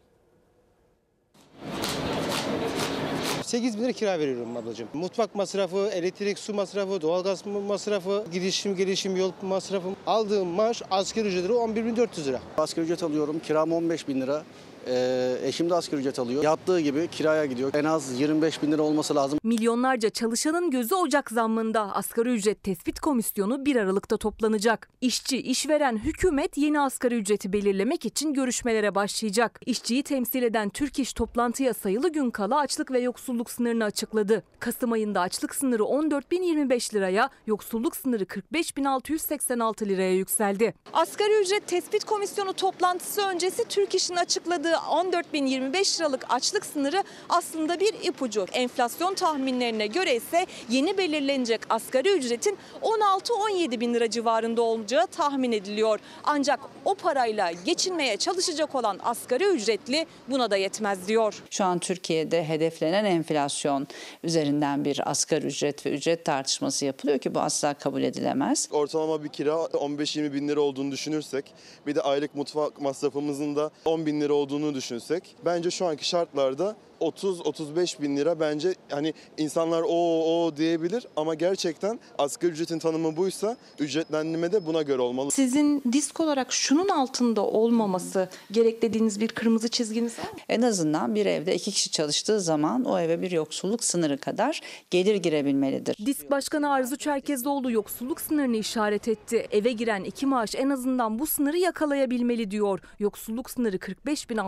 [3.48, 4.88] 8 bin lira kira veriyorum ablacığım.
[4.94, 9.96] Mutfak masrafı, elektrik, su masrafı, doğalgaz masrafı, gidişim gelişim yol masrafım.
[10.06, 12.40] Aldığım maaş asgari ücretleri 11.400 lira.
[12.58, 13.38] Asgari ücret alıyorum.
[13.38, 14.42] Kiram 15 bin lira.
[14.90, 16.44] Ee, eşim de asgari ücret alıyor.
[16.44, 17.70] Yattığı gibi kiraya gidiyor.
[17.74, 19.38] En az 25 bin lira olması lazım.
[19.42, 24.88] Milyonlarca çalışanın gözü Ocak zammında asgari ücret tespit komisyonu 1 Aralık'ta toplanacak.
[25.00, 29.60] İşçi, işveren, hükümet yeni asgari ücreti belirlemek için görüşmelere başlayacak.
[29.66, 34.42] İşçiyi temsil eden Türk İş toplantıya sayılı gün kala açlık ve yoksulluk sınırını açıkladı.
[34.60, 40.74] Kasım ayında açlık sınırı 14.025 liraya, yoksulluk sınırı 45.686 liraya yükseldi.
[40.92, 47.94] Asgari ücret tespit komisyonu toplantısı öncesi Türk İş'in açıkladığı 14.025 liralık açlık sınırı aslında bir
[48.02, 48.46] ipucu.
[48.52, 56.00] Enflasyon tahminlerine göre ise yeni belirlenecek asgari ücretin 16-17 bin lira civarında olacağı tahmin ediliyor.
[56.24, 61.42] Ancak o parayla geçinmeye çalışacak olan asgari ücretli buna da yetmez diyor.
[61.50, 63.86] Şu an Türkiye'de hedeflenen enflasyon
[64.24, 68.68] üzerinden bir asgari ücret ve ücret tartışması yapılıyor ki bu asla kabul edilemez.
[68.72, 71.44] Ortalama bir kira 15-20 bin lira olduğunu düşünürsek
[71.86, 76.76] bir de aylık mutfak masrafımızın da 10 bin lira olduğunu düşünsek bence şu anki şartlarda
[77.00, 83.56] 30-35 bin lira bence hani insanlar o o diyebilir ama gerçekten asgari ücretin tanımı buysa
[83.78, 85.30] ücretlendirme de buna göre olmalı.
[85.30, 90.38] Sizin disk olarak şunun altında olmaması gerek dediğiniz bir kırmızı çizginiz var mı?
[90.48, 95.14] En azından bir evde iki kişi çalıştığı zaman o eve bir yoksulluk sınırı kadar gelir
[95.14, 96.06] girebilmelidir.
[96.06, 99.46] Disk Başkanı Arzu Çerkezoğlu yoksulluk sınırını işaret etti.
[99.50, 102.80] Eve giren iki maaş en azından bu sınırı yakalayabilmeli diyor.
[102.98, 103.78] Yoksulluk sınırı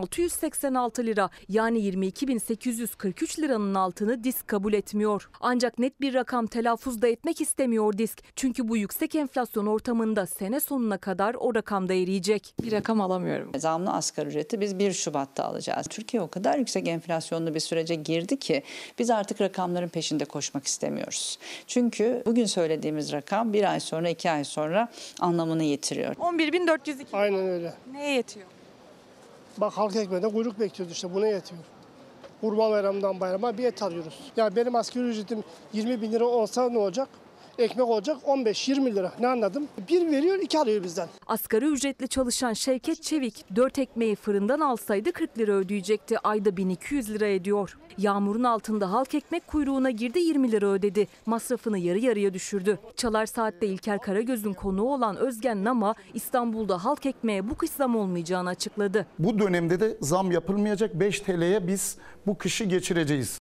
[0.05, 5.31] 45.686 lira yani 22.843 liranın altını disk kabul etmiyor.
[5.41, 8.23] Ancak net bir rakam telaffuz da etmek istemiyor disk.
[8.37, 12.55] Çünkü bu yüksek enflasyon ortamında sene sonuna kadar o rakamda eriyecek.
[12.63, 13.51] Bir rakam alamıyorum.
[13.57, 15.87] Zamlı asgari ücreti biz 1 Şubat'ta alacağız.
[15.91, 18.63] Türkiye o kadar yüksek enflasyonlu bir sürece girdi ki
[18.99, 21.39] biz artık rakamların peşinde koşmak istemiyoruz.
[21.67, 24.89] Çünkü bugün söylediğimiz rakam bir ay sonra iki ay sonra
[25.21, 26.15] anlamını yitiriyor.
[26.15, 27.05] 11.402.
[27.13, 27.75] Aynen öyle.
[27.93, 28.47] Neye yetiyor?
[29.59, 31.63] Bak halk ekmeğinde kuyruk bekliyoruz işte buna yetiyor.
[32.41, 34.33] Kurban bayramından bayrama bir et alıyoruz.
[34.37, 37.09] Yani benim asgari ücretim 20 bin lira olsa ne olacak?
[37.61, 39.13] Ekmek olacak 15-20 lira.
[39.21, 39.69] Ne anladım?
[39.89, 41.09] Bir veriyor iki alıyor bizden.
[41.27, 46.19] Asgari ücretli çalışan Şevket Çevik 4 ekmeği fırından alsaydı 40 lira ödeyecekti.
[46.19, 47.79] Ayda 1200 lira ediyor.
[47.99, 51.07] Yağmurun altında halk ekmek kuyruğuna girdi 20 lira ödedi.
[51.27, 52.79] Masrafını yarı yarıya düşürdü.
[52.97, 58.49] Çalar Saat'te İlker Karagöz'ün konuğu olan Özgen Nama İstanbul'da halk ekmeğe bu kış zam olmayacağını
[58.49, 59.07] açıkladı.
[59.19, 61.97] Bu dönemde de zam yapılmayacak 5 TL'ye biz
[62.27, 63.40] bu kışı geçireceğiz.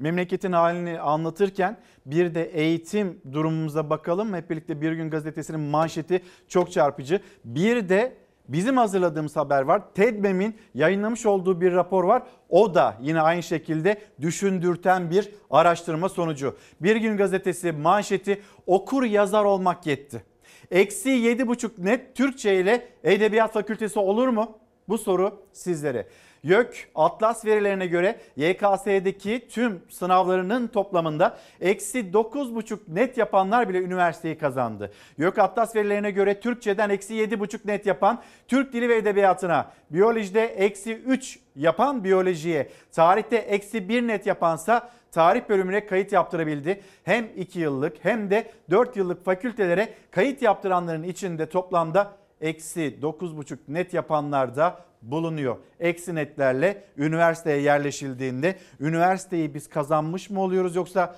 [0.00, 4.34] Memleketin halini anlatırken bir de eğitim durumumuza bakalım.
[4.34, 7.20] Hep birlikte Bir Gün Gazetesi'nin manşeti çok çarpıcı.
[7.44, 8.16] Bir de
[8.48, 9.82] bizim hazırladığımız haber var.
[9.94, 12.22] TEDMEM'in yayınlamış olduğu bir rapor var.
[12.48, 16.56] O da yine aynı şekilde düşündürten bir araştırma sonucu.
[16.80, 20.22] Bir Gün Gazetesi manşeti okur yazar olmak yetti.
[20.70, 24.58] Eksi 7,5 net Türkçe ile Edebiyat Fakültesi olur mu?
[24.88, 26.06] Bu soru sizlere.
[26.42, 34.92] YÖK Atlas verilerine göre YKS'deki tüm sınavlarının toplamında eksi 9,5 net yapanlar bile üniversiteyi kazandı.
[35.18, 40.94] YÖK Atlas verilerine göre Türkçeden eksi 7,5 net yapan Türk Dili ve Edebiyatı'na, biyolojide eksi
[40.94, 46.80] 3 yapan biyolojiye, tarihte eksi 1 net yapansa tarih bölümüne kayıt yaptırabildi.
[47.04, 53.94] Hem 2 yıllık hem de 4 yıllık fakültelere kayıt yaptıranların içinde toplamda eksi 9,5 net
[53.94, 55.56] yapanlar da bulunuyor.
[55.80, 61.16] Eksi netlerle üniversiteye yerleşildiğinde üniversiteyi biz kazanmış mı oluyoruz yoksa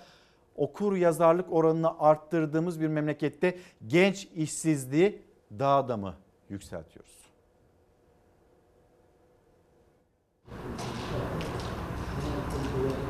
[0.56, 5.22] okur yazarlık oranını arttırdığımız bir memlekette genç işsizliği
[5.58, 6.14] daha da mı
[6.48, 7.12] yükseltiyoruz?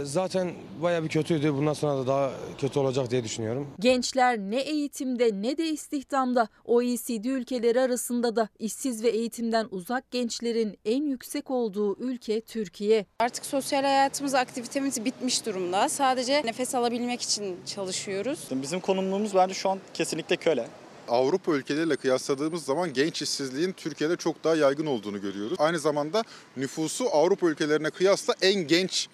[0.04, 0.52] Zaten
[0.82, 1.54] bayağı bir kötüydü.
[1.54, 3.66] Bundan sonra da daha kötü olacak diye düşünüyorum.
[3.80, 10.78] Gençler ne eğitimde ne de istihdamda OECD ülkeleri arasında da işsiz ve eğitimden uzak gençlerin
[10.84, 13.06] en yüksek olduğu ülke Türkiye.
[13.18, 15.88] Artık sosyal hayatımız, aktivitemiz bitmiş durumda.
[15.88, 18.38] Sadece nefes alabilmek için çalışıyoruz.
[18.50, 20.66] Bizim konumumuz bence şu an kesinlikle köle.
[21.08, 25.56] Avrupa ülkeleriyle kıyasladığımız zaman genç işsizliğin Türkiye'de çok daha yaygın olduğunu görüyoruz.
[25.60, 26.24] Aynı zamanda
[26.56, 29.08] nüfusu Avrupa ülkelerine kıyasla en genç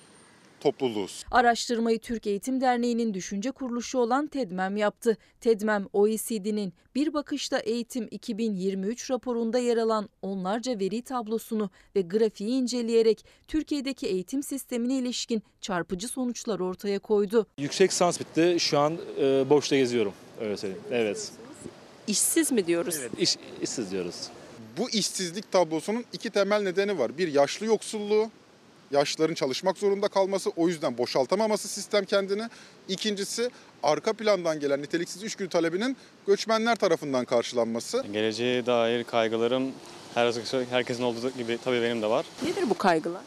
[0.60, 1.24] topluluğuz.
[1.30, 5.16] Araştırmayı Türk Eğitim Derneği'nin düşünce kuruluşu olan TEDMEM yaptı.
[5.40, 13.24] TEDMEM, OECD'nin Bir Bakışta Eğitim 2023 raporunda yer alan onlarca veri tablosunu ve grafiği inceleyerek
[13.48, 17.46] Türkiye'deki eğitim sistemine ilişkin çarpıcı sonuçlar ortaya koydu.
[17.58, 18.56] Yüksek sans bitti.
[18.58, 20.12] Şu an e, boşta geziyorum.
[20.40, 20.84] Öyle söyleyeyim.
[20.90, 21.32] Evet.
[22.06, 22.96] İşsiz mi diyoruz?
[23.00, 24.28] Evet, iş, işsiz diyoruz.
[24.78, 27.18] Bu işsizlik tablosunun iki temel nedeni var.
[27.18, 28.30] Bir yaşlı yoksulluğu,
[28.90, 32.42] yaşlıların çalışmak zorunda kalması, o yüzden boşaltamaması sistem kendini.
[32.88, 33.50] İkincisi
[33.82, 35.96] arka plandan gelen niteliksiz iş gücü talebinin
[36.26, 38.04] göçmenler tarafından karşılanması.
[38.12, 39.72] Geleceğe dair kaygılarım
[40.14, 40.32] her
[40.70, 42.26] herkesin olduğu gibi tabii benim de var.
[42.42, 43.22] Nedir bu kaygılar?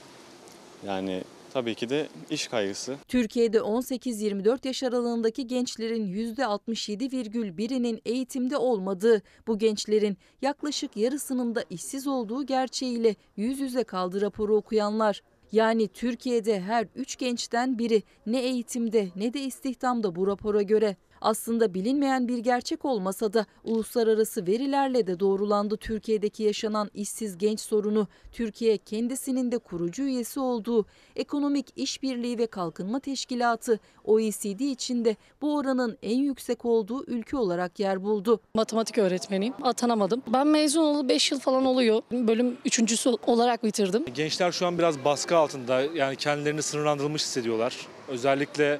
[0.85, 1.23] Yani
[1.53, 2.95] tabii ki de iş kaygısı.
[3.07, 12.45] Türkiye'de 18-24 yaş aralığındaki gençlerin %67,1'inin eğitimde olmadığı, bu gençlerin yaklaşık yarısının da işsiz olduğu
[12.45, 15.21] gerçeğiyle yüz yüze kaldı raporu okuyanlar.
[15.51, 20.95] Yani Türkiye'de her 3 gençten biri ne eğitimde ne de istihdamda bu rapora göre.
[21.22, 28.07] Aslında bilinmeyen bir gerçek olmasa da uluslararası verilerle de doğrulandı Türkiye'deki yaşanan işsiz genç sorunu.
[28.31, 30.85] Türkiye kendisinin de kurucu üyesi olduğu
[31.15, 38.03] Ekonomik İşbirliği ve Kalkınma Teşkilatı OECD içinde bu oranın en yüksek olduğu ülke olarak yer
[38.03, 38.39] buldu.
[38.53, 39.53] Matematik öğretmeniyim.
[39.61, 40.23] Atanamadım.
[40.27, 42.02] Ben mezun olalı 5 yıl falan oluyor.
[42.11, 44.06] Bölüm üçüncüsü olarak bitirdim.
[44.14, 45.81] Gençler şu an biraz baskı altında.
[45.81, 47.88] Yani kendilerini sınırlandırılmış hissediyorlar.
[48.07, 48.80] Özellikle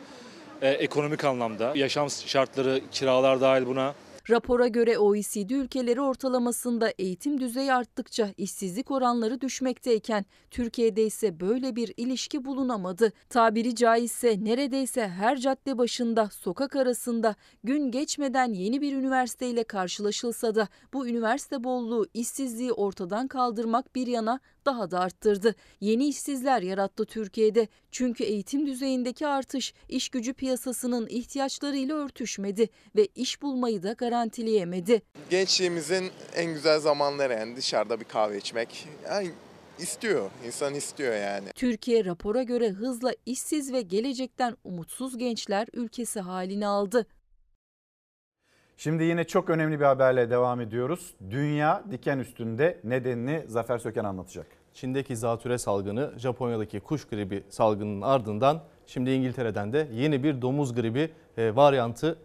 [0.68, 1.74] ekonomik anlamda.
[1.76, 3.94] Yaşam şartları, kiralar dahil buna
[4.30, 11.94] Rapora göre OECD ülkeleri ortalamasında eğitim düzeyi arttıkça işsizlik oranları düşmekteyken Türkiye'de ise böyle bir
[11.98, 13.14] ilişki bulunamadı.
[13.30, 20.68] Tabiri caizse neredeyse her cadde başında, sokak arasında gün geçmeden yeni bir üniversiteyle karşılaşılsa da
[20.94, 25.56] bu üniversite bolluğu işsizliği ortadan kaldırmak bir yana daha da arttırdı.
[25.82, 27.68] Yeni işsizler yarattı Türkiye'de.
[27.92, 35.02] Çünkü eğitim düzeyindeki artış iş gücü piyasasının ihtiyaçlarıyla örtüşmedi ve iş bulmayı da garantileyemedi.
[35.30, 38.88] Gençliğimizin en güzel zamanları yani dışarıda bir kahve içmek.
[39.06, 39.32] Yani
[39.80, 41.50] istiyor, insan istiyor yani.
[41.56, 47.08] Türkiye rapora göre hızla işsiz ve gelecekten umutsuz gençler ülkesi halini aldı.
[48.77, 51.14] Şimdi yine çok önemli bir haberle devam ediyoruz.
[51.30, 54.48] Dünya diken üstünde nedenini Zafer Söken anlatacak.
[54.73, 61.11] Çin'deki zatüre salgını, Japonya'daki kuş gribi salgının ardından şimdi İngiltere'den de yeni bir domuz gribi
[61.38, 62.18] e, varyantı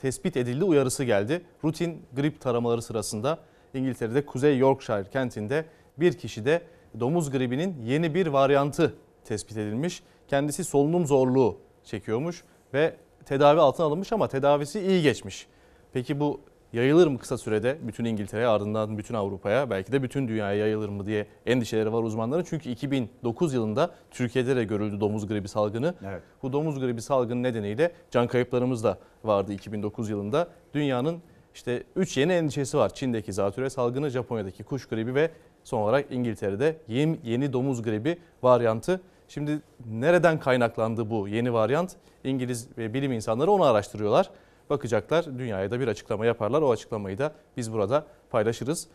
[0.00, 1.42] tespit edildi uyarısı geldi.
[1.64, 3.38] Rutin grip taramaları sırasında
[3.74, 5.64] İngiltere'de Kuzey Yorkshire kentinde
[5.98, 6.62] bir kişide
[7.00, 8.94] domuz gribinin yeni bir varyantı
[9.24, 10.02] tespit edilmiş.
[10.28, 12.44] Kendisi solunum zorluğu çekiyormuş
[12.74, 15.46] ve tedavi altına alınmış ama tedavisi iyi geçmiş.
[15.92, 16.40] Peki bu
[16.72, 21.06] yayılır mı kısa sürede bütün İngiltere'ye ardından bütün Avrupa'ya belki de bütün dünyaya yayılır mı
[21.06, 22.44] diye endişeleri var uzmanların.
[22.48, 25.94] Çünkü 2009 yılında Türkiye'de de görüldü domuz gribi salgını.
[26.06, 26.22] Evet.
[26.42, 30.48] Bu domuz gribi salgını nedeniyle can kayıplarımız da vardı 2009 yılında.
[30.74, 31.22] Dünyanın
[31.54, 32.94] işte 3 yeni endişesi var.
[32.94, 35.30] Çin'deki zatüre salgını, Japonya'daki kuş gribi ve
[35.64, 39.00] son olarak İngiltere'de yeni, yeni domuz gribi varyantı.
[39.28, 39.60] Şimdi
[39.90, 41.92] nereden kaynaklandı bu yeni varyant?
[42.24, 44.30] İngiliz bilim insanları onu araştırıyorlar
[44.70, 45.24] bakacaklar.
[45.38, 46.62] Dünyaya da bir açıklama yaparlar.
[46.62, 48.88] O açıklamayı da biz burada paylaşırız.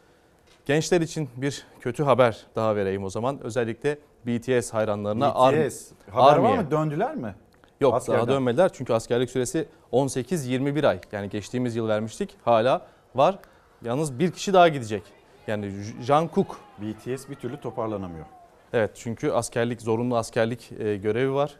[0.66, 3.40] Gençler için bir kötü haber daha vereyim o zaman.
[3.44, 5.30] Özellikle BTS hayranlarına.
[5.34, 5.92] BTS.
[6.12, 6.72] Haber var mı?
[6.72, 7.36] Döndüler mi?
[7.82, 8.20] Yok Askerden.
[8.20, 11.00] daha dönmediler çünkü askerlik süresi 18-21 ay.
[11.12, 12.82] Yani geçtiğimiz yıl vermiştik hala
[13.16, 13.40] var.
[13.84, 15.04] Yalnız bir kişi daha gidecek.
[15.48, 15.72] Yani
[16.02, 16.60] Jungkook.
[16.78, 18.26] BTS bir türlü toparlanamıyor.
[18.74, 21.56] Evet çünkü askerlik zorunlu askerlik e, görevi var.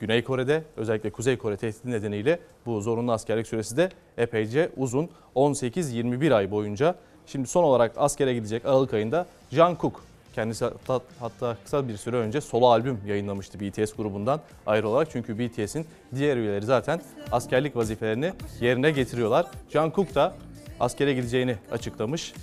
[0.00, 3.88] Güney Kore'de özellikle Kuzey Kore tehdidi nedeniyle bu zorunlu askerlik süresi de
[4.18, 5.08] epeyce uzun.
[5.36, 6.94] 18-21 ay boyunca.
[7.26, 10.00] Şimdi son olarak askere gidecek Aralık ayında Jungkook
[10.34, 15.10] kendisi hatta, hatta kısa bir süre önce solo albüm yayınlamıştı BTS grubundan ayrı olarak.
[15.10, 17.00] Çünkü BTS'in diğer üyeleri zaten
[17.32, 19.46] askerlik vazifelerini yerine getiriyorlar.
[19.70, 20.34] Jungkook da
[20.80, 22.34] askere gideceğini açıklamış.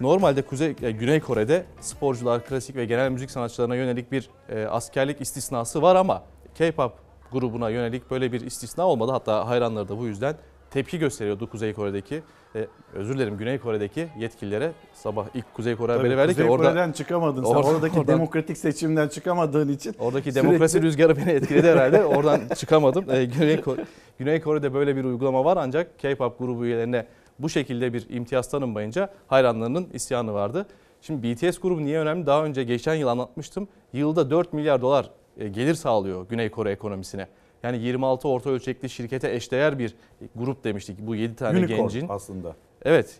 [0.00, 5.20] Normalde Kuzey e, Güney Kore'de sporcular, klasik ve genel müzik sanatçılarına yönelik bir e, askerlik
[5.20, 6.22] istisnası var ama
[6.58, 6.92] K-pop
[7.32, 9.12] grubuna yönelik böyle bir istisna olmadı.
[9.12, 10.34] Hatta hayranları da bu yüzden
[10.70, 12.22] tepki gösteriyordu Kuzey Kore'deki,
[12.56, 14.72] e, özür dilerim Güney Kore'deki yetkililere.
[14.94, 16.68] Sabah ilk Kuzey Kore haberi verdi ki orada...
[16.68, 17.50] Kore'den çıkamadın sen.
[17.50, 19.94] Orada- Oradaki oradan- demokratik seçimden çıkamadığın için.
[19.98, 22.04] Oradaki sürekli- demokrasi rüzgarı beni etkiledi herhalde.
[22.04, 23.04] Oradan çıkamadım.
[23.10, 23.84] Ee, Güney, Kore,
[24.18, 27.06] Güney Kore'de böyle bir uygulama var ancak K-pop grubu üyelerine
[27.38, 30.66] bu şekilde bir imtiyaz tanınmayınca hayranlarının isyanı vardı.
[31.00, 32.26] Şimdi BTS grubu niye önemli?
[32.26, 33.68] Daha önce geçen yıl anlatmıştım.
[33.92, 35.08] Yılda 4 milyar dolar e,
[35.38, 37.28] gelir sağlıyor Güney Kore ekonomisine.
[37.62, 39.94] Yani 26 orta ölçekli şirkete eşdeğer bir
[40.36, 42.06] grup demiştik bu 7 tane Unicorn gencin.
[42.08, 42.56] aslında.
[42.84, 43.18] Evet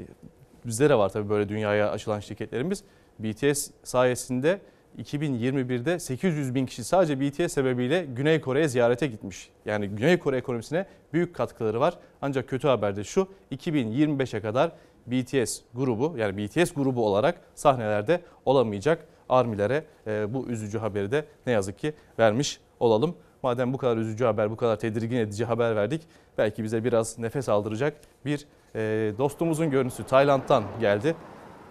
[0.66, 2.84] bizde de var tabii böyle dünyaya açılan şirketlerimiz.
[3.18, 4.60] BTS sayesinde
[4.98, 9.50] 2021'de 800 bin kişi sadece BTS sebebiyle Güney Kore'ye ziyarete gitmiş.
[9.66, 11.98] Yani Güney Kore ekonomisine büyük katkıları var.
[12.22, 14.72] Ancak kötü haber de şu 2025'e kadar
[15.06, 19.06] BTS grubu yani BTS grubu olarak sahnelerde olamayacak.
[19.28, 23.14] Armilere e, bu üzücü haberi de ne yazık ki vermiş olalım.
[23.42, 26.02] Madem bu kadar üzücü haber, bu kadar tedirgin edici haber verdik.
[26.38, 31.16] Belki bize biraz nefes aldıracak bir e, dostumuzun görüntüsü Tayland'dan geldi.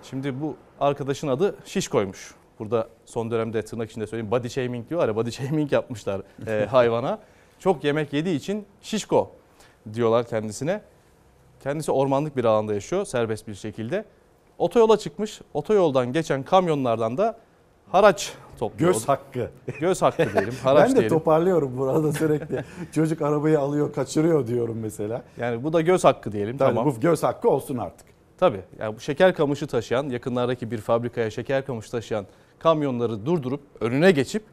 [0.04, 2.36] Şimdi bu arkadaşın adı Şişko'ymuş.
[2.60, 7.20] Burada son dönemde tırnak içinde söyleyeyim body shaming diyorlar ya body shaming yapmışlar e, hayvana.
[7.60, 9.32] Çok yemek yediği için Şişko
[9.94, 10.82] diyorlar kendisine.
[11.64, 14.06] Kendisi ormanlık bir alanda yaşıyor serbest bir şekilde.
[14.58, 15.42] Otoyola çıkmış.
[15.54, 17.38] Otoyoldan geçen kamyonlardan da
[17.96, 18.94] haraç topluyor.
[18.94, 19.50] Göz hakkı.
[19.80, 20.54] Göz hakkı diyelim.
[20.64, 21.18] Haraç ben de diyelim.
[21.18, 22.64] toparlıyorum burada sürekli.
[22.92, 25.24] Çocuk arabayı alıyor kaçırıyor diyorum mesela.
[25.38, 26.58] Yani bu da göz hakkı diyelim.
[26.58, 26.94] Tabii tamam.
[26.96, 28.08] bu göz hakkı olsun artık.
[28.38, 28.62] Tabii.
[28.80, 32.26] Yani bu şeker kamışı taşıyan, yakınlardaki bir fabrikaya şeker kamışı taşıyan
[32.60, 34.44] kamyonları durdurup önüne geçip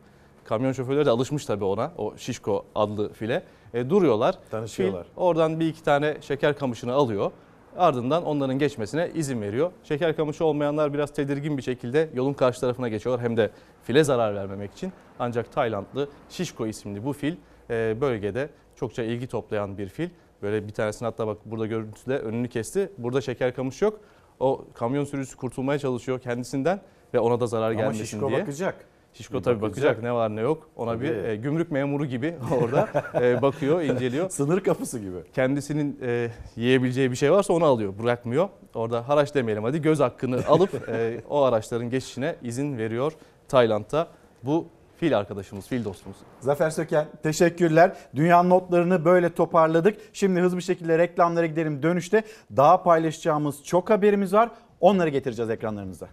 [0.44, 1.92] kamyon şoförleri de alışmış tabii ona.
[1.98, 3.42] O Şişko adlı file.
[3.74, 4.38] E, duruyorlar.
[4.50, 5.04] Tanışıyorlar.
[5.04, 7.30] Fil oradan bir iki tane şeker kamışını alıyor.
[7.76, 9.70] Ardından onların geçmesine izin veriyor.
[9.84, 13.24] Şeker kamışı olmayanlar biraz tedirgin bir şekilde yolun karşı tarafına geçiyorlar.
[13.24, 13.50] Hem de
[13.82, 14.92] file zarar vermemek için.
[15.18, 17.36] Ancak Taylandlı Şişko isimli bu fil
[17.70, 20.08] e, bölgede çokça ilgi toplayan bir fil.
[20.42, 22.92] Böyle bir tanesini hatta bak burada görüntüde önünü kesti.
[22.98, 24.00] Burada şeker kamış yok.
[24.40, 26.80] O kamyon sürücüsü kurtulmaya çalışıyor kendisinden
[27.14, 28.40] ve ona da zarar Ama gelmesin Şişko diye.
[28.40, 28.84] bakacak.
[29.12, 29.84] Şişko Bir tabii bakacak.
[29.84, 30.70] bakacak ne var ne yok.
[30.76, 31.28] Ona bir Tabii.
[31.28, 32.88] e, gümrük memuru gibi orada
[33.20, 34.30] e, bakıyor, inceliyor.
[34.30, 35.16] Sınır kapısı gibi.
[35.34, 38.48] Kendisinin e, yiyebileceği bir şey varsa onu alıyor, bırakmıyor.
[38.74, 43.12] Orada haraç demeyelim hadi göz hakkını alıp e, o araçların geçişine izin veriyor
[43.48, 44.06] Tayland'da.
[44.42, 44.66] Bu
[44.96, 46.16] fil arkadaşımız, fil dostumuz.
[46.40, 47.92] Zafer Söken teşekkürler.
[48.14, 49.96] Dünya notlarını böyle toparladık.
[50.12, 51.82] Şimdi hızlı bir şekilde reklamlara gidelim.
[51.82, 52.22] Dönüşte
[52.56, 54.50] daha paylaşacağımız çok haberimiz var.
[54.80, 56.08] Onları getireceğiz ekranlarınıza.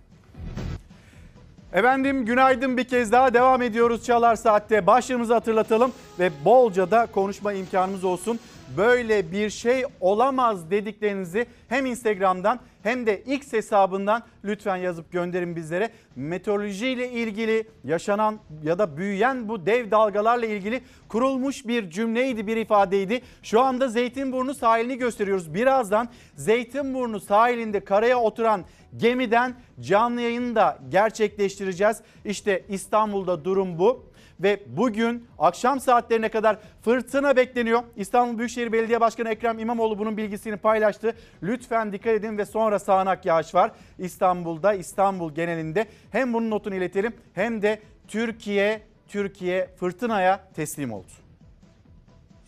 [1.74, 4.88] Efendim günaydın bir kez daha devam ediyoruz Çalar Saat'te.
[4.88, 8.40] Başlığımızı hatırlatalım ve bolca da konuşma imkanımız olsun.
[8.78, 15.90] Böyle bir şey olamaz dediklerinizi hem Instagram'dan hem de X hesabından lütfen yazıp gönderin bizlere.
[16.16, 22.58] Meteoroloji ile ilgili yaşanan ya da büyüyen bu dev dalgalarla ilgili kurulmuş bir cümleydi, bir
[22.58, 23.22] ifadeydi.
[23.44, 25.54] Şu anda Zeytinburnu sahilini gösteriyoruz.
[25.54, 28.66] Birazdan Zeytinburnu sahilinde karaya oturan
[28.98, 31.98] gemiden canlı yayını da gerçekleştireceğiz.
[32.26, 34.09] İşte İstanbul'da durum bu
[34.40, 37.84] ve bugün akşam saatlerine kadar fırtına bekleniyor.
[37.96, 41.16] İstanbul Büyükşehir Belediye Başkanı Ekrem İmamoğlu bunun bilgisini paylaştı.
[41.44, 43.72] Lütfen dikkat edin ve sonra sağanak yağış var.
[43.98, 51.12] İstanbul'da, İstanbul genelinde hem bunun notunu iletelim hem de Türkiye Türkiye fırtınaya teslim oldu.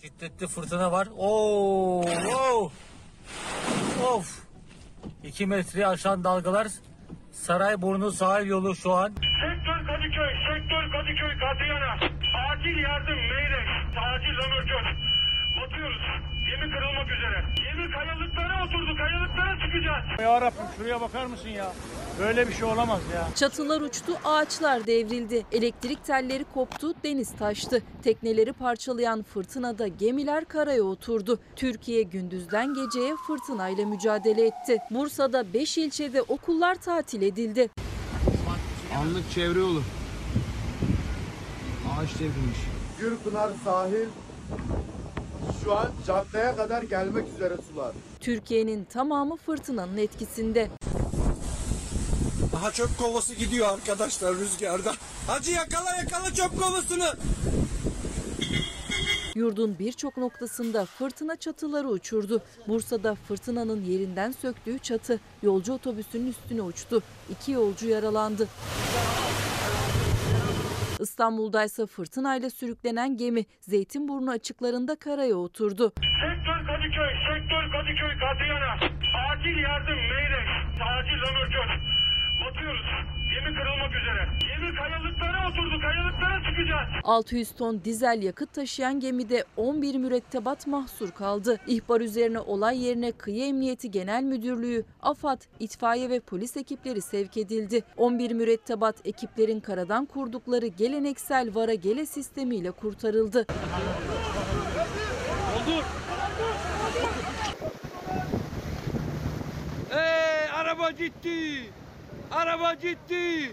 [0.01, 1.07] Şiddetli fırtına var.
[1.17, 2.71] Oo, oo.
[4.13, 4.43] Of.
[5.23, 6.67] 2 metreye aşan dalgalar.
[7.31, 9.13] Sarayburnu sahil yolu şu an.
[9.81, 11.93] Sektör Kadıköy, sektör Kadıköy, Kadıyan'a.
[12.51, 13.67] Acil yardım, meyrek,
[13.97, 14.83] acil römorkör.
[15.61, 16.01] Batıyoruz.
[16.49, 17.43] Gemi kırılmak üzere.
[17.55, 20.21] Gemi kayalıklara oturdu, kayalıklara çıkacağız.
[20.21, 21.71] Ya Rabbim şuraya bakar mısın ya?
[22.19, 23.27] Böyle bir şey olamaz ya.
[23.35, 25.45] Çatılar uçtu, ağaçlar devrildi.
[25.51, 27.83] Elektrik telleri koptu, deniz taştı.
[28.03, 31.39] Tekneleri parçalayan fırtınada gemiler karaya oturdu.
[31.55, 34.77] Türkiye gündüzden geceye fırtınayla mücadele etti.
[34.91, 37.69] Bursa'da 5 ilçede okullar tatil edildi.
[38.99, 39.83] Anlık çevre yolu.
[41.91, 42.57] Ağaç devrilmiş.
[42.99, 44.07] Gürpınar sahil
[45.63, 47.91] şu an caddeye kadar gelmek üzere sular.
[48.19, 50.69] Türkiye'nin tamamı fırtınanın etkisinde.
[52.57, 54.93] Aha çöp kovası gidiyor arkadaşlar rüzgarda.
[55.27, 57.13] Hacı yakala yakala çöp kovasını.
[59.35, 62.41] Yurdun birçok noktasında fırtına çatıları uçurdu.
[62.67, 67.03] Bursa'da fırtınanın yerinden söktüğü çatı yolcu otobüsünün üstüne uçtu.
[67.29, 68.47] İki yolcu yaralandı.
[70.99, 75.93] İstanbul'da ise fırtınayla sürüklenen gemi Zeytinburnu açıklarında karaya oturdu.
[75.95, 78.73] Sektör Kadıköy, sektör Kadıköy, Kadıyan'a.
[79.31, 80.47] Acil yardım, meyrek,
[80.81, 81.90] acil römorkör.
[82.51, 82.85] Batıyoruz.
[83.33, 84.27] Gemi kırılmak üzere.
[84.39, 86.87] Gemi kayalıklara oturdu, kayalıklara çıkacağız.
[87.03, 91.59] 600 ton dizel yakıt taşıyan gemide 11 mürettebat mahsur kaldı.
[91.67, 97.83] İhbar üzerine olay yerine Kıyı Emniyeti Genel Müdürlüğü, AFAD, itfaiye ve polis ekipleri sevk edildi.
[97.97, 103.45] 11 mürettebat ekiplerin karadan kurdukları geleneksel vara gele sistemiyle kurtarıldı.
[109.89, 111.71] Hey araba gitti.
[112.31, 113.51] Araba gitti.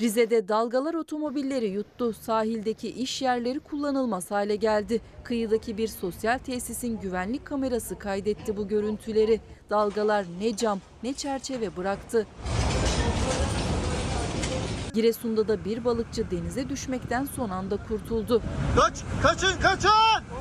[0.00, 2.12] Rize'de dalgalar otomobilleri yuttu.
[2.12, 5.00] Sahildeki iş yerleri kullanılmaz hale geldi.
[5.24, 9.40] Kıyıdaki bir sosyal tesisin güvenlik kamerası kaydetti bu görüntüleri.
[9.70, 12.26] Dalgalar ne cam ne çerçeve bıraktı.
[14.94, 18.42] Giresun'da da bir balıkçı denize düşmekten son anda kurtuldu.
[18.76, 19.90] Kaç, kaçın, kaçın!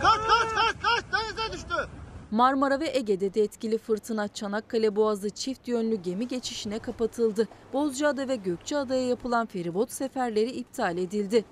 [0.01, 1.03] Kaç, kaç, kaç, kaç!
[1.13, 1.89] Denize düştü!
[2.31, 7.47] Marmara ve Ege'de de etkili fırtına Çanakkale Boğazı çift yönlü gemi geçişine kapatıldı.
[7.73, 11.45] Bozcaada ve Gökçeada'ya yapılan feribot seferleri iptal edildi.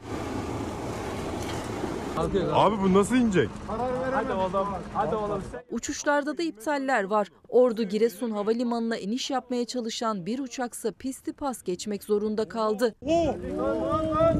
[2.54, 3.50] Abi bu nasıl inecek?
[4.12, 4.68] Hadi oğlum.
[4.94, 5.44] Hadi oğlum.
[5.72, 7.28] Uçuşlarda da iptaller var.
[7.50, 12.96] Ordu Giresun Havalimanı'na iniş yapmaya çalışan bir uçaksa pisti pas geçmek zorunda kaldı.
[13.92, 14.36] Ankara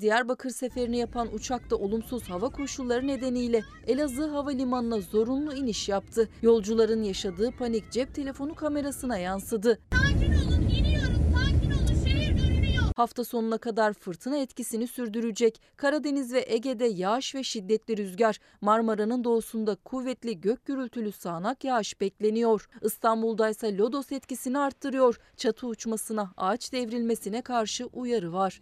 [0.00, 6.28] Diyarbakır seferini yapan uçakta olumsuz hava koşulları nedeniyle Elazığ Havalimanı'na zorunlu iniş yaptı.
[6.42, 9.78] Yolcuların yaşadığı panik cep telefonu kamerasına yansıdı.
[12.96, 15.62] Hafta sonuna kadar fırtına etkisini sürdürecek.
[15.76, 18.38] Karadeniz ve Ege'de yağış ve şiddetli rüzgar.
[18.60, 22.68] Marmara'nın doğusunda kuvvetli gök gürültülü sağanak yağış bekleniyor.
[22.82, 25.20] İstanbul'da ise lodos etkisini arttırıyor.
[25.36, 28.60] Çatı uçmasına, ağaç devrilmesine karşı uyarı var.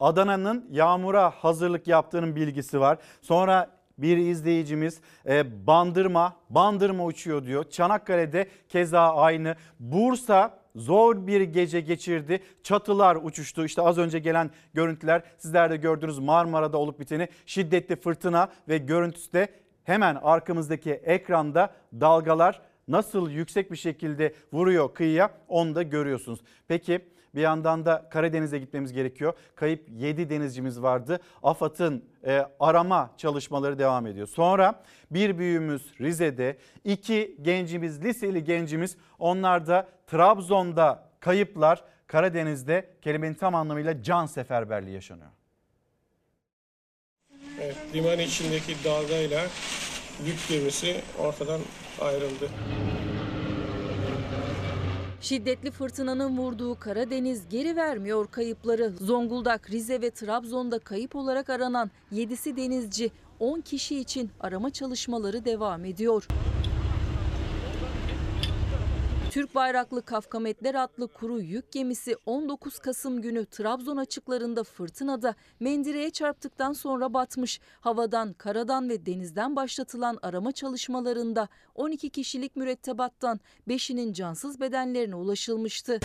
[0.00, 2.98] Adana'nın yağmura hazırlık yaptığının bilgisi var.
[3.22, 7.64] Sonra bir izleyicimiz e, bandırma, bandırma uçuyor diyor.
[7.70, 9.56] Çanakkale'de keza aynı.
[9.80, 12.42] Bursa zor bir gece geçirdi.
[12.62, 13.64] Çatılar uçuştu.
[13.64, 17.28] İşte az önce gelen görüntüler sizler de gördünüz Marmara'da olup biteni.
[17.46, 19.46] Şiddetli fırtına ve görüntüsü
[19.84, 26.40] hemen arkamızdaki ekranda dalgalar nasıl yüksek bir şekilde vuruyor kıyıya onu da görüyorsunuz.
[26.68, 27.00] Peki
[27.34, 29.32] bir yandan da Karadeniz'e gitmemiz gerekiyor.
[29.54, 31.20] Kayıp 7 denizcimiz vardı.
[31.42, 34.26] AFAD'ın e, arama çalışmaları devam ediyor.
[34.26, 41.84] Sonra bir büyüğümüz Rize'de, iki gencimiz, liseli gencimiz onlar da Trabzon'da kayıplar.
[42.06, 45.30] Karadeniz'de kelimenin tam anlamıyla can seferberliği yaşanıyor.
[47.60, 49.46] Evet, liman içindeki dalgayla
[50.26, 51.60] yük gemisi ortadan
[52.00, 52.50] ayrıldı.
[55.20, 58.92] Şiddetli fırtınanın vurduğu Karadeniz geri vermiyor kayıpları.
[59.00, 63.10] Zonguldak, Rize ve Trabzon'da kayıp olarak aranan 7'si denizci
[63.40, 66.26] 10 kişi için arama çalışmaları devam ediyor.
[69.30, 76.72] Türk bayraklı Kafkametler adlı kuru yük gemisi 19 Kasım günü Trabzon açıklarında fırtınada mendireye çarptıktan
[76.72, 77.60] sonra batmış.
[77.80, 86.00] Havadan, karadan ve denizden başlatılan arama çalışmalarında 12 kişilik mürettebattan 5'inin cansız bedenlerine ulaşılmıştı.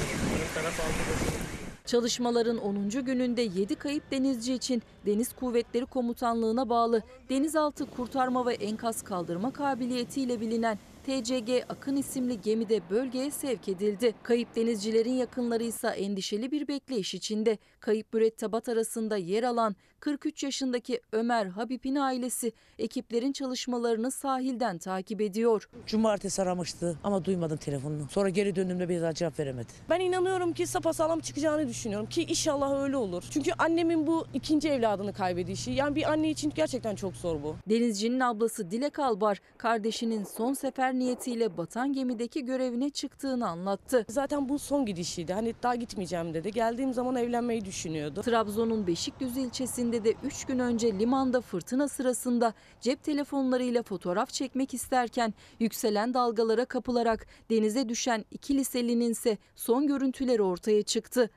[1.85, 2.89] Çalışmaların 10.
[2.89, 10.41] gününde 7 kayıp denizci için Deniz Kuvvetleri Komutanlığı'na bağlı Denizaltı Kurtarma ve Enkaz Kaldırma Kabiliyetiyle
[10.41, 14.13] bilinen TCG Akın isimli gemide bölgeye sevk edildi.
[14.23, 17.57] Kayıp denizcilerin yakınları ise endişeli bir bekleyiş içinde.
[17.79, 19.75] Kayıp mürettebat arasında yer alan
[20.05, 25.69] 43 yaşındaki Ömer Habib'in ailesi ekiplerin çalışmalarını sahilden takip ediyor.
[25.87, 28.09] Cumartesi aramıştı ama duymadım telefonunu.
[28.09, 29.67] Sonra geri döndüğümde bir daha cevap veremedi.
[29.89, 33.23] Ben inanıyorum ki sapasağlam çıkacağını düşünüyorum ki inşallah öyle olur.
[33.31, 37.55] Çünkü annemin bu ikinci evladını kaybedişi yani bir anne için gerçekten çok zor bu.
[37.69, 44.05] Denizcinin ablası Dilek Albar kardeşinin son sefer niyetiyle batan gemideki görevine çıktığını anlattı.
[44.09, 45.33] Zaten bu son gidişiydi.
[45.33, 46.51] Hani daha gitmeyeceğim dedi.
[46.51, 48.21] Geldiğim zaman evlenmeyi düşünüyordu.
[48.21, 55.33] Trabzon'un Beşikdüzü ilçesinde de 3 gün önce limanda fırtına sırasında cep telefonlarıyla fotoğraf çekmek isterken
[55.59, 61.29] yükselen dalgalara kapılarak denize düşen iki liselinin ise son görüntüleri ortaya çıktı.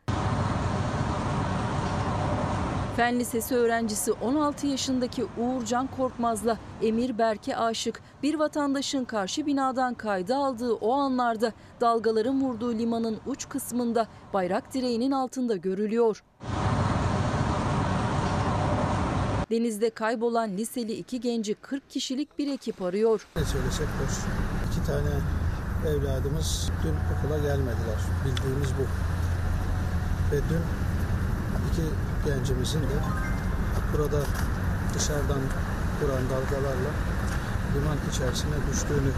[2.98, 10.36] Fen Lisesi öğrencisi 16 yaşındaki Uğurcan Korkmaz'la Emir Berke Aşık bir vatandaşın karşı binadan kayda
[10.36, 16.22] aldığı o anlarda dalgaların vurduğu limanın uç kısmında bayrak direğinin altında görülüyor.
[19.50, 23.26] Denizde kaybolan liseli iki genci 40 kişilik bir ekip arıyor.
[23.36, 24.14] Ne söylesek boş.
[24.70, 25.10] İki tane
[25.88, 28.00] evladımız dün okula gelmediler.
[28.24, 28.82] Bildiğimiz bu.
[30.32, 30.62] Ve dün
[31.70, 31.82] iki
[32.26, 32.98] gencimizin de
[33.92, 34.20] burada
[34.94, 35.40] dışarıdan
[36.02, 36.90] vuran dalgalarla
[37.74, 39.12] liman içerisine düştüğünü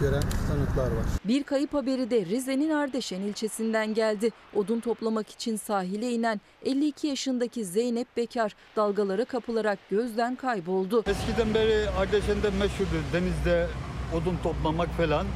[0.00, 1.04] gören tanıklar var.
[1.24, 4.30] Bir kayıp haberi de Rize'nin Ardeşen ilçesinden geldi.
[4.54, 11.04] Odun toplamak için sahile inen 52 yaşındaki Zeynep Bekar dalgalara kapılarak gözden kayboldu.
[11.06, 13.66] Eskiden beri Ardeşen'de meşhurdur denizde
[14.14, 15.26] odun toplamak falan.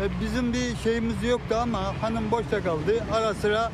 [0.00, 3.04] E, Bizim bir şeyimiz yoktu ama hanım boşta kaldı.
[3.12, 3.72] Ara sıra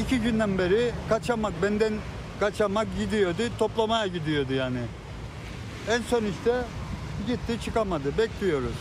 [0.00, 1.92] iki günden beri kaçamak benden
[2.40, 3.42] kaçamak gidiyordu.
[3.58, 4.78] Toplamaya gidiyordu yani.
[5.90, 6.52] En son işte
[7.26, 8.18] gitti çıkamadı.
[8.18, 8.74] Bekliyoruz.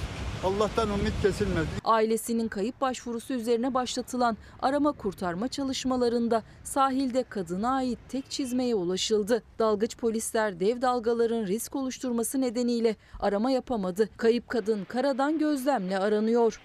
[0.43, 1.65] Allah'tan ümit kesilmez.
[1.83, 9.43] Ailesinin kayıp başvurusu üzerine başlatılan arama kurtarma çalışmalarında sahilde kadına ait tek çizmeye ulaşıldı.
[9.59, 14.09] Dalgıç polisler dev dalgaların risk oluşturması nedeniyle arama yapamadı.
[14.17, 16.61] Kayıp kadın karadan gözlemle aranıyor.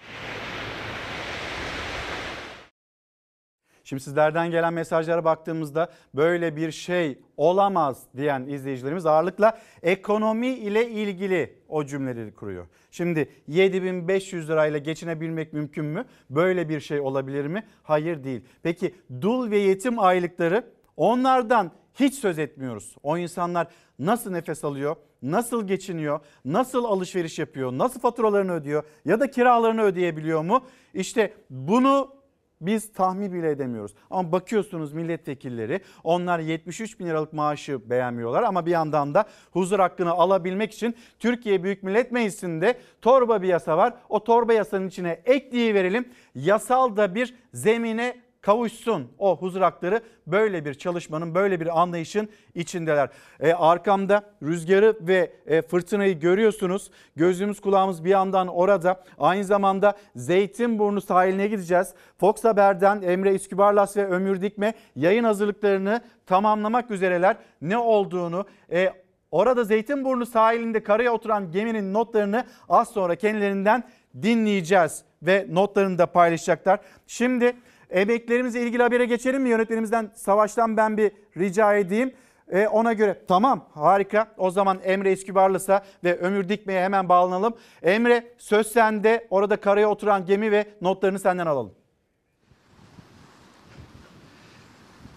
[3.91, 11.55] Şimdi sizlerden gelen mesajlara baktığımızda böyle bir şey olamaz diyen izleyicilerimiz ağırlıkla ekonomi ile ilgili
[11.69, 12.67] o cümleleri kuruyor.
[12.91, 16.05] Şimdi 7500 lirayla geçinebilmek mümkün mü?
[16.29, 17.63] Böyle bir şey olabilir mi?
[17.83, 18.41] Hayır değil.
[18.63, 20.63] Peki dul ve yetim aylıkları
[20.97, 22.95] onlardan hiç söz etmiyoruz.
[23.03, 23.67] O insanlar
[23.99, 24.95] nasıl nefes alıyor?
[25.21, 26.19] Nasıl geçiniyor?
[26.45, 27.71] Nasıl alışveriş yapıyor?
[27.71, 28.83] Nasıl faturalarını ödüyor?
[29.05, 30.65] Ya da kiralarını ödeyebiliyor mu?
[30.93, 32.20] İşte bunu
[32.61, 33.93] biz tahmin bile edemiyoruz.
[34.09, 40.11] Ama bakıyorsunuz milletvekilleri onlar 73 bin liralık maaşı beğenmiyorlar ama bir yandan da huzur hakkını
[40.11, 43.93] alabilmek için Türkiye Büyük Millet Meclisi'nde torba bir yasa var.
[44.09, 46.09] O torba yasanın içine ekleyiverelim.
[46.35, 53.09] Yasal da bir zemine kavuşsun o huzur hakları böyle bir çalışmanın böyle bir anlayışın içindeler.
[53.39, 56.91] E, arkamda rüzgarı ve e, fırtınayı görüyorsunuz.
[57.15, 59.03] Gözümüz kulağımız bir yandan orada.
[59.19, 61.93] Aynı zamanda Zeytinburnu sahiline gideceğiz.
[62.17, 67.37] Fox Haber'den Emre İskübarlas ve Ömür Dikme yayın hazırlıklarını tamamlamak üzereler.
[67.61, 68.93] Ne olduğunu e,
[69.31, 73.83] Orada Zeytinburnu sahilinde karaya oturan geminin notlarını az sonra kendilerinden
[74.21, 76.79] dinleyeceğiz ve notlarını da paylaşacaklar.
[77.07, 77.55] Şimdi
[77.91, 79.49] emeklerimizle ilgili habere geçelim mi?
[79.49, 82.13] Yönetmenimizden Savaş'tan ben bir rica edeyim.
[82.51, 84.31] E, ona göre tamam harika.
[84.37, 87.53] O zaman Emre Eskübarlısa ve Ömür Dikme'ye hemen bağlanalım.
[87.83, 89.27] Emre söz sende.
[89.29, 91.73] Orada karaya oturan gemi ve notlarını senden alalım.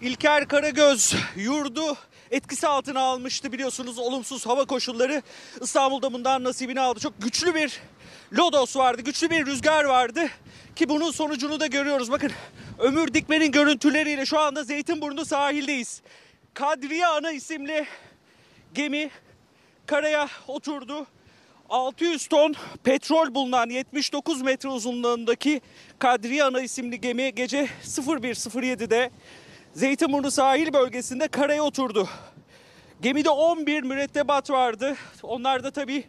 [0.01, 1.97] İlker Karagöz yurdu
[2.31, 5.21] etkisi altına almıştı biliyorsunuz olumsuz hava koşulları
[5.61, 6.99] İstanbul'da bundan nasibini aldı.
[6.99, 7.81] Çok güçlü bir
[8.37, 10.21] lodos vardı, güçlü bir rüzgar vardı
[10.75, 12.11] ki bunun sonucunu da görüyoruz.
[12.11, 12.31] Bakın
[12.79, 16.01] Ömür Dikmen'in görüntüleriyle şu anda Zeytinburnu sahildeyiz.
[16.53, 17.85] Kadriye Ana isimli
[18.73, 19.09] gemi
[19.85, 21.07] karaya oturdu.
[21.69, 25.61] 600 ton petrol bulunan 79 metre uzunluğundaki
[25.99, 29.11] Kadriye Ana isimli gemi gece 01.07'de
[29.73, 32.09] Zeytinburnu sahil bölgesinde karaya oturdu.
[33.01, 34.95] Gemide 11 mürettebat vardı.
[35.23, 36.03] Onlar da tabii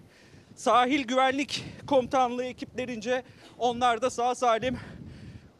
[0.56, 3.22] sahil güvenlik komutanlığı ekiplerince
[3.58, 4.78] onlar da sağ salim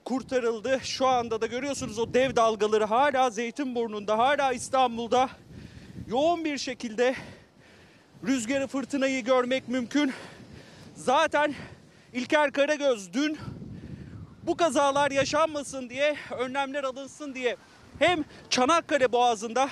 [0.05, 0.81] kurtarıldı.
[0.82, 5.28] Şu anda da görüyorsunuz o dev dalgaları hala Zeytinburnu'nda, hala İstanbul'da
[6.09, 7.14] yoğun bir şekilde
[8.27, 10.12] rüzgarı fırtınayı görmek mümkün.
[10.94, 11.55] Zaten
[12.12, 13.39] İlker Karagöz dün
[14.43, 17.56] bu kazalar yaşanmasın diye, önlemler alınsın diye
[17.98, 19.68] hem Çanakkale Boğazı'nda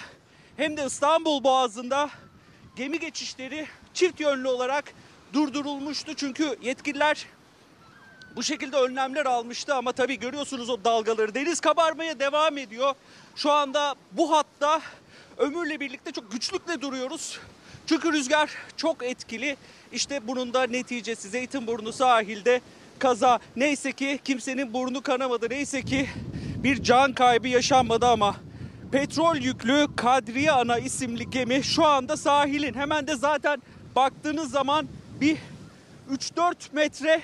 [0.56, 2.10] hem de İstanbul Boğazı'nda
[2.76, 4.84] gemi geçişleri çift yönlü olarak
[5.32, 6.14] durdurulmuştu.
[6.14, 7.26] Çünkü yetkililer
[8.36, 11.34] bu şekilde önlemler almıştı ama tabii görüyorsunuz o dalgaları.
[11.34, 12.94] Deniz kabarmaya devam ediyor.
[13.36, 14.80] Şu anda bu hatta
[15.38, 17.40] ömürle birlikte çok güçlükle duruyoruz.
[17.86, 19.56] Çünkü rüzgar çok etkili.
[19.92, 22.60] İşte bunun da neticesi Zeytinburnu sahilde
[22.98, 23.38] kaza.
[23.56, 25.50] Neyse ki kimsenin burnu kanamadı.
[25.50, 26.08] Neyse ki
[26.56, 28.36] bir can kaybı yaşanmadı ama
[28.92, 33.62] petrol yüklü Kadriye Ana isimli gemi şu anda sahilin hemen de zaten
[33.96, 34.88] baktığınız zaman
[35.20, 35.38] bir
[36.10, 37.22] 3-4 metre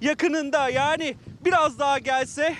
[0.00, 2.54] yakınında yani biraz daha gelse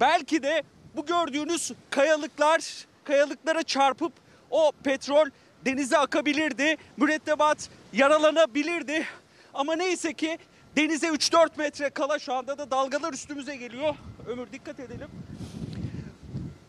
[0.00, 0.62] belki de
[0.96, 4.12] bu gördüğünüz kayalıklar kayalıklara çarpıp
[4.50, 5.26] o petrol
[5.64, 6.76] denize akabilirdi.
[6.96, 9.06] Mürettebat yaralanabilirdi.
[9.54, 10.38] Ama neyse ki
[10.76, 13.94] denize 3-4 metre kala şu anda da dalgalar üstümüze geliyor.
[14.26, 15.08] Ömür dikkat edelim.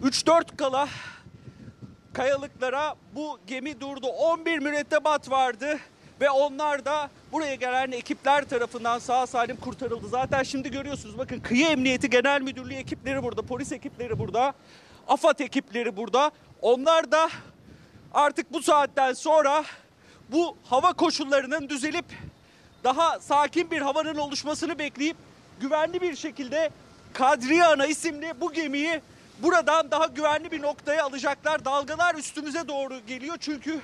[0.04, 0.88] 3-4 kala
[2.14, 4.08] kayalıklara bu gemi durdu.
[4.08, 5.80] 11 mürettebat vardı
[6.22, 10.08] ve onlar da buraya gelen ekipler tarafından sağ salim kurtarıldı.
[10.08, 14.54] Zaten şimdi görüyorsunuz bakın Kıyı Emniyeti Genel Müdürlüğü ekipleri burada, polis ekipleri burada,
[15.08, 16.32] AFAD ekipleri burada.
[16.62, 17.30] Onlar da
[18.14, 19.64] artık bu saatten sonra
[20.30, 22.06] bu hava koşullarının düzelip
[22.84, 25.18] daha sakin bir havanın oluşmasını bekleyip
[25.62, 26.70] güvenli bir şekilde
[27.14, 29.02] Kadriye Ana isimli bu gemiyi
[29.40, 31.66] buradan daha güvenli bir noktaya alacaklar.
[31.66, 33.82] Dalgalar üstümüze doğru geliyor çünkü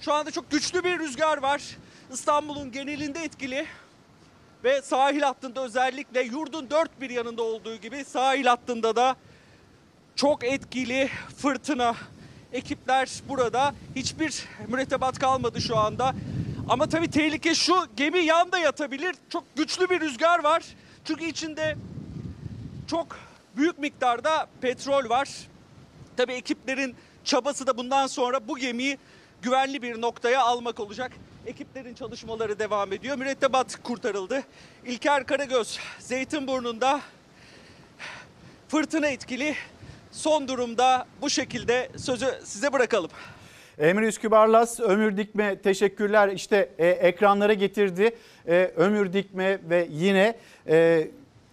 [0.00, 1.62] şu anda çok güçlü bir rüzgar var.
[2.12, 3.66] İstanbul'un genelinde etkili
[4.64, 9.16] ve sahil hattında özellikle yurdun dört bir yanında olduğu gibi sahil hattında da
[10.16, 11.94] çok etkili fırtına.
[12.52, 16.14] Ekipler burada hiçbir mürettebat kalmadı şu anda.
[16.68, 19.16] Ama tabii tehlike şu gemi yanda yatabilir.
[19.30, 20.64] Çok güçlü bir rüzgar var.
[21.04, 21.76] Çünkü içinde
[22.86, 23.06] çok
[23.56, 25.28] büyük miktarda petrol var.
[26.16, 28.98] Tabii ekiplerin çabası da bundan sonra bu gemiyi
[29.42, 31.12] güvenli bir noktaya almak olacak.
[31.46, 33.16] Ekiplerin çalışmaları devam ediyor.
[33.16, 34.42] Mürettebat kurtarıldı.
[34.84, 37.00] İlker Karagöz Zeytinburnu'nda
[38.68, 39.54] fırtına etkili.
[40.12, 43.10] Son durumda bu şekilde sözü size bırakalım.
[43.78, 46.28] Emre Üskübarlas, Ömür Dikme teşekkürler.
[46.28, 48.16] İşte e, ekranlara getirdi
[48.48, 50.38] e, Ömür Dikme ve yine
[50.68, 51.08] e,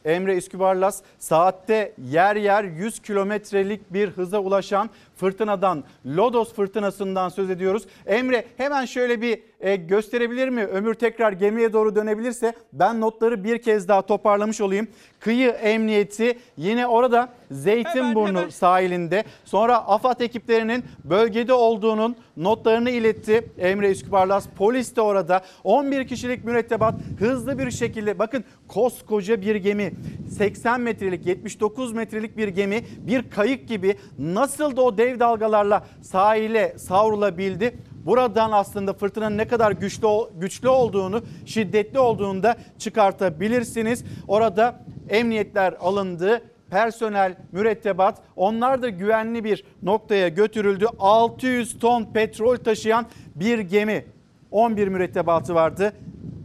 [0.05, 7.83] Emre Üskübarlas saatte yer yer 100 kilometrelik bir hıza ulaşan fırtınadan, Lodos fırtınasından söz ediyoruz.
[8.05, 10.63] Emre hemen şöyle bir e, gösterebilir mi?
[10.65, 14.87] Ömür tekrar gemiye doğru dönebilirse ben notları bir kez daha toparlamış olayım.
[15.19, 18.49] Kıyı Emniyeti yine orada Zeytinburnu Hemen, hemen.
[18.49, 19.23] sahilinde.
[19.45, 24.47] Sonra AFAD ekiplerinin bölgede olduğunun notlarını iletti Emre Üskübarlas.
[24.57, 29.91] Polis de orada 11 kişilik mürettebat hızlı bir şekilde bakın koskoca bir gemi
[30.37, 36.77] 80 metrelik 79 metrelik bir gemi bir kayık gibi nasıl da o dev dalgalarla sahile
[36.77, 37.77] savrulabildi.
[38.05, 40.07] Buradan aslında fırtınanın ne kadar güçlü
[40.39, 44.03] güçlü olduğunu, şiddetli olduğunu da çıkartabilirsiniz.
[44.27, 44.79] Orada
[45.09, 50.85] emniyetler alındı personel, mürettebat onlar da güvenli bir noktaya götürüldü.
[50.99, 53.05] 600 ton petrol taşıyan
[53.35, 54.05] bir gemi
[54.51, 55.93] 11 mürettebatı vardı.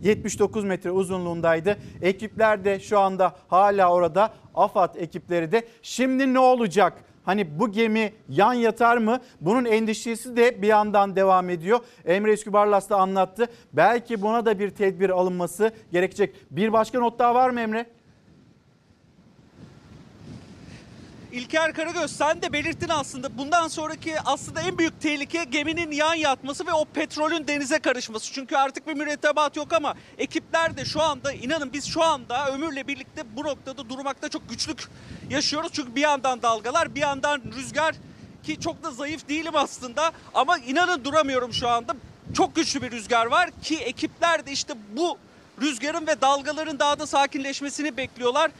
[0.02, 1.76] 79 metre uzunluğundaydı.
[2.02, 4.30] Ekipler de şu anda hala orada.
[4.54, 5.62] AFAD ekipleri de.
[5.82, 7.04] Şimdi ne olacak?
[7.24, 9.20] Hani bu gemi yan yatar mı?
[9.40, 11.80] Bunun endişesi de bir yandan devam ediyor.
[12.04, 13.46] Emre Eskübarlas da anlattı.
[13.72, 16.34] Belki buna da bir tedbir alınması gerekecek.
[16.50, 17.86] Bir başka not daha var mı Emre?
[21.32, 26.66] İlker Karagöz sen de belirttin aslında bundan sonraki aslında en büyük tehlike geminin yan yatması
[26.66, 28.32] ve o petrolün denize karışması.
[28.32, 32.86] Çünkü artık bir mürettebat yok ama ekipler de şu anda inanın biz şu anda ömürle
[32.86, 34.88] birlikte bu noktada durmakta çok güçlük
[35.30, 35.72] yaşıyoruz.
[35.72, 37.94] Çünkü bir yandan dalgalar bir yandan rüzgar
[38.42, 41.96] ki çok da zayıf değilim aslında ama inanın duramıyorum şu anda.
[42.34, 45.18] Çok güçlü bir rüzgar var ki ekipler de işte bu
[45.60, 48.50] rüzgarın ve dalgaların daha da sakinleşmesini bekliyorlar.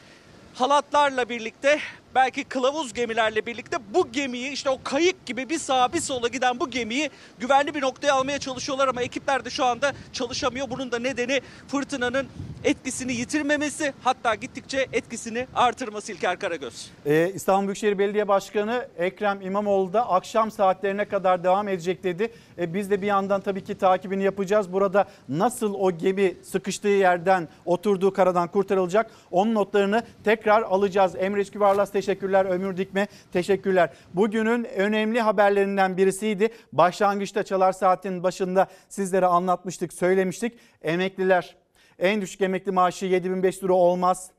[0.55, 1.81] Halatlarla birlikte
[2.15, 6.61] belki kılavuz gemilerle birlikte bu gemiyi işte o kayık gibi bir sağa bir sola giden
[6.61, 10.71] bu gemiyi güvenli bir noktaya almaya çalışıyorlar ama ekipler de şu anda çalışamıyor.
[10.71, 12.29] Bunun da nedeni fırtınanın
[12.65, 16.91] etkisini yitirmemesi hatta gittikçe etkisini artırması İlker Karagöz.
[17.07, 22.33] Ee, İstanbul Büyükşehir Belediye Başkanı Ekrem İmamoğlu da akşam saatlerine kadar devam edecek dedi.
[22.59, 24.73] E, biz de bir yandan tabii ki takibini yapacağız.
[24.73, 31.15] Burada nasıl o gemi sıkıştığı yerden oturduğu karadan kurtarılacak onun notlarını tekrar alacağız.
[31.19, 32.45] Emre Esküvarlas teşekkürler.
[32.45, 33.91] Ömür Dikme teşekkürler.
[34.15, 36.49] Bugünün önemli haberlerinden birisiydi.
[36.73, 40.59] Başlangıçta Çalar Saat'in başında sizlere anlatmıştık, söylemiştik.
[40.83, 41.60] Emekliler
[42.01, 44.31] en düşük emekli maaşı 7500 lira olmaz.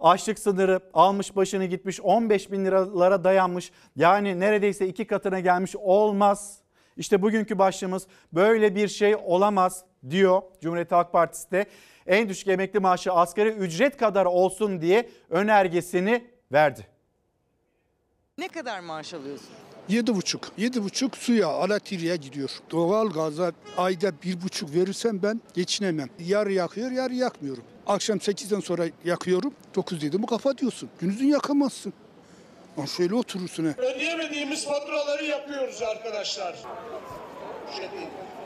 [0.00, 3.72] Açlık sınırı almış başını gitmiş 15 bin liralara dayanmış.
[3.96, 6.58] Yani neredeyse iki katına gelmiş olmaz.
[6.96, 11.66] İşte bugünkü başlığımız böyle bir şey olamaz diyor Cumhuriyet Halk Partisi de.
[12.06, 16.86] En düşük emekli maaşı asgari ücret kadar olsun diye önergesini verdi.
[18.38, 19.65] Ne kadar maaş alıyorsun?
[19.88, 20.48] Yedi buçuk.
[20.58, 22.50] Yedi buçuk suya, alatriye gidiyor.
[22.70, 26.08] Doğal gaza ayda bir buçuk verirsem ben geçinemem.
[26.26, 27.64] Yarı yakıyor, yarı yakmıyorum.
[27.86, 29.54] Akşam sekizden sonra yakıyorum.
[29.74, 30.88] Dokuz dedim mi kafa diyorsun.
[31.00, 31.92] Gündüzün yakamazsın.
[32.76, 33.74] Ama şöyle oturursun he.
[33.78, 36.56] Ödeyemediğimiz faturaları yapıyoruz arkadaşlar.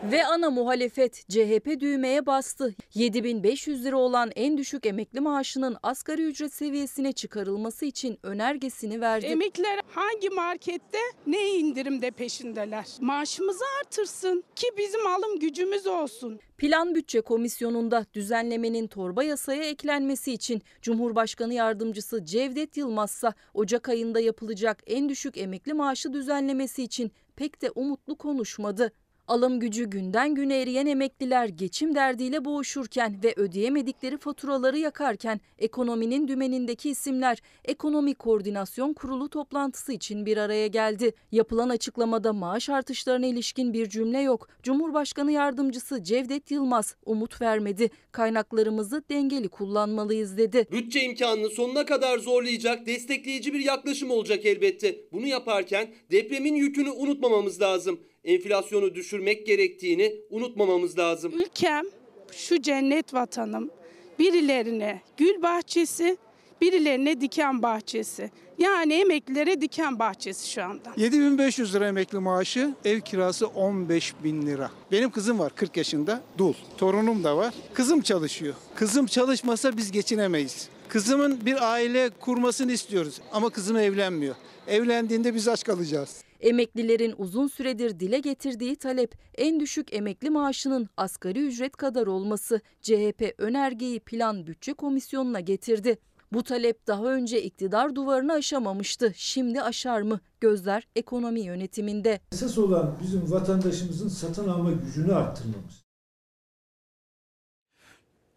[0.04, 2.74] Ve ana muhalefet CHP düğmeye bastı.
[2.94, 9.26] 7500 lira olan en düşük emekli maaşının asgari ücret seviyesine çıkarılması için önergesini verdi.
[9.26, 12.86] Emekliler hangi markette ne indirimde peşindeler?
[13.00, 16.40] Maaşımızı artırsın ki bizim alım gücümüz olsun.
[16.58, 24.82] Plan Bütçe Komisyonu'nda düzenlemenin torba yasaya eklenmesi için Cumhurbaşkanı Yardımcısı Cevdet Yılmazsa Ocak ayında yapılacak
[24.86, 28.92] en düşük emekli maaşı düzenlemesi için pek de umutlu konuşmadı.
[29.30, 36.90] Alım gücü günden güne eriyen emekliler geçim derdiyle boğuşurken ve ödeyemedikleri faturaları yakarken ekonominin dümenindeki
[36.90, 41.12] isimler Ekonomi Koordinasyon Kurulu toplantısı için bir araya geldi.
[41.32, 44.48] Yapılan açıklamada maaş artışlarına ilişkin bir cümle yok.
[44.62, 47.90] Cumhurbaşkanı Yardımcısı Cevdet Yılmaz umut vermedi.
[48.12, 50.66] Kaynaklarımızı dengeli kullanmalıyız dedi.
[50.72, 54.96] Bütçe imkanını sonuna kadar zorlayacak, destekleyici bir yaklaşım olacak elbette.
[55.12, 58.00] Bunu yaparken depremin yükünü unutmamamız lazım.
[58.24, 61.32] Enflasyonu düşürmek gerektiğini unutmamamız lazım.
[61.32, 61.84] Ülkem,
[62.32, 63.70] şu cennet vatanım
[64.18, 66.16] birilerine gül bahçesi,
[66.60, 68.30] birilerine diken bahçesi.
[68.58, 70.92] Yani emeklilere diken bahçesi şu anda.
[70.96, 74.70] 7500 lira emekli maaşı, ev kirası 15 bin lira.
[74.92, 76.54] Benim kızım var 40 yaşında, dul.
[76.76, 77.54] Torunum da var.
[77.74, 78.54] Kızım çalışıyor.
[78.74, 80.68] Kızım çalışmasa biz geçinemeyiz.
[80.88, 84.34] Kızımın bir aile kurmasını istiyoruz ama kızım evlenmiyor.
[84.66, 86.29] Evlendiğinde biz aç kalacağız.
[86.40, 93.34] Emeklilerin uzun süredir dile getirdiği talep en düşük emekli maaşının asgari ücret kadar olması CHP
[93.38, 95.98] önergeyi Plan Bütçe Komisyonu'na getirdi.
[96.32, 99.12] Bu talep daha önce iktidar duvarını aşamamıştı.
[99.16, 100.20] Şimdi aşar mı?
[100.40, 102.20] Gözler ekonomi yönetiminde.
[102.32, 105.84] Esas olan bizim vatandaşımızın satın alma gücünü arttırmamız.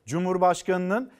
[0.06, 1.12] Cumhurbaşkanının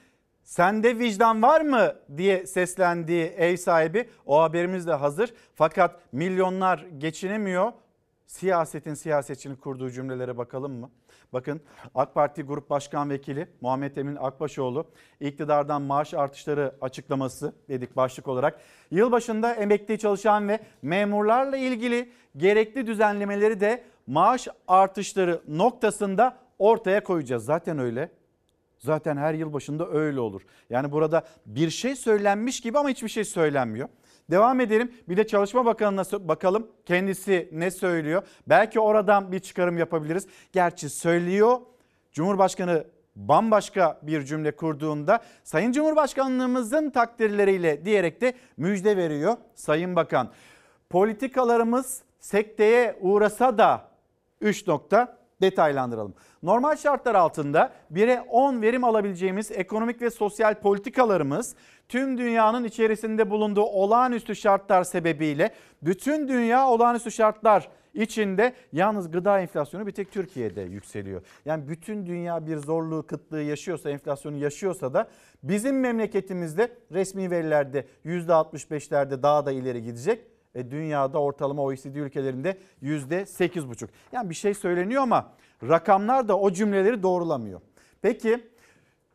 [0.44, 5.34] sende vicdan var mı diye seslendiği ev sahibi o haberimiz de hazır.
[5.54, 7.72] Fakat milyonlar geçinemiyor.
[8.26, 10.90] Siyasetin siyasetçinin kurduğu cümlelere bakalım mı?
[11.32, 11.60] Bakın
[11.94, 14.86] AK Parti Grup Başkan Vekili Muhammed Emin Akbaşoğlu
[15.20, 18.60] iktidardan maaş artışları açıklaması dedik başlık olarak.
[18.90, 27.44] Yılbaşında emekli çalışan ve memurlarla ilgili gerekli düzenlemeleri de maaş artışları noktasında ortaya koyacağız.
[27.44, 28.10] Zaten öyle.
[28.84, 30.42] Zaten her yıl başında öyle olur.
[30.70, 33.88] Yani burada bir şey söylenmiş gibi ama hiçbir şey söylenmiyor.
[34.30, 34.92] Devam edelim.
[35.08, 38.22] Bir de Çalışma Bakanı'na bakalım kendisi ne söylüyor.
[38.46, 40.26] Belki oradan bir çıkarım yapabiliriz.
[40.52, 41.60] Gerçi söylüyor.
[42.12, 42.84] Cumhurbaşkanı
[43.16, 50.30] bambaşka bir cümle kurduğunda Sayın Cumhurbaşkanlığımızın takdirleriyle diyerek de müjde veriyor Sayın Bakan.
[50.90, 53.88] Politikalarımız sekteye uğrasa da
[54.40, 56.14] 3 nokta detaylandıralım.
[56.42, 61.54] Normal şartlar altında 1'e 10 verim alabileceğimiz ekonomik ve sosyal politikalarımız
[61.88, 69.86] tüm dünyanın içerisinde bulunduğu olağanüstü şartlar sebebiyle bütün dünya olağanüstü şartlar içinde yalnız gıda enflasyonu
[69.86, 71.22] bir tek Türkiye'de yükseliyor.
[71.44, 75.08] Yani bütün dünya bir zorluğu, kıtlığı yaşıyorsa, enflasyonu yaşıyorsa da
[75.42, 80.33] bizim memleketimizde resmi verilerde %65'lerde daha da ileri gidecek.
[80.54, 83.88] E, dünyada ortalama OECD ülkelerinde %8,5.
[84.12, 85.32] Yani bir şey söyleniyor ama
[85.62, 87.60] rakamlar da o cümleleri doğrulamıyor.
[88.02, 88.40] Peki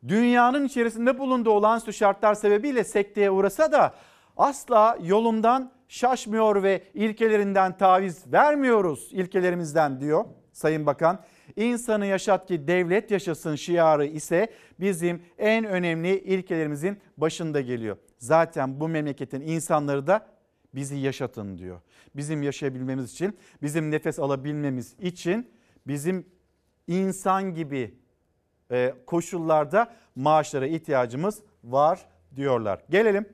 [0.07, 3.93] dünyanın içerisinde bulunduğu olağanüstü şartlar sebebiyle sekteye uğrasa da
[4.37, 11.19] asla yolundan şaşmıyor ve ilkelerinden taviz vermiyoruz ilkelerimizden diyor Sayın Bakan.
[11.55, 14.47] İnsanı yaşat ki devlet yaşasın şiarı ise
[14.79, 17.97] bizim en önemli ilkelerimizin başında geliyor.
[18.17, 20.25] Zaten bu memleketin insanları da
[20.75, 21.81] bizi yaşatın diyor.
[22.15, 25.49] Bizim yaşayabilmemiz için, bizim nefes alabilmemiz için
[25.87, 26.25] bizim
[26.87, 27.95] insan gibi
[28.71, 32.05] e, koşullarda maaşlara ihtiyacımız var
[32.35, 32.83] diyorlar.
[32.89, 33.29] Gelelim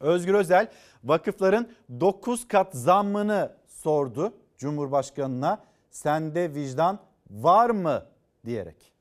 [0.00, 0.70] Özgür Özel
[1.04, 1.68] vakıfların
[2.00, 5.64] 9 kat zammını sordu Cumhurbaşkanına.
[5.90, 7.00] Sende vicdan
[7.30, 8.06] var mı
[8.46, 8.92] diyerek.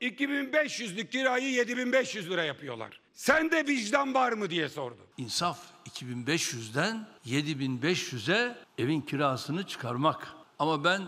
[0.00, 3.00] 2500'lük kirayı 7500 lira yapıyorlar.
[3.12, 5.06] Sende vicdan var mı diye sordu.
[5.16, 10.28] İnsaf 2500'den 7500'e evin kirasını çıkarmak.
[10.58, 11.02] Ama ben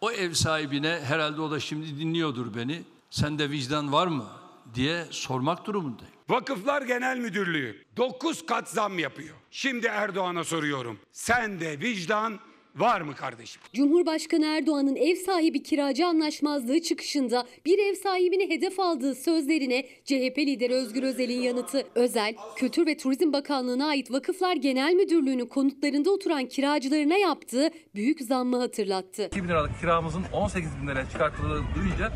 [0.00, 2.82] o ev sahibine herhalde o da şimdi dinliyordur beni.
[3.10, 4.26] Sende vicdan var mı
[4.74, 6.14] diye sormak durumundayım.
[6.28, 9.36] Vakıflar Genel Müdürlüğü 9 kat zam yapıyor.
[9.50, 10.98] Şimdi Erdoğan'a soruyorum.
[11.12, 12.38] Sende vicdan
[12.76, 13.62] var mı kardeşim?
[13.72, 20.74] Cumhurbaşkanı Erdoğan'ın ev sahibi kiracı anlaşmazlığı çıkışında bir ev sahibini hedef aldığı sözlerine CHP lideri
[20.74, 21.86] Özgür Özel'in yanıtı.
[21.94, 28.58] Özel, Kültür ve Turizm Bakanlığı'na ait Vakıflar Genel Müdürlüğü'nün konutlarında oturan kiracılarına yaptığı büyük zammı
[28.58, 29.26] hatırlattı.
[29.26, 32.12] 2 bin liralık kiramızın 18 bin liraya çıkartıldığını duyunca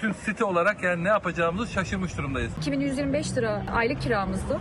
[0.00, 2.52] tüm site olarak yani ne yapacağımızı şaşırmış durumdayız.
[2.58, 4.60] 2125 lira aylık kiramızdı.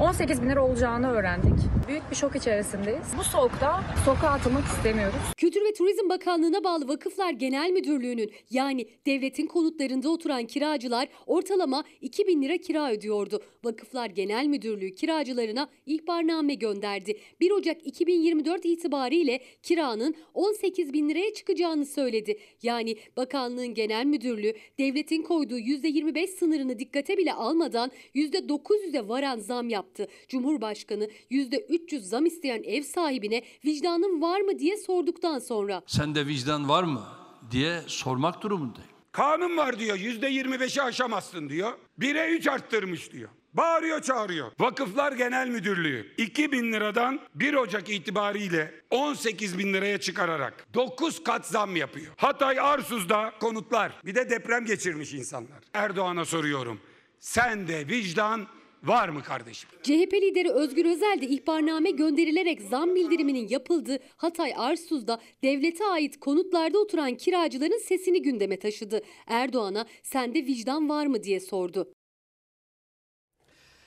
[0.00, 1.58] 18 bin lira olacağını öğrendik.
[1.88, 3.06] Büyük bir şok içerisindeyiz.
[3.18, 5.14] Bu soğukta sokağa atılmak istemiyoruz.
[5.36, 12.26] Kültür ve Turizm Bakanlığı'na bağlı Vakıflar Genel Müdürlüğü'nün yani devletin konutlarında oturan kiracılar ortalama 2
[12.26, 13.42] bin lira kira ödüyordu.
[13.64, 17.18] Vakıflar Genel Müdürlüğü kiracılarına ihbarname gönderdi.
[17.40, 22.38] 1 Ocak 2024 itibariyle kiranın 18 bin liraya çıkacağını söyledi.
[22.62, 30.08] Yani bakanlığın genel müdürlüğü devletin koyduğu %25 sınırını dikkate bile almadan %900'e varan zam yaptı.
[30.28, 35.82] Cumhurbaşkanı %300 zam isteyen ev sahibine vicdanın var mı diye sorduktan sonra.
[35.86, 37.02] Sende vicdan var mı
[37.50, 38.90] diye sormak durumundayım.
[39.12, 41.72] Kanun var diyor yüzde 25'i aşamazsın diyor.
[42.00, 43.28] 1'e 3 arttırmış diyor.
[43.54, 44.52] Bağırıyor çağırıyor.
[44.60, 51.46] Vakıflar Genel Müdürlüğü 2 bin liradan 1 Ocak itibariyle 18 bin liraya çıkararak 9 kat
[51.46, 52.12] zam yapıyor.
[52.16, 55.58] Hatay Arsuz'da konutlar bir de deprem geçirmiş insanlar.
[55.74, 56.80] Erdoğan'a soruyorum.
[57.18, 58.46] Sende vicdan
[58.84, 59.70] var mı kardeşim?
[59.82, 66.78] CHP lideri Özgür Özel de ihbarname gönderilerek zam bildiriminin yapıldığı Hatay Arsuz'da devlete ait konutlarda
[66.78, 69.02] oturan kiracıların sesini gündeme taşıdı.
[69.26, 71.92] Erdoğan'a sende vicdan var mı diye sordu.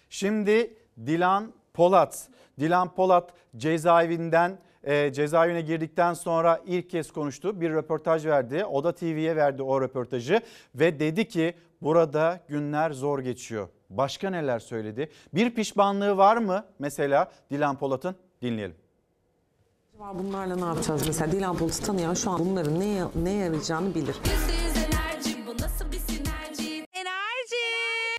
[0.10, 2.30] Şimdi Dilan Polat.
[2.60, 7.62] Dilan Polat cezaevinden e, cezaevine girdikten sonra ilk kez konuştu.
[7.62, 8.66] Bir röportaj verdi.
[8.66, 10.42] Oda TV'ye verdi o röportajı
[10.76, 13.70] ve dedi ki burada günler zor geçiyor.
[13.90, 15.12] Başka neler söyledi?
[15.34, 18.16] Bir pişmanlığı var mı mesela Dilan Polat'ın?
[18.42, 18.76] Dinleyelim.
[20.14, 21.32] Bunlarla ne yapacağız mesela?
[21.32, 24.16] Dilan Polat'ı tanıyan şu an bunların ne, ne yarayacağını bilir.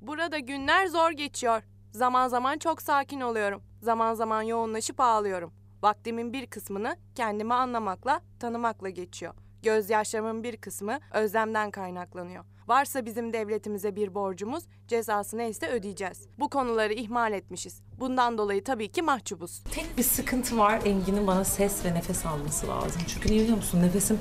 [0.03, 1.63] Burada günler zor geçiyor.
[1.93, 3.63] Zaman zaman çok sakin oluyorum.
[3.83, 5.53] Zaman zaman yoğunlaşıp ağlıyorum.
[5.83, 9.35] Vaktimin bir kısmını kendimi anlamakla, tanımakla geçiyor.
[9.63, 12.45] Gözyaşlarımın bir kısmı özlemden kaynaklanıyor.
[12.69, 16.29] Varsa bizim devletimize bir borcumuz, cezası neyse ödeyeceğiz.
[16.39, 17.81] Bu konuları ihmal etmişiz.
[18.01, 19.63] Bundan dolayı tabii ki mahcubuz.
[19.71, 20.81] Tek bir sıkıntı var.
[20.85, 23.03] Engin'in bana ses ve nefes alması lazım.
[23.07, 23.83] Çünkü niye biliyor musun?
[23.83, 24.19] Nefesim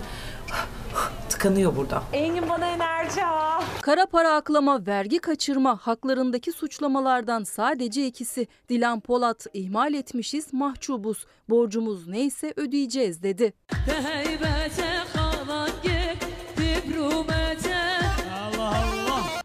[1.30, 2.04] tıkanıyor burada.
[2.14, 3.62] Engin bana enerji al.
[3.82, 8.48] Kara para aklama, vergi kaçırma, haklarındaki suçlamalardan sadece ikisi.
[8.70, 11.26] Dilan Polat, ihmal etmişiz, mahcubuz.
[11.50, 13.54] Borcumuz neyse ödeyeceğiz dedi.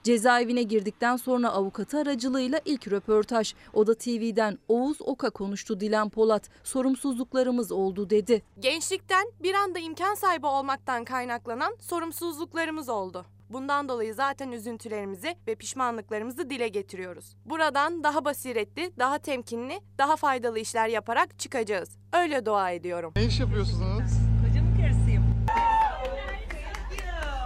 [0.03, 3.55] Cezaevine girdikten sonra avukatı aracılığıyla ilk röportaj.
[3.73, 6.49] Oda TV'den Oğuz Oka konuştu Dilan Polat.
[6.65, 8.43] Sorumsuzluklarımız oldu dedi.
[8.59, 13.27] Gençlikten bir anda imkan sahibi olmaktan kaynaklanan sorumsuzluklarımız oldu.
[13.51, 17.37] Bundan dolayı zaten üzüntülerimizi ve pişmanlıklarımızı dile getiriyoruz.
[17.45, 21.89] Buradan daha basiretli, daha temkinli, daha faydalı işler yaparak çıkacağız.
[22.13, 23.13] Öyle dua ediyorum.
[23.17, 24.11] Ne iş yapıyorsunuz?
[24.47, 25.25] Kocamın karısıyım.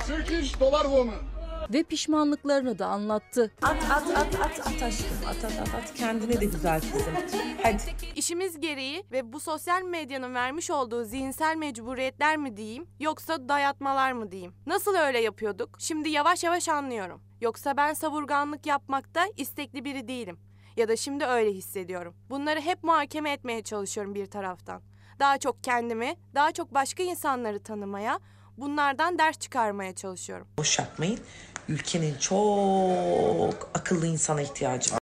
[0.07, 1.34] Turkish Dollar Woman.
[1.73, 3.53] Ve pişmanlıklarını da anlattı.
[3.63, 7.15] At at at at at aşkım at at at at kendine de güzel kızım.
[7.63, 7.83] Hadi.
[8.17, 14.33] İşimiz gereği ve bu sosyal medyanın vermiş olduğu zihinsel mecburiyetler mi diyeyim yoksa dayatmalar mı
[14.33, 14.55] diyeyim?
[14.67, 15.77] Nasıl öyle yapıyorduk?
[15.79, 17.23] Şimdi yavaş yavaş anlıyorum.
[17.41, 20.39] Yoksa ben savurganlık yapmakta istekli biri değilim.
[20.77, 22.15] Ya da şimdi öyle hissediyorum.
[22.31, 24.83] Bunları hep muhakeme etmeye çalışıyorum bir taraftan.
[25.19, 28.21] Daha çok kendimi, daha çok başka insanları tanımaya,
[28.57, 30.49] bunlardan ders çıkarmaya çalışıyorum.
[30.59, 31.21] Boş yapmayın.
[31.69, 34.99] Ülkenin çok akıllı insana ihtiyacı var.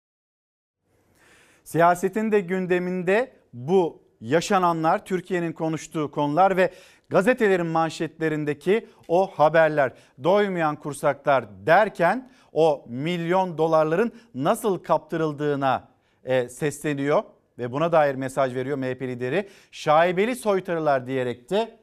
[1.63, 6.73] Siyasetin de gündeminde bu yaşananlar, Türkiye'nin konuştuğu konular ve
[7.09, 9.93] gazetelerin manşetlerindeki o haberler,
[10.23, 15.87] doymayan kursaklar derken o milyon dolarların nasıl kaptırıldığına
[16.23, 17.23] e, sesleniyor
[17.57, 19.49] ve buna dair mesaj veriyor MHP lideri.
[19.71, 21.79] Şaibeli soytarılar diyerek de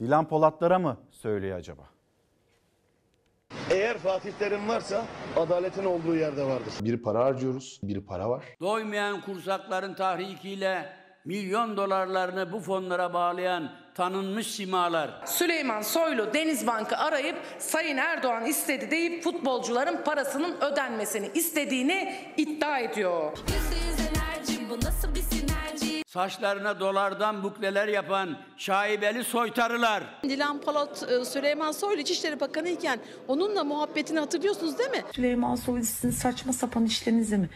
[0.00, 1.97] Dilan Polatlara mı söylüyor acaba?
[3.70, 5.04] Eğer Fatih Terim varsa
[5.36, 6.72] adaletin olduğu yerde vardır.
[6.80, 8.44] Bir para harcıyoruz, bir para var.
[8.60, 10.92] Doymayan kursakların tahrikiyle
[11.24, 15.10] milyon dolarlarını bu fonlara bağlayan tanınmış simalar.
[15.26, 23.38] Süleyman Soylu Denizbank'ı arayıp Sayın Erdoğan istedi deyip futbolcuların parasının ödenmesini istediğini iddia ediyor.
[26.08, 30.02] Saçlarına dolardan bukleler yapan şaibeli soytarılar.
[30.22, 35.02] Dilan Polat e, Süleyman Soylu İçişleri Bakanı iken onunla muhabbetini hatırlıyorsunuz değil mi?
[35.12, 37.50] Süleyman Soylu sizin saçma sapan işlerinize mi?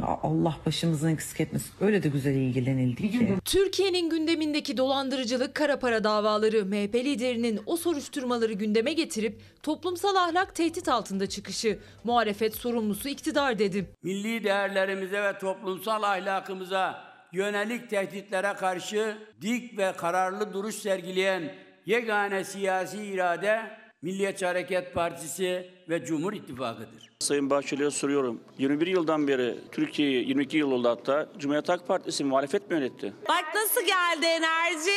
[0.00, 1.70] Ya Allah başımızdan eksik etmesin.
[1.80, 3.34] Öyle de güzel ilgilenildi ki.
[3.44, 10.88] Türkiye'nin gündemindeki dolandırıcılık kara para davaları MHP liderinin o soruşturmaları gündeme getirip toplumsal ahlak tehdit
[10.88, 11.78] altında çıkışı.
[12.04, 13.86] Muhalefet sorumlusu iktidar dedi.
[14.02, 17.05] Milli değerlerimize ve toplumsal ahlakımıza
[17.36, 21.54] yönelik tehditlere karşı dik ve kararlı duruş sergileyen
[21.86, 23.60] yegane siyasi irade
[24.02, 27.10] Milliyetçi Hareket Partisi ve Cumhur İttifakı'dır.
[27.18, 28.40] Sayın Bahçeli'ye soruyorum.
[28.58, 33.12] 21 yıldan beri Türkiye'yi 22 yıl oldu hatta Cumhuriyet Halk Partisi muhalefet mi yönetti?
[33.28, 34.90] Bak nasıl geldi enerji?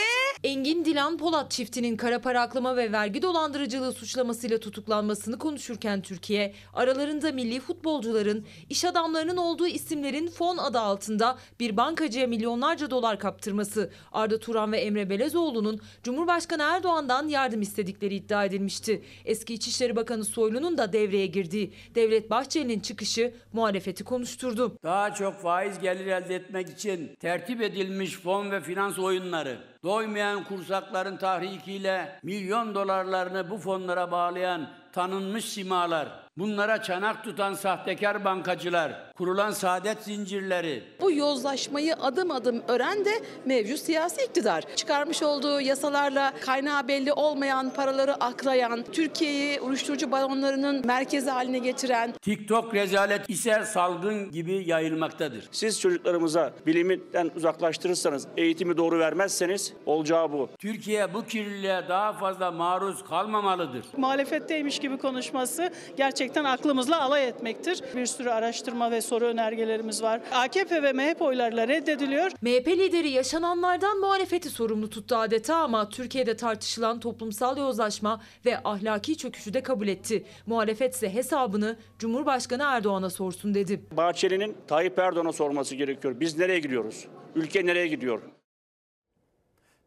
[0.43, 7.31] Engin Dilan Polat çiftinin kara para aklama ve vergi dolandırıcılığı suçlamasıyla tutuklanmasını konuşurken Türkiye, aralarında
[7.31, 14.39] milli futbolcuların, iş adamlarının olduğu isimlerin fon adı altında bir bankacıya milyonlarca dolar kaptırması, Arda
[14.39, 19.03] Turan ve Emre Belezoğlu'nun Cumhurbaşkanı Erdoğan'dan yardım istedikleri iddia edilmişti.
[19.25, 24.77] Eski İçişleri Bakanı Soylu'nun da devreye girdiği Devlet Bahçeli'nin çıkışı muhalefeti konuşturdu.
[24.83, 31.17] Daha çok faiz gelir elde etmek için tertip edilmiş fon ve finans oyunları, doymayan kursakların
[31.17, 40.03] tahrikiyle milyon dolarlarını bu fonlara bağlayan tanınmış simalar, bunlara çanak tutan sahtekar bankacılar, kurulan saadet
[40.03, 43.11] zincirleri, Bu yozlaşmayı adım adım öğren de
[43.45, 44.63] mevcut siyasi iktidar.
[44.75, 52.73] Çıkarmış olduğu yasalarla kaynağı belli olmayan paraları aklayan, Türkiye'yi uyuşturucu balonlarının merkezi haline getiren, TikTok
[52.73, 55.49] rezalet ise salgın gibi yayılmaktadır.
[55.51, 60.49] Siz çocuklarımıza bilimden uzaklaştırırsanız, eğitimi doğru vermezseniz olacağı bu.
[60.59, 63.85] Türkiye bu kirliliğe daha fazla maruz kalmamalıdır.
[63.97, 67.83] muhalefetteymiş gibi konuşması gerçekten aklımızla alay etmektir.
[67.95, 70.21] Bir sürü araştırma ve soru önergelerimiz var.
[70.31, 72.31] AKP ve MHP oylarıyla reddediliyor.
[72.41, 79.53] MHP lideri yaşananlardan muhalefeti sorumlu tuttu adeta ama Türkiye'de tartışılan toplumsal yozlaşma ve ahlaki çöküşü
[79.53, 80.23] de kabul etti.
[80.45, 83.81] Muhalefet ise hesabını Cumhurbaşkanı Erdoğan'a sorsun dedi.
[83.97, 86.19] Bahçeli'nin Tayyip Erdoğan'a sorması gerekiyor.
[86.19, 87.07] Biz nereye gidiyoruz?
[87.35, 88.21] Ülke nereye gidiyor?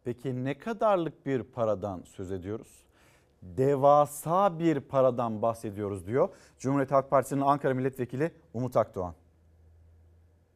[0.05, 2.82] Peki ne kadarlık bir paradan söz ediyoruz?
[3.43, 6.29] Devasa bir paradan bahsediyoruz diyor
[6.59, 9.15] Cumhuriyet Halk Partisi'nin Ankara Milletvekili Umut Akdoğan.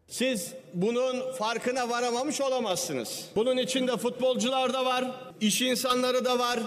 [0.08, 3.28] Siz bunun farkına varamamış olamazsınız.
[3.36, 5.04] Bunun içinde futbolcular da var,
[5.40, 6.60] iş insanları da var,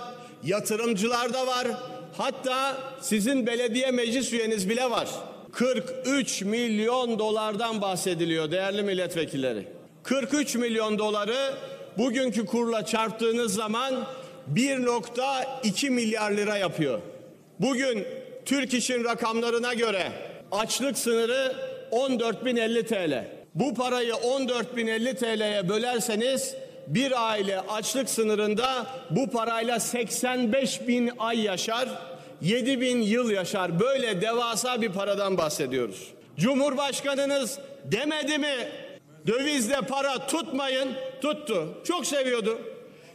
[0.43, 1.67] yatırımcılar da var.
[2.17, 5.09] Hatta sizin belediye meclis üyeniz bile var.
[5.51, 9.67] 43 milyon dolardan bahsediliyor değerli milletvekilleri.
[10.03, 11.53] 43 milyon doları
[11.97, 13.93] bugünkü kurla çarptığınız zaman
[14.53, 16.99] 1.2 milyar lira yapıyor.
[17.59, 18.07] Bugün
[18.45, 20.11] Türk İş'in rakamlarına göre
[20.51, 21.55] açlık sınırı
[21.91, 23.27] 14.050 TL.
[23.55, 26.55] Bu parayı 14.050 TL'ye bölerseniz
[26.87, 31.89] bir aile açlık sınırında bu parayla 85 bin ay yaşar,
[32.41, 33.79] 7 bin yıl yaşar.
[33.79, 36.07] Böyle devasa bir paradan bahsediyoruz.
[36.37, 38.55] Cumhurbaşkanınız demedi mi
[39.27, 40.89] dövizle para tutmayın,
[41.21, 41.77] tuttu.
[41.83, 42.59] Çok seviyordu.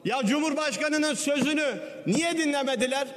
[0.05, 3.09] Ya Cumhurbaşkanının sözünü niye dinlemediler?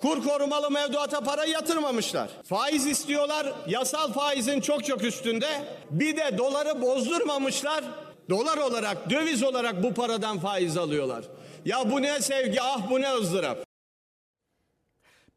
[0.00, 2.30] Kur korumalı mevduata para yatırmamışlar.
[2.44, 3.52] Faiz istiyorlar.
[3.66, 5.46] Yasal faizin çok çok üstünde.
[5.90, 7.84] Bir de doları bozdurmamışlar.
[8.30, 11.24] Dolar olarak, döviz olarak bu paradan faiz alıyorlar.
[11.64, 13.58] Ya bu ne sevgi, ah bu ne ızdırap.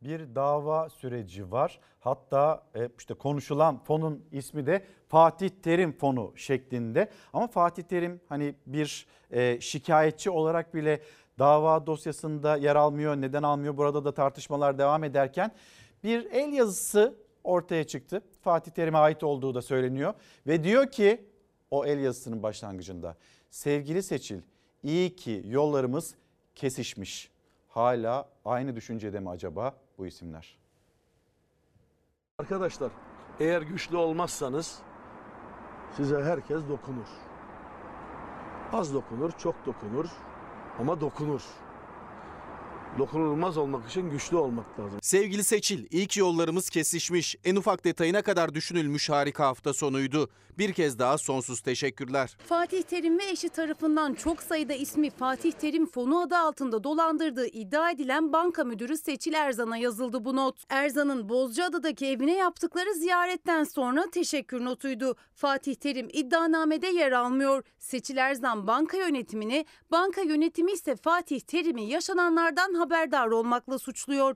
[0.01, 1.79] bir dava süreci var.
[1.99, 7.09] Hatta e, işte konuşulan fonun ismi de Fatih Terim Fonu şeklinde.
[7.33, 11.01] Ama Fatih Terim hani bir e, şikayetçi olarak bile
[11.39, 13.15] dava dosyasında yer almıyor.
[13.15, 13.77] Neden almıyor?
[13.77, 15.51] Burada da tartışmalar devam ederken
[16.03, 18.21] bir el yazısı ortaya çıktı.
[18.41, 20.13] Fatih Terim'e ait olduğu da söyleniyor
[20.47, 21.25] ve diyor ki
[21.71, 23.15] o el yazısının başlangıcında
[23.49, 24.41] sevgili Seçil
[24.83, 26.15] iyi ki yollarımız
[26.55, 27.31] kesişmiş.
[27.67, 30.57] Hala aynı düşüncede mi acaba bu isimler?
[32.39, 32.91] Arkadaşlar
[33.39, 34.79] eğer güçlü olmazsanız
[35.97, 37.07] size herkes dokunur.
[38.73, 40.05] Az dokunur, çok dokunur
[40.79, 41.41] ama dokunur.
[42.99, 44.99] Dokunulmaz olmak için güçlü olmak lazım.
[45.01, 47.35] Sevgili Seçil, ilk yollarımız kesişmiş.
[47.43, 50.29] En ufak detayına kadar düşünülmüş harika hafta sonuydu.
[50.57, 52.37] Bir kez daha sonsuz teşekkürler.
[52.47, 57.91] Fatih Terim ve eşi tarafından çok sayıda ismi Fatih Terim fonu adı altında dolandırdığı iddia
[57.91, 60.63] edilen banka müdürü Seçil Erzan'a yazıldı bu not.
[60.69, 65.15] Erzan'ın Bozcaada'daki evine yaptıkları ziyaretten sonra teşekkür notuydu.
[65.33, 67.63] Fatih Terim iddianamede yer almıyor.
[67.79, 74.35] Seçil Erzan banka yönetimini, banka yönetimi ise Fatih Terim'i yaşananlardan haberdar olmakla suçluyor.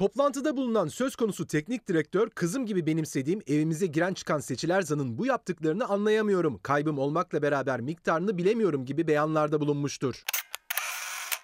[0.00, 5.26] Toplantıda bulunan söz konusu teknik direktör kızım gibi benimsediğim evimize giren çıkan Seçil Erzan'ın bu
[5.26, 6.58] yaptıklarını anlayamıyorum.
[6.62, 10.24] Kaybım olmakla beraber miktarını bilemiyorum gibi beyanlarda bulunmuştur.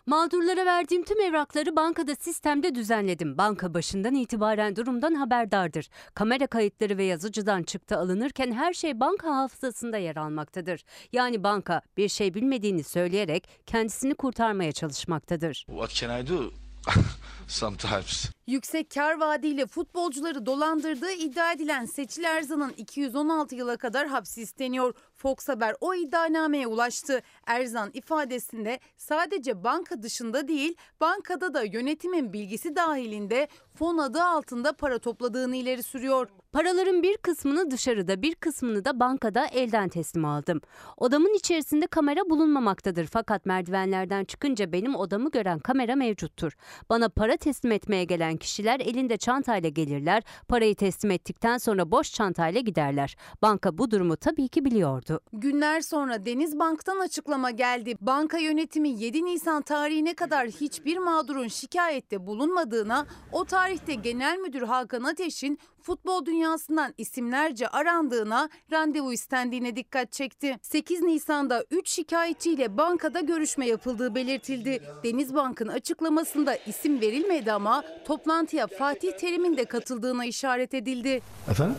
[0.06, 3.38] Mağdurlara verdiğim tüm evrakları bankada sistemde düzenledim.
[3.38, 5.88] Banka başından itibaren durumdan haberdardır.
[6.14, 10.84] Kamera kayıtları ve yazıcıdan çıktı alınırken her şey banka hafızasında yer almaktadır.
[11.12, 15.54] Yani banka bir şey bilmediğini söyleyerek kendisini kurtarmaya çalışmaktadır.
[15.68, 16.65] What can I do?
[17.48, 18.30] Sometimes.
[18.46, 24.94] Yüksek kar vaadiyle futbolcuları dolandırdığı iddia edilen Seçil Erzan'ın 216 yıla kadar hapsi isteniyor.
[25.14, 27.22] Fox Haber o iddianameye ulaştı.
[27.46, 34.98] Erzan ifadesinde sadece banka dışında değil bankada da yönetimin bilgisi dahilinde fon adı altında para
[34.98, 36.28] topladığını ileri sürüyor.
[36.56, 40.60] Paraların bir kısmını dışarıda bir kısmını da bankada elden teslim aldım.
[40.96, 46.52] Odamın içerisinde kamera bulunmamaktadır fakat merdivenlerden çıkınca benim odamı gören kamera mevcuttur.
[46.90, 52.60] Bana para teslim etmeye gelen kişiler elinde çantayla gelirler, parayı teslim ettikten sonra boş çantayla
[52.60, 53.16] giderler.
[53.42, 55.20] Banka bu durumu tabii ki biliyordu.
[55.32, 57.94] Günler sonra Denizbank'tan açıklama geldi.
[58.00, 65.02] Banka yönetimi 7 Nisan tarihine kadar hiçbir mağdurun şikayette bulunmadığına, o tarihte Genel Müdür Hakan
[65.02, 70.58] Ateş'in futbol dünyasından isimlerce arandığına, randevu istendiğine dikkat çekti.
[70.62, 74.82] 8 Nisan'da 3 şikayetçiyle bankada görüşme yapıldığı belirtildi.
[75.04, 81.22] Denizbank'ın açıklamasında isim verilmedi ama toplantıya Fatih Terim'in de katıldığına işaret edildi.
[81.50, 81.76] Efendim?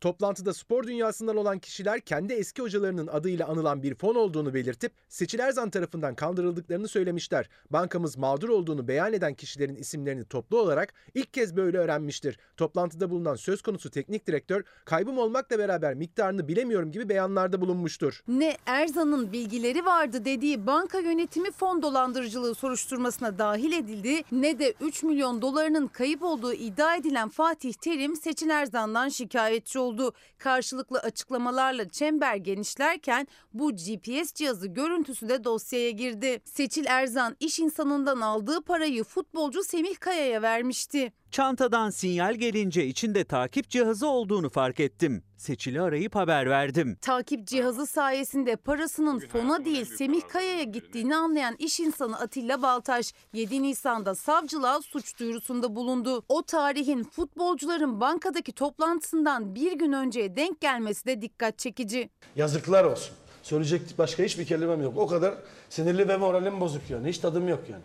[0.00, 5.38] Toplantıda spor dünyasından olan kişiler kendi eski hocalarının adıyla anılan bir fon olduğunu belirtip Seçil
[5.38, 7.48] Erzan tarafından kandırıldıklarını söylemişler.
[7.70, 12.38] Bankamız mağdur olduğunu beyan eden kişilerin isimlerini toplu olarak ilk kez böyle öğrenmiştir.
[12.56, 18.22] Toplantıda bulunan söz konusu teknik direktör kaybım olmakla beraber miktarını bilemiyorum gibi beyanlarda bulunmuştur.
[18.28, 25.02] Ne Erzan'ın bilgileri vardı dediği banka yönetimi fon dolandırıcılığı soruşturmasına dahil edildi ne de 3
[25.02, 29.89] milyon dolarının kayıp olduğu iddia edilen Fatih Terim Seçil Erzan'dan şikayetçi oldu.
[30.38, 36.40] Karşılıklı açıklamalarla çember genişlerken bu GPS cihazı görüntüsü de dosyaya girdi.
[36.44, 41.12] Seçil Erzan iş insanından aldığı parayı futbolcu Semih Kaya'ya vermişti.
[41.30, 45.22] Çantadan sinyal gelince içinde takip cihazı olduğunu fark ettim.
[45.40, 46.96] Seçili arayıp haber verdim.
[47.00, 53.62] Takip cihazı sayesinde parasının fona değil Semih Kaya'ya gittiğini anlayan iş insanı Atilla Baltaş 7
[53.62, 56.22] Nisan'da savcılığa suç duyurusunda bulundu.
[56.28, 62.10] O tarihin futbolcuların bankadaki toplantısından bir gün önceye denk gelmesi de dikkat çekici.
[62.36, 63.14] Yazıklar olsun.
[63.42, 64.94] Söyleyecek başka hiçbir kelimem yok.
[64.96, 65.34] O kadar
[65.68, 67.08] sinirli ve moralim bozuk yani.
[67.08, 67.82] Hiç tadım yok yani.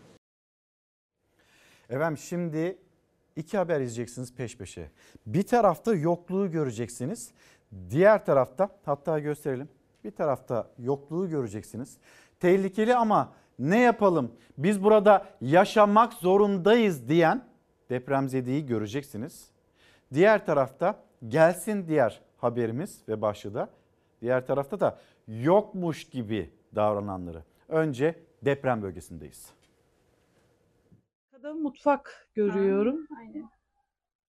[1.90, 2.77] Efendim şimdi
[3.36, 4.91] iki haber izleyeceksiniz peş peşe.
[5.26, 7.32] Bir tarafta yokluğu göreceksiniz.
[7.90, 9.70] Diğer tarafta hatta gösterelim.
[10.03, 11.98] Bir tarafta yokluğu göreceksiniz.
[12.40, 14.32] Tehlikeli ama ne yapalım?
[14.57, 17.45] Biz burada yaşamak zorundayız diyen
[17.90, 19.49] depremzedeyi göreceksiniz.
[20.14, 23.70] Diğer tarafta gelsin diğer haberimiz ve başlığı
[24.22, 27.44] diğer tarafta da yokmuş gibi davrananları.
[27.70, 29.49] Önce deprem bölgesindeyiz.
[31.46, 33.08] Burada mutfak görüyorum.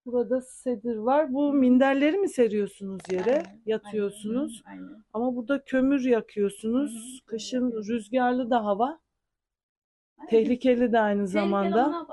[0.07, 1.33] Burada sedir var.
[1.33, 3.43] Bu minderleri mi seriyorsunuz yere?
[3.67, 4.63] Yatıyorsunuz.
[5.13, 7.23] Ama burada kömür yakıyorsunuz.
[7.27, 9.01] Kışın rüzgarlı da hava.
[10.29, 12.07] Tehlikeli de aynı zamanda.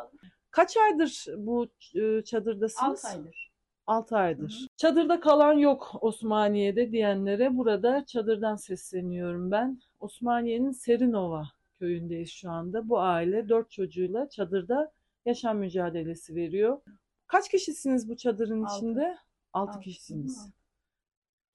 [0.52, 3.06] Kaç aydır bu e, çadırdasınız?
[3.06, 3.52] 6 aydır.
[3.88, 4.68] 6 aydır.
[4.78, 9.80] Çadırda kalan yok Osmaniye'de diyenlere burada çadırdan sesleniyorum ben.
[10.00, 11.44] Osmaniye'nin Serinova
[11.80, 12.90] köyündeyiz şu anda.
[12.90, 14.92] Bu aile dört çocuğuyla çadırda
[15.26, 16.82] yaşam mücadelesi veriyor.
[17.28, 18.76] Kaç kişisiniz bu çadırın Altı.
[18.78, 19.18] içinde?
[19.54, 19.80] 6 Altı.
[19.80, 20.50] kişisiniz.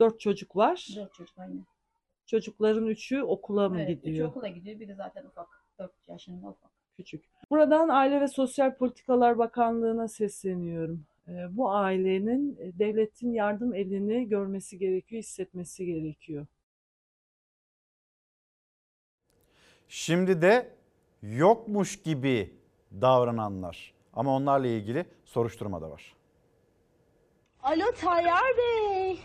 [0.01, 0.89] 4 çocuk var.
[0.97, 1.61] Dört çocuk aynı.
[2.27, 4.29] Çocukların üçü okula mı Evet, üçü gidiyor?
[4.29, 4.81] okula gidiyor.
[4.81, 5.49] Bir de zaten ufak.
[5.79, 6.71] 4 yaşında ufak.
[6.97, 7.25] Küçük.
[7.51, 11.05] Buradan Aile ve Sosyal Politikalar Bakanlığı'na sesleniyorum.
[11.29, 16.47] Ee, Bu ailenin e, devletin yardım elini görmesi gerekiyor, hissetmesi gerekiyor.
[19.89, 20.71] Şimdi de
[21.23, 22.55] yokmuş gibi
[23.01, 23.95] davrananlar.
[24.15, 26.15] Ama onlarla ilgili soruşturma da var.
[27.63, 29.21] Alo Tayyar Bey.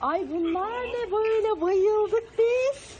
[0.00, 2.99] Ay bunlar ne böyle bayıldık biz.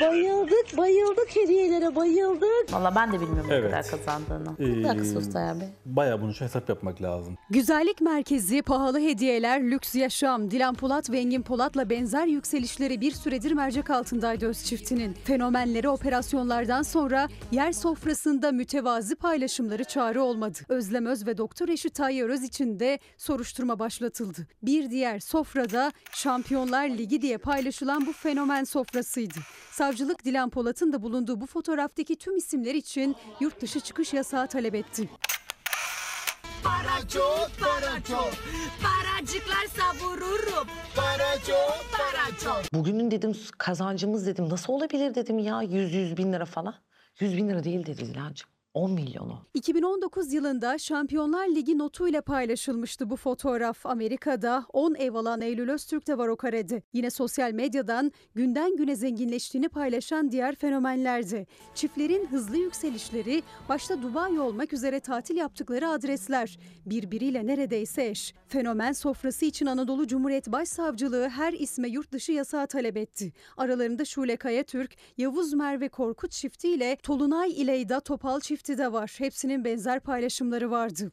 [0.00, 2.72] Bayıldık bayıldık hediyelere bayıldık.
[2.72, 3.64] Valla ben de bilmiyorum Evet.
[3.64, 4.82] ne kadar kazandığını.
[4.84, 5.68] Ee, Haksız Tayyar Bey.
[5.86, 7.38] Bayağı bunun için hesap yapmak lazım.
[7.50, 13.52] Güzellik merkezi, pahalı hediyeler, lüks yaşam, Dilan Polat ve Engin Polat'la benzer yükselişleri bir süredir
[13.52, 15.12] mercek altındaydı öz çiftinin.
[15.24, 20.58] Fenomenleri operasyonlardan sonra yer sofrasında mütevazi paylaşımları çare olmadı.
[20.68, 24.46] Özlem Öz ve Doktor eşi Tayyar Öz için de soruşturma başlatıldı.
[24.62, 29.37] Bir diğer sofrada Şampiyonlar Ligi diye paylaşılan bu fenomen sofrasıydı.
[29.70, 34.74] Savcılık Dilan Polat'ın da bulunduğu bu fotoğraftaki tüm isimler için yurt dışı çıkış yasağı talep
[34.74, 35.08] etti.
[36.64, 38.30] Para çok para çok.
[38.82, 40.68] Paracıklar savururum.
[40.96, 42.74] Para çok para çok.
[42.74, 46.74] Bugünün dedim kazancımız dedim nasıl olabilir dedim ya 100 100 bin lira falan.
[47.20, 48.50] 100 bin lira değil dedi Dilancığım.
[48.78, 49.38] 10 milyonu.
[49.54, 53.86] 2019 yılında Şampiyonlar Ligi notuyla paylaşılmıştı bu fotoğraf.
[53.86, 56.82] Amerika'da 10 ev alan Eylül Öztürk de var o karede.
[56.92, 61.46] Yine sosyal medyadan günden güne zenginleştiğini paylaşan diğer fenomenlerdi.
[61.74, 66.58] Çiftlerin hızlı yükselişleri başta Dubai olmak üzere tatil yaptıkları adresler.
[66.86, 68.34] Birbiriyle neredeyse eş.
[68.48, 73.32] Fenomen sofrası için Anadolu Cumhuriyet Başsavcılığı her isme yurt dışı yasağı talep etti.
[73.56, 79.14] Aralarında Şule Kayatürk, Yavuz Merve Korkut çiftiyle Tolunay İleyda Topal çifti de var.
[79.18, 81.12] Hepsinin benzer paylaşımları vardı.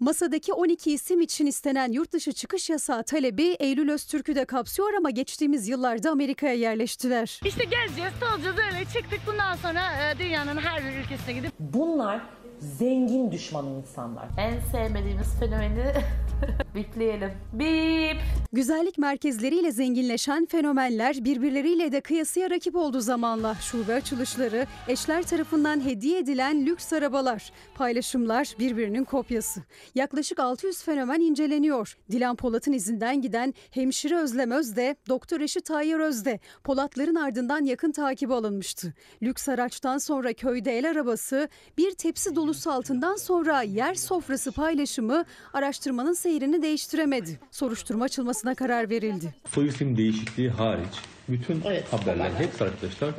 [0.00, 5.10] Masadaki 12 isim için istenen yurt dışı çıkış yasağı talebi Eylül Öztürk'ü de kapsıyor ama
[5.10, 7.40] geçtiğimiz yıllarda Amerika'ya yerleştiler.
[7.44, 9.20] İşte gezeceğiz, tolacağız öyle çıktık.
[9.26, 12.20] Bundan sonra e, dünyanın her bir ülkesine gidip Bunlar
[12.60, 14.28] zengin düşman insanlar.
[14.38, 15.92] En sevmediğimiz fenomeni
[16.74, 17.30] bipleyelim.
[17.52, 18.16] Bip.
[18.52, 23.54] Güzellik merkezleriyle zenginleşen fenomenler birbirleriyle de kıyasıya rakip oldu zamanla.
[23.54, 29.60] Şube açılışları, eşler tarafından hediye edilen lüks arabalar, paylaşımlar birbirinin kopyası.
[29.94, 31.98] Yaklaşık 600 fenomen inceleniyor.
[32.10, 38.34] Dilan Polat'ın izinden giden hemşire Özlem Özde, doktor eşi Tayyar Özde, Polatların ardından yakın takibi
[38.34, 38.94] alınmıştı.
[39.22, 41.48] Lüks araçtan sonra köyde el arabası,
[41.78, 47.40] bir tepsi dolusu altından sonra yer sofrası paylaşımı araştırmanın seyrini değiştiremedi.
[47.50, 49.34] Soruşturma açılmasına karar verildi.
[49.50, 50.94] Soy isim değişikliği hariç
[51.28, 53.12] bütün haberler hepsi arkadaşlar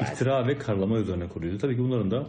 [0.00, 1.60] iftira ve karlama üzerine kuruluyor.
[1.60, 2.26] Tabii ki bunların da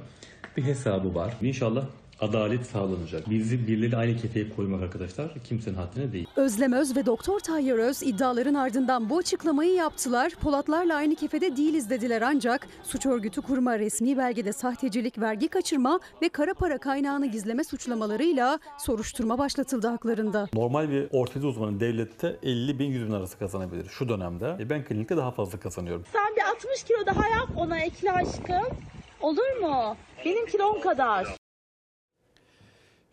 [0.58, 1.34] bir hesabı var.
[1.42, 1.86] İnşallah
[2.22, 3.30] adalet sağlanacak.
[3.30, 6.28] Bizi birileri aynı kefeye koymak arkadaşlar kimsenin haddine değil.
[6.36, 10.32] Özlem Öz ve Doktor Tayyar Öz iddiaların ardından bu açıklamayı yaptılar.
[10.42, 16.30] Polatlarla aynı kefede değiliz dediler ancak suç örgütü kurma, resmi belgede sahtecilik, vergi kaçırma ve
[16.30, 20.48] kara para kaynağını gizleme suçlamalarıyla soruşturma başlatıldı haklarında.
[20.54, 24.56] Normal bir ortopedi uzmanı devlette 50 bin 100 bin arası kazanabilir şu dönemde.
[24.60, 26.06] E ben klinikte daha fazla kazanıyorum.
[26.14, 28.78] sen bir 60 kilo daha yap ona ekle aşkım.
[29.22, 29.96] Olur mu?
[30.26, 31.45] Benim kilom kadar.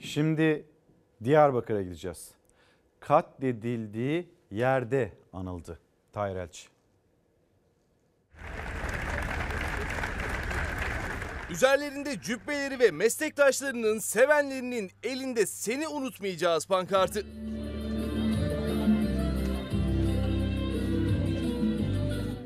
[0.02, 0.64] Şimdi
[1.24, 2.30] Diyarbakır'a gideceğiz.
[3.00, 5.78] Katledildiği yerde anıldı
[6.12, 6.68] Tahir Elçi.
[11.50, 17.26] Üzerlerinde cübbeleri ve meslektaşlarının, sevenlerinin elinde seni unutmayacağız pankartı.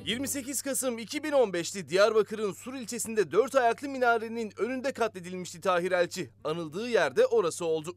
[0.06, 6.30] ...28 Kasım 2015'te Diyarbakır'ın Sur ilçesinde dört ayaklı minarenin önünde katledilmişti Tahir Elçi.
[6.44, 7.96] Anıldığı yerde orası oldu.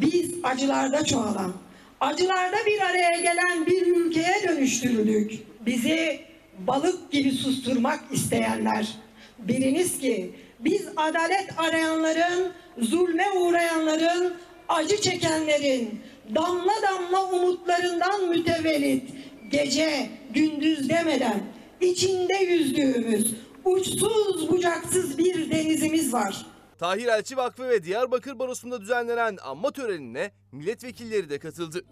[0.00, 1.52] Biz acılarda çoğalan,
[2.00, 5.32] acılarda bir araya gelen bir ülkeye dönüştürüldük.
[5.66, 6.20] Bizi
[6.58, 8.96] balık gibi susturmak isteyenler.
[9.38, 14.34] Biliniz ki biz adalet arayanların, zulme uğrayanların,
[14.68, 16.00] acı çekenlerin,
[16.34, 19.10] damla damla umutlarından mütevellit,
[19.50, 21.42] gece gündüz demeden
[21.80, 23.34] içinde yüzdüğümüz
[23.64, 26.46] uçsuz bucaksız bir denizimiz var.
[26.78, 31.84] Tahir Elçi Vakfı ve Diyarbakır Barosu'nda düzenlenen anma törenine milletvekilleri de katıldı.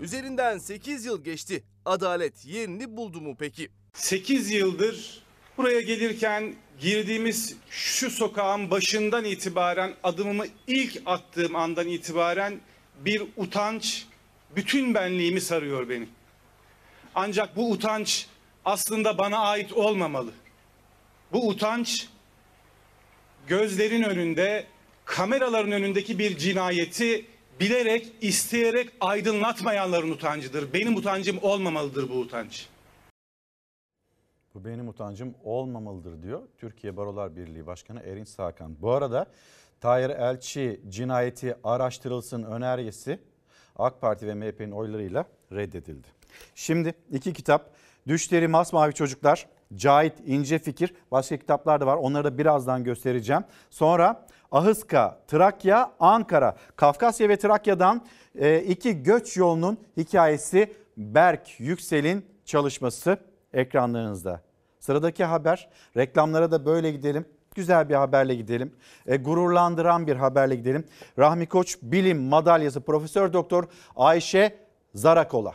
[0.00, 1.64] Üzerinden 8 yıl geçti.
[1.84, 3.68] Adalet yerini buldu mu peki?
[3.92, 5.23] 8 yıldır
[5.56, 12.60] Buraya gelirken girdiğimiz şu sokağın başından itibaren adımımı ilk attığım andan itibaren
[13.00, 14.06] bir utanç
[14.56, 16.06] bütün benliğimi sarıyor beni.
[17.14, 18.26] Ancak bu utanç
[18.64, 20.30] aslında bana ait olmamalı.
[21.32, 22.08] Bu utanç
[23.46, 24.66] gözlerin önünde,
[25.04, 27.26] kameraların önündeki bir cinayeti
[27.60, 30.72] bilerek, isteyerek aydınlatmayanların utancıdır.
[30.72, 32.66] Benim utancım olmamalıdır bu utanç.
[34.54, 38.82] Bu benim utancım olmamalıdır diyor Türkiye Barolar Birliği Başkanı Erinç Sakan.
[38.82, 39.26] Bu arada
[39.80, 43.18] Tahir Elçi cinayeti araştırılsın önergesi
[43.76, 46.08] AK Parti ve MHP'nin oylarıyla reddedildi.
[46.54, 47.70] Şimdi iki kitap
[48.08, 53.44] Düşleri Masmavi Çocuklar, Cahit İnce Fikir başka kitaplar da var onları da birazdan göstereceğim.
[53.70, 63.18] Sonra Ahıska, Trakya, Ankara, Kafkasya ve Trakya'dan e, iki göç yolunun hikayesi Berk Yüksel'in çalışması
[63.52, 64.43] ekranlarınızda.
[64.84, 67.26] Sıradaki haber reklamlara da böyle gidelim.
[67.54, 68.76] Güzel bir haberle gidelim.
[69.06, 70.84] E, gururlandıran bir haberle gidelim.
[71.18, 73.64] Rahmi Koç Bilim Madalyası Profesör Doktor
[73.96, 74.56] Ayşe
[74.94, 75.54] Zarakola.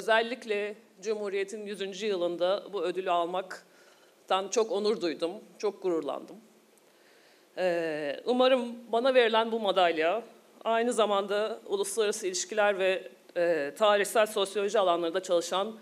[0.00, 2.02] Özellikle Cumhuriyet'in 100.
[2.02, 6.36] yılında bu ödülü almaktan çok onur duydum, çok gururlandım.
[7.58, 10.22] Ee, umarım bana verilen bu madalya
[10.64, 15.76] aynı zamanda uluslararası ilişkiler ve e, tarihsel sosyoloji alanlarında çalışan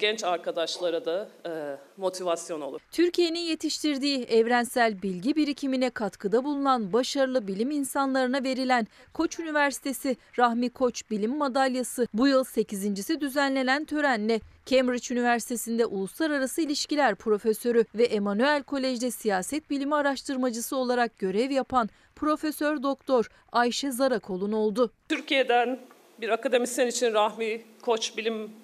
[0.00, 1.50] genç arkadaşlara da e,
[1.96, 2.80] motivasyon olur.
[2.92, 11.10] Türkiye'nin yetiştirdiği evrensel bilgi birikimine katkıda bulunan başarılı bilim insanlarına verilen Koç Üniversitesi Rahmi Koç
[11.10, 19.10] Bilim Madalyası bu yıl 8.si düzenlenen törenle Cambridge Üniversitesi'nde Uluslararası İlişkiler Profesörü ve Emanuel Kolej'de
[19.10, 24.92] Siyaset Bilimi Araştırmacısı olarak görev yapan Profesör Doktor Ayşe Zarakol'un oldu.
[25.08, 25.78] Türkiye'den
[26.20, 28.61] bir akademisyen için Rahmi Koç Bilim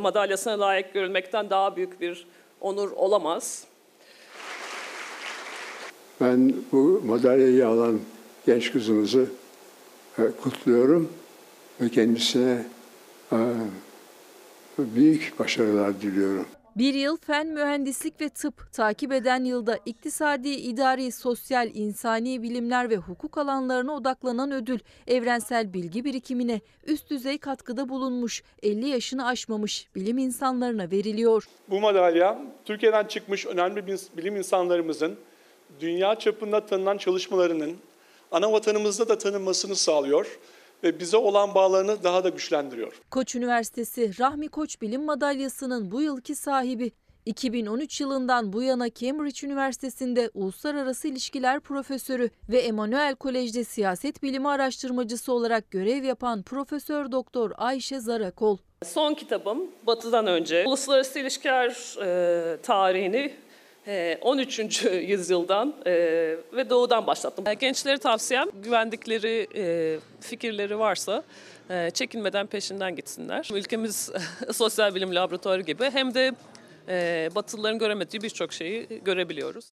[0.00, 2.26] madalyasına layık görülmekten daha büyük bir
[2.60, 3.64] onur olamaz.
[6.20, 8.00] Ben bu madalyayı alan
[8.46, 9.26] genç kızımızı
[10.18, 11.12] e, kutluyorum
[11.80, 12.64] ve kendisine
[13.32, 13.38] e,
[14.78, 16.46] büyük başarılar diliyorum.
[16.76, 22.96] Bir yıl fen, mühendislik ve tıp, takip eden yılda iktisadi, idari, sosyal, insani bilimler ve
[22.96, 30.18] hukuk alanlarına odaklanan ödül, evrensel bilgi birikimine üst düzey katkıda bulunmuş, 50 yaşını aşmamış bilim
[30.18, 31.48] insanlarına veriliyor.
[31.68, 33.86] Bu madalya Türkiye'den çıkmış önemli
[34.16, 35.16] bilim insanlarımızın
[35.80, 37.76] dünya çapında tanınan çalışmalarının
[38.32, 40.38] ana vatanımızda da tanınmasını sağlıyor
[40.84, 43.00] ve bize olan bağlarını daha da güçlendiriyor.
[43.10, 46.92] Koç Üniversitesi Rahmi Koç Bilim Madalyası'nın bu yılki sahibi
[47.26, 55.32] 2013 yılından bu yana Cambridge Üniversitesi'nde Uluslararası İlişkiler Profesörü ve Emanuel Kolej'de Siyaset Bilimi Araştırmacısı
[55.32, 58.58] olarak görev yapan Profesör Doktor Ayşe Zarakol.
[58.84, 63.34] Son kitabım Batı'dan önce uluslararası ilişkiler e, tarihini
[64.20, 64.84] 13.
[64.84, 65.74] yüzyıldan
[66.52, 67.44] ve doğudan başlattım.
[67.60, 69.46] Gençlere tavsiyem güvendikleri
[70.20, 71.22] fikirleri varsa
[71.94, 73.48] çekinmeden peşinden gitsinler.
[73.54, 74.10] Ülkemiz
[74.52, 76.32] sosyal bilim laboratuvarı gibi hem de
[77.34, 79.70] Batılıların göremediği birçok şeyi görebiliyoruz.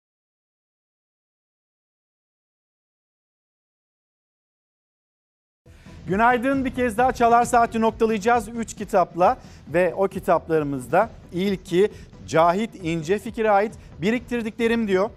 [6.06, 9.38] Günaydın bir kez daha Çalar Saati noktalayacağız 3 kitapla
[9.68, 11.90] ve o kitaplarımızda ilki
[12.30, 15.10] Cahit İnce Fikir'e ait biriktirdiklerim diyor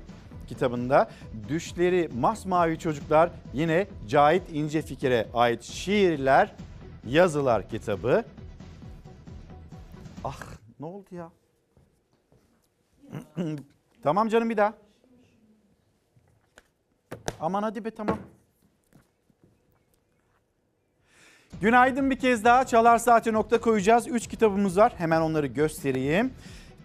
[0.48, 1.10] kitabında.
[1.48, 6.56] Düşleri masmavi çocuklar yine Cahit İnce Fikir'e ait şiirler,
[7.08, 8.24] yazılar kitabı.
[10.24, 10.42] Ah
[10.80, 11.30] ne oldu ya?
[14.04, 14.74] tamam canım bir daha.
[17.40, 18.20] Aman hadi be tamam.
[21.62, 24.08] Günaydın bir kez daha Çalar Saati nokta koyacağız.
[24.08, 24.94] Üç kitabımız var.
[24.98, 26.34] Hemen onları göstereyim.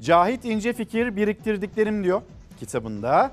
[0.03, 2.23] Cahit İnce Fikir biriktirdiklerim diyor
[2.61, 3.31] kitabında.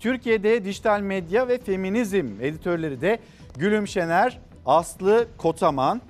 [0.00, 3.18] Türkiye'de dijital medya ve feminizm editörleri de
[3.56, 6.00] Gülüm Şener, Aslı Kotaman.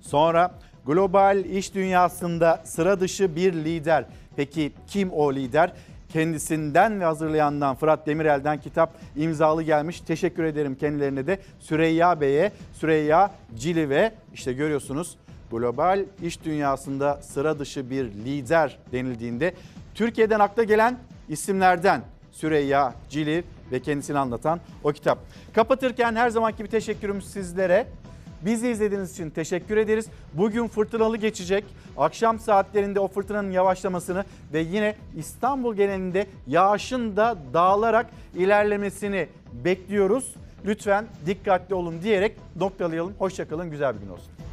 [0.00, 0.54] Sonra
[0.86, 4.04] global iş dünyasında sıra dışı bir lider.
[4.36, 5.72] Peki kim o lider?
[6.12, 10.00] Kendisinden ve hazırlayandan Fırat Demirel'den kitap imzalı gelmiş.
[10.00, 11.38] Teşekkür ederim kendilerine de.
[11.60, 15.16] Süreyya Bey'e, Süreyya Cilive işte görüyorsunuz
[15.50, 19.54] global iş dünyasında sıra dışı bir lider denildiğinde
[19.94, 20.98] Türkiye'den akla gelen
[21.28, 22.02] isimlerden
[22.32, 23.42] Süreyya Ciliv
[23.72, 25.18] ve kendisini anlatan o kitap.
[25.54, 27.86] Kapatırken her zamanki gibi teşekkürüm sizlere.
[28.42, 30.06] Bizi izlediğiniz için teşekkür ederiz.
[30.34, 31.64] Bugün fırtınalı geçecek.
[31.96, 39.28] Akşam saatlerinde o fırtınanın yavaşlamasını ve yine İstanbul genelinde yağışın da dağılarak ilerlemesini
[39.64, 40.34] bekliyoruz.
[40.66, 43.14] Lütfen dikkatli olun diyerek noktalayalım.
[43.18, 44.43] Hoşçakalın, güzel bir gün olsun.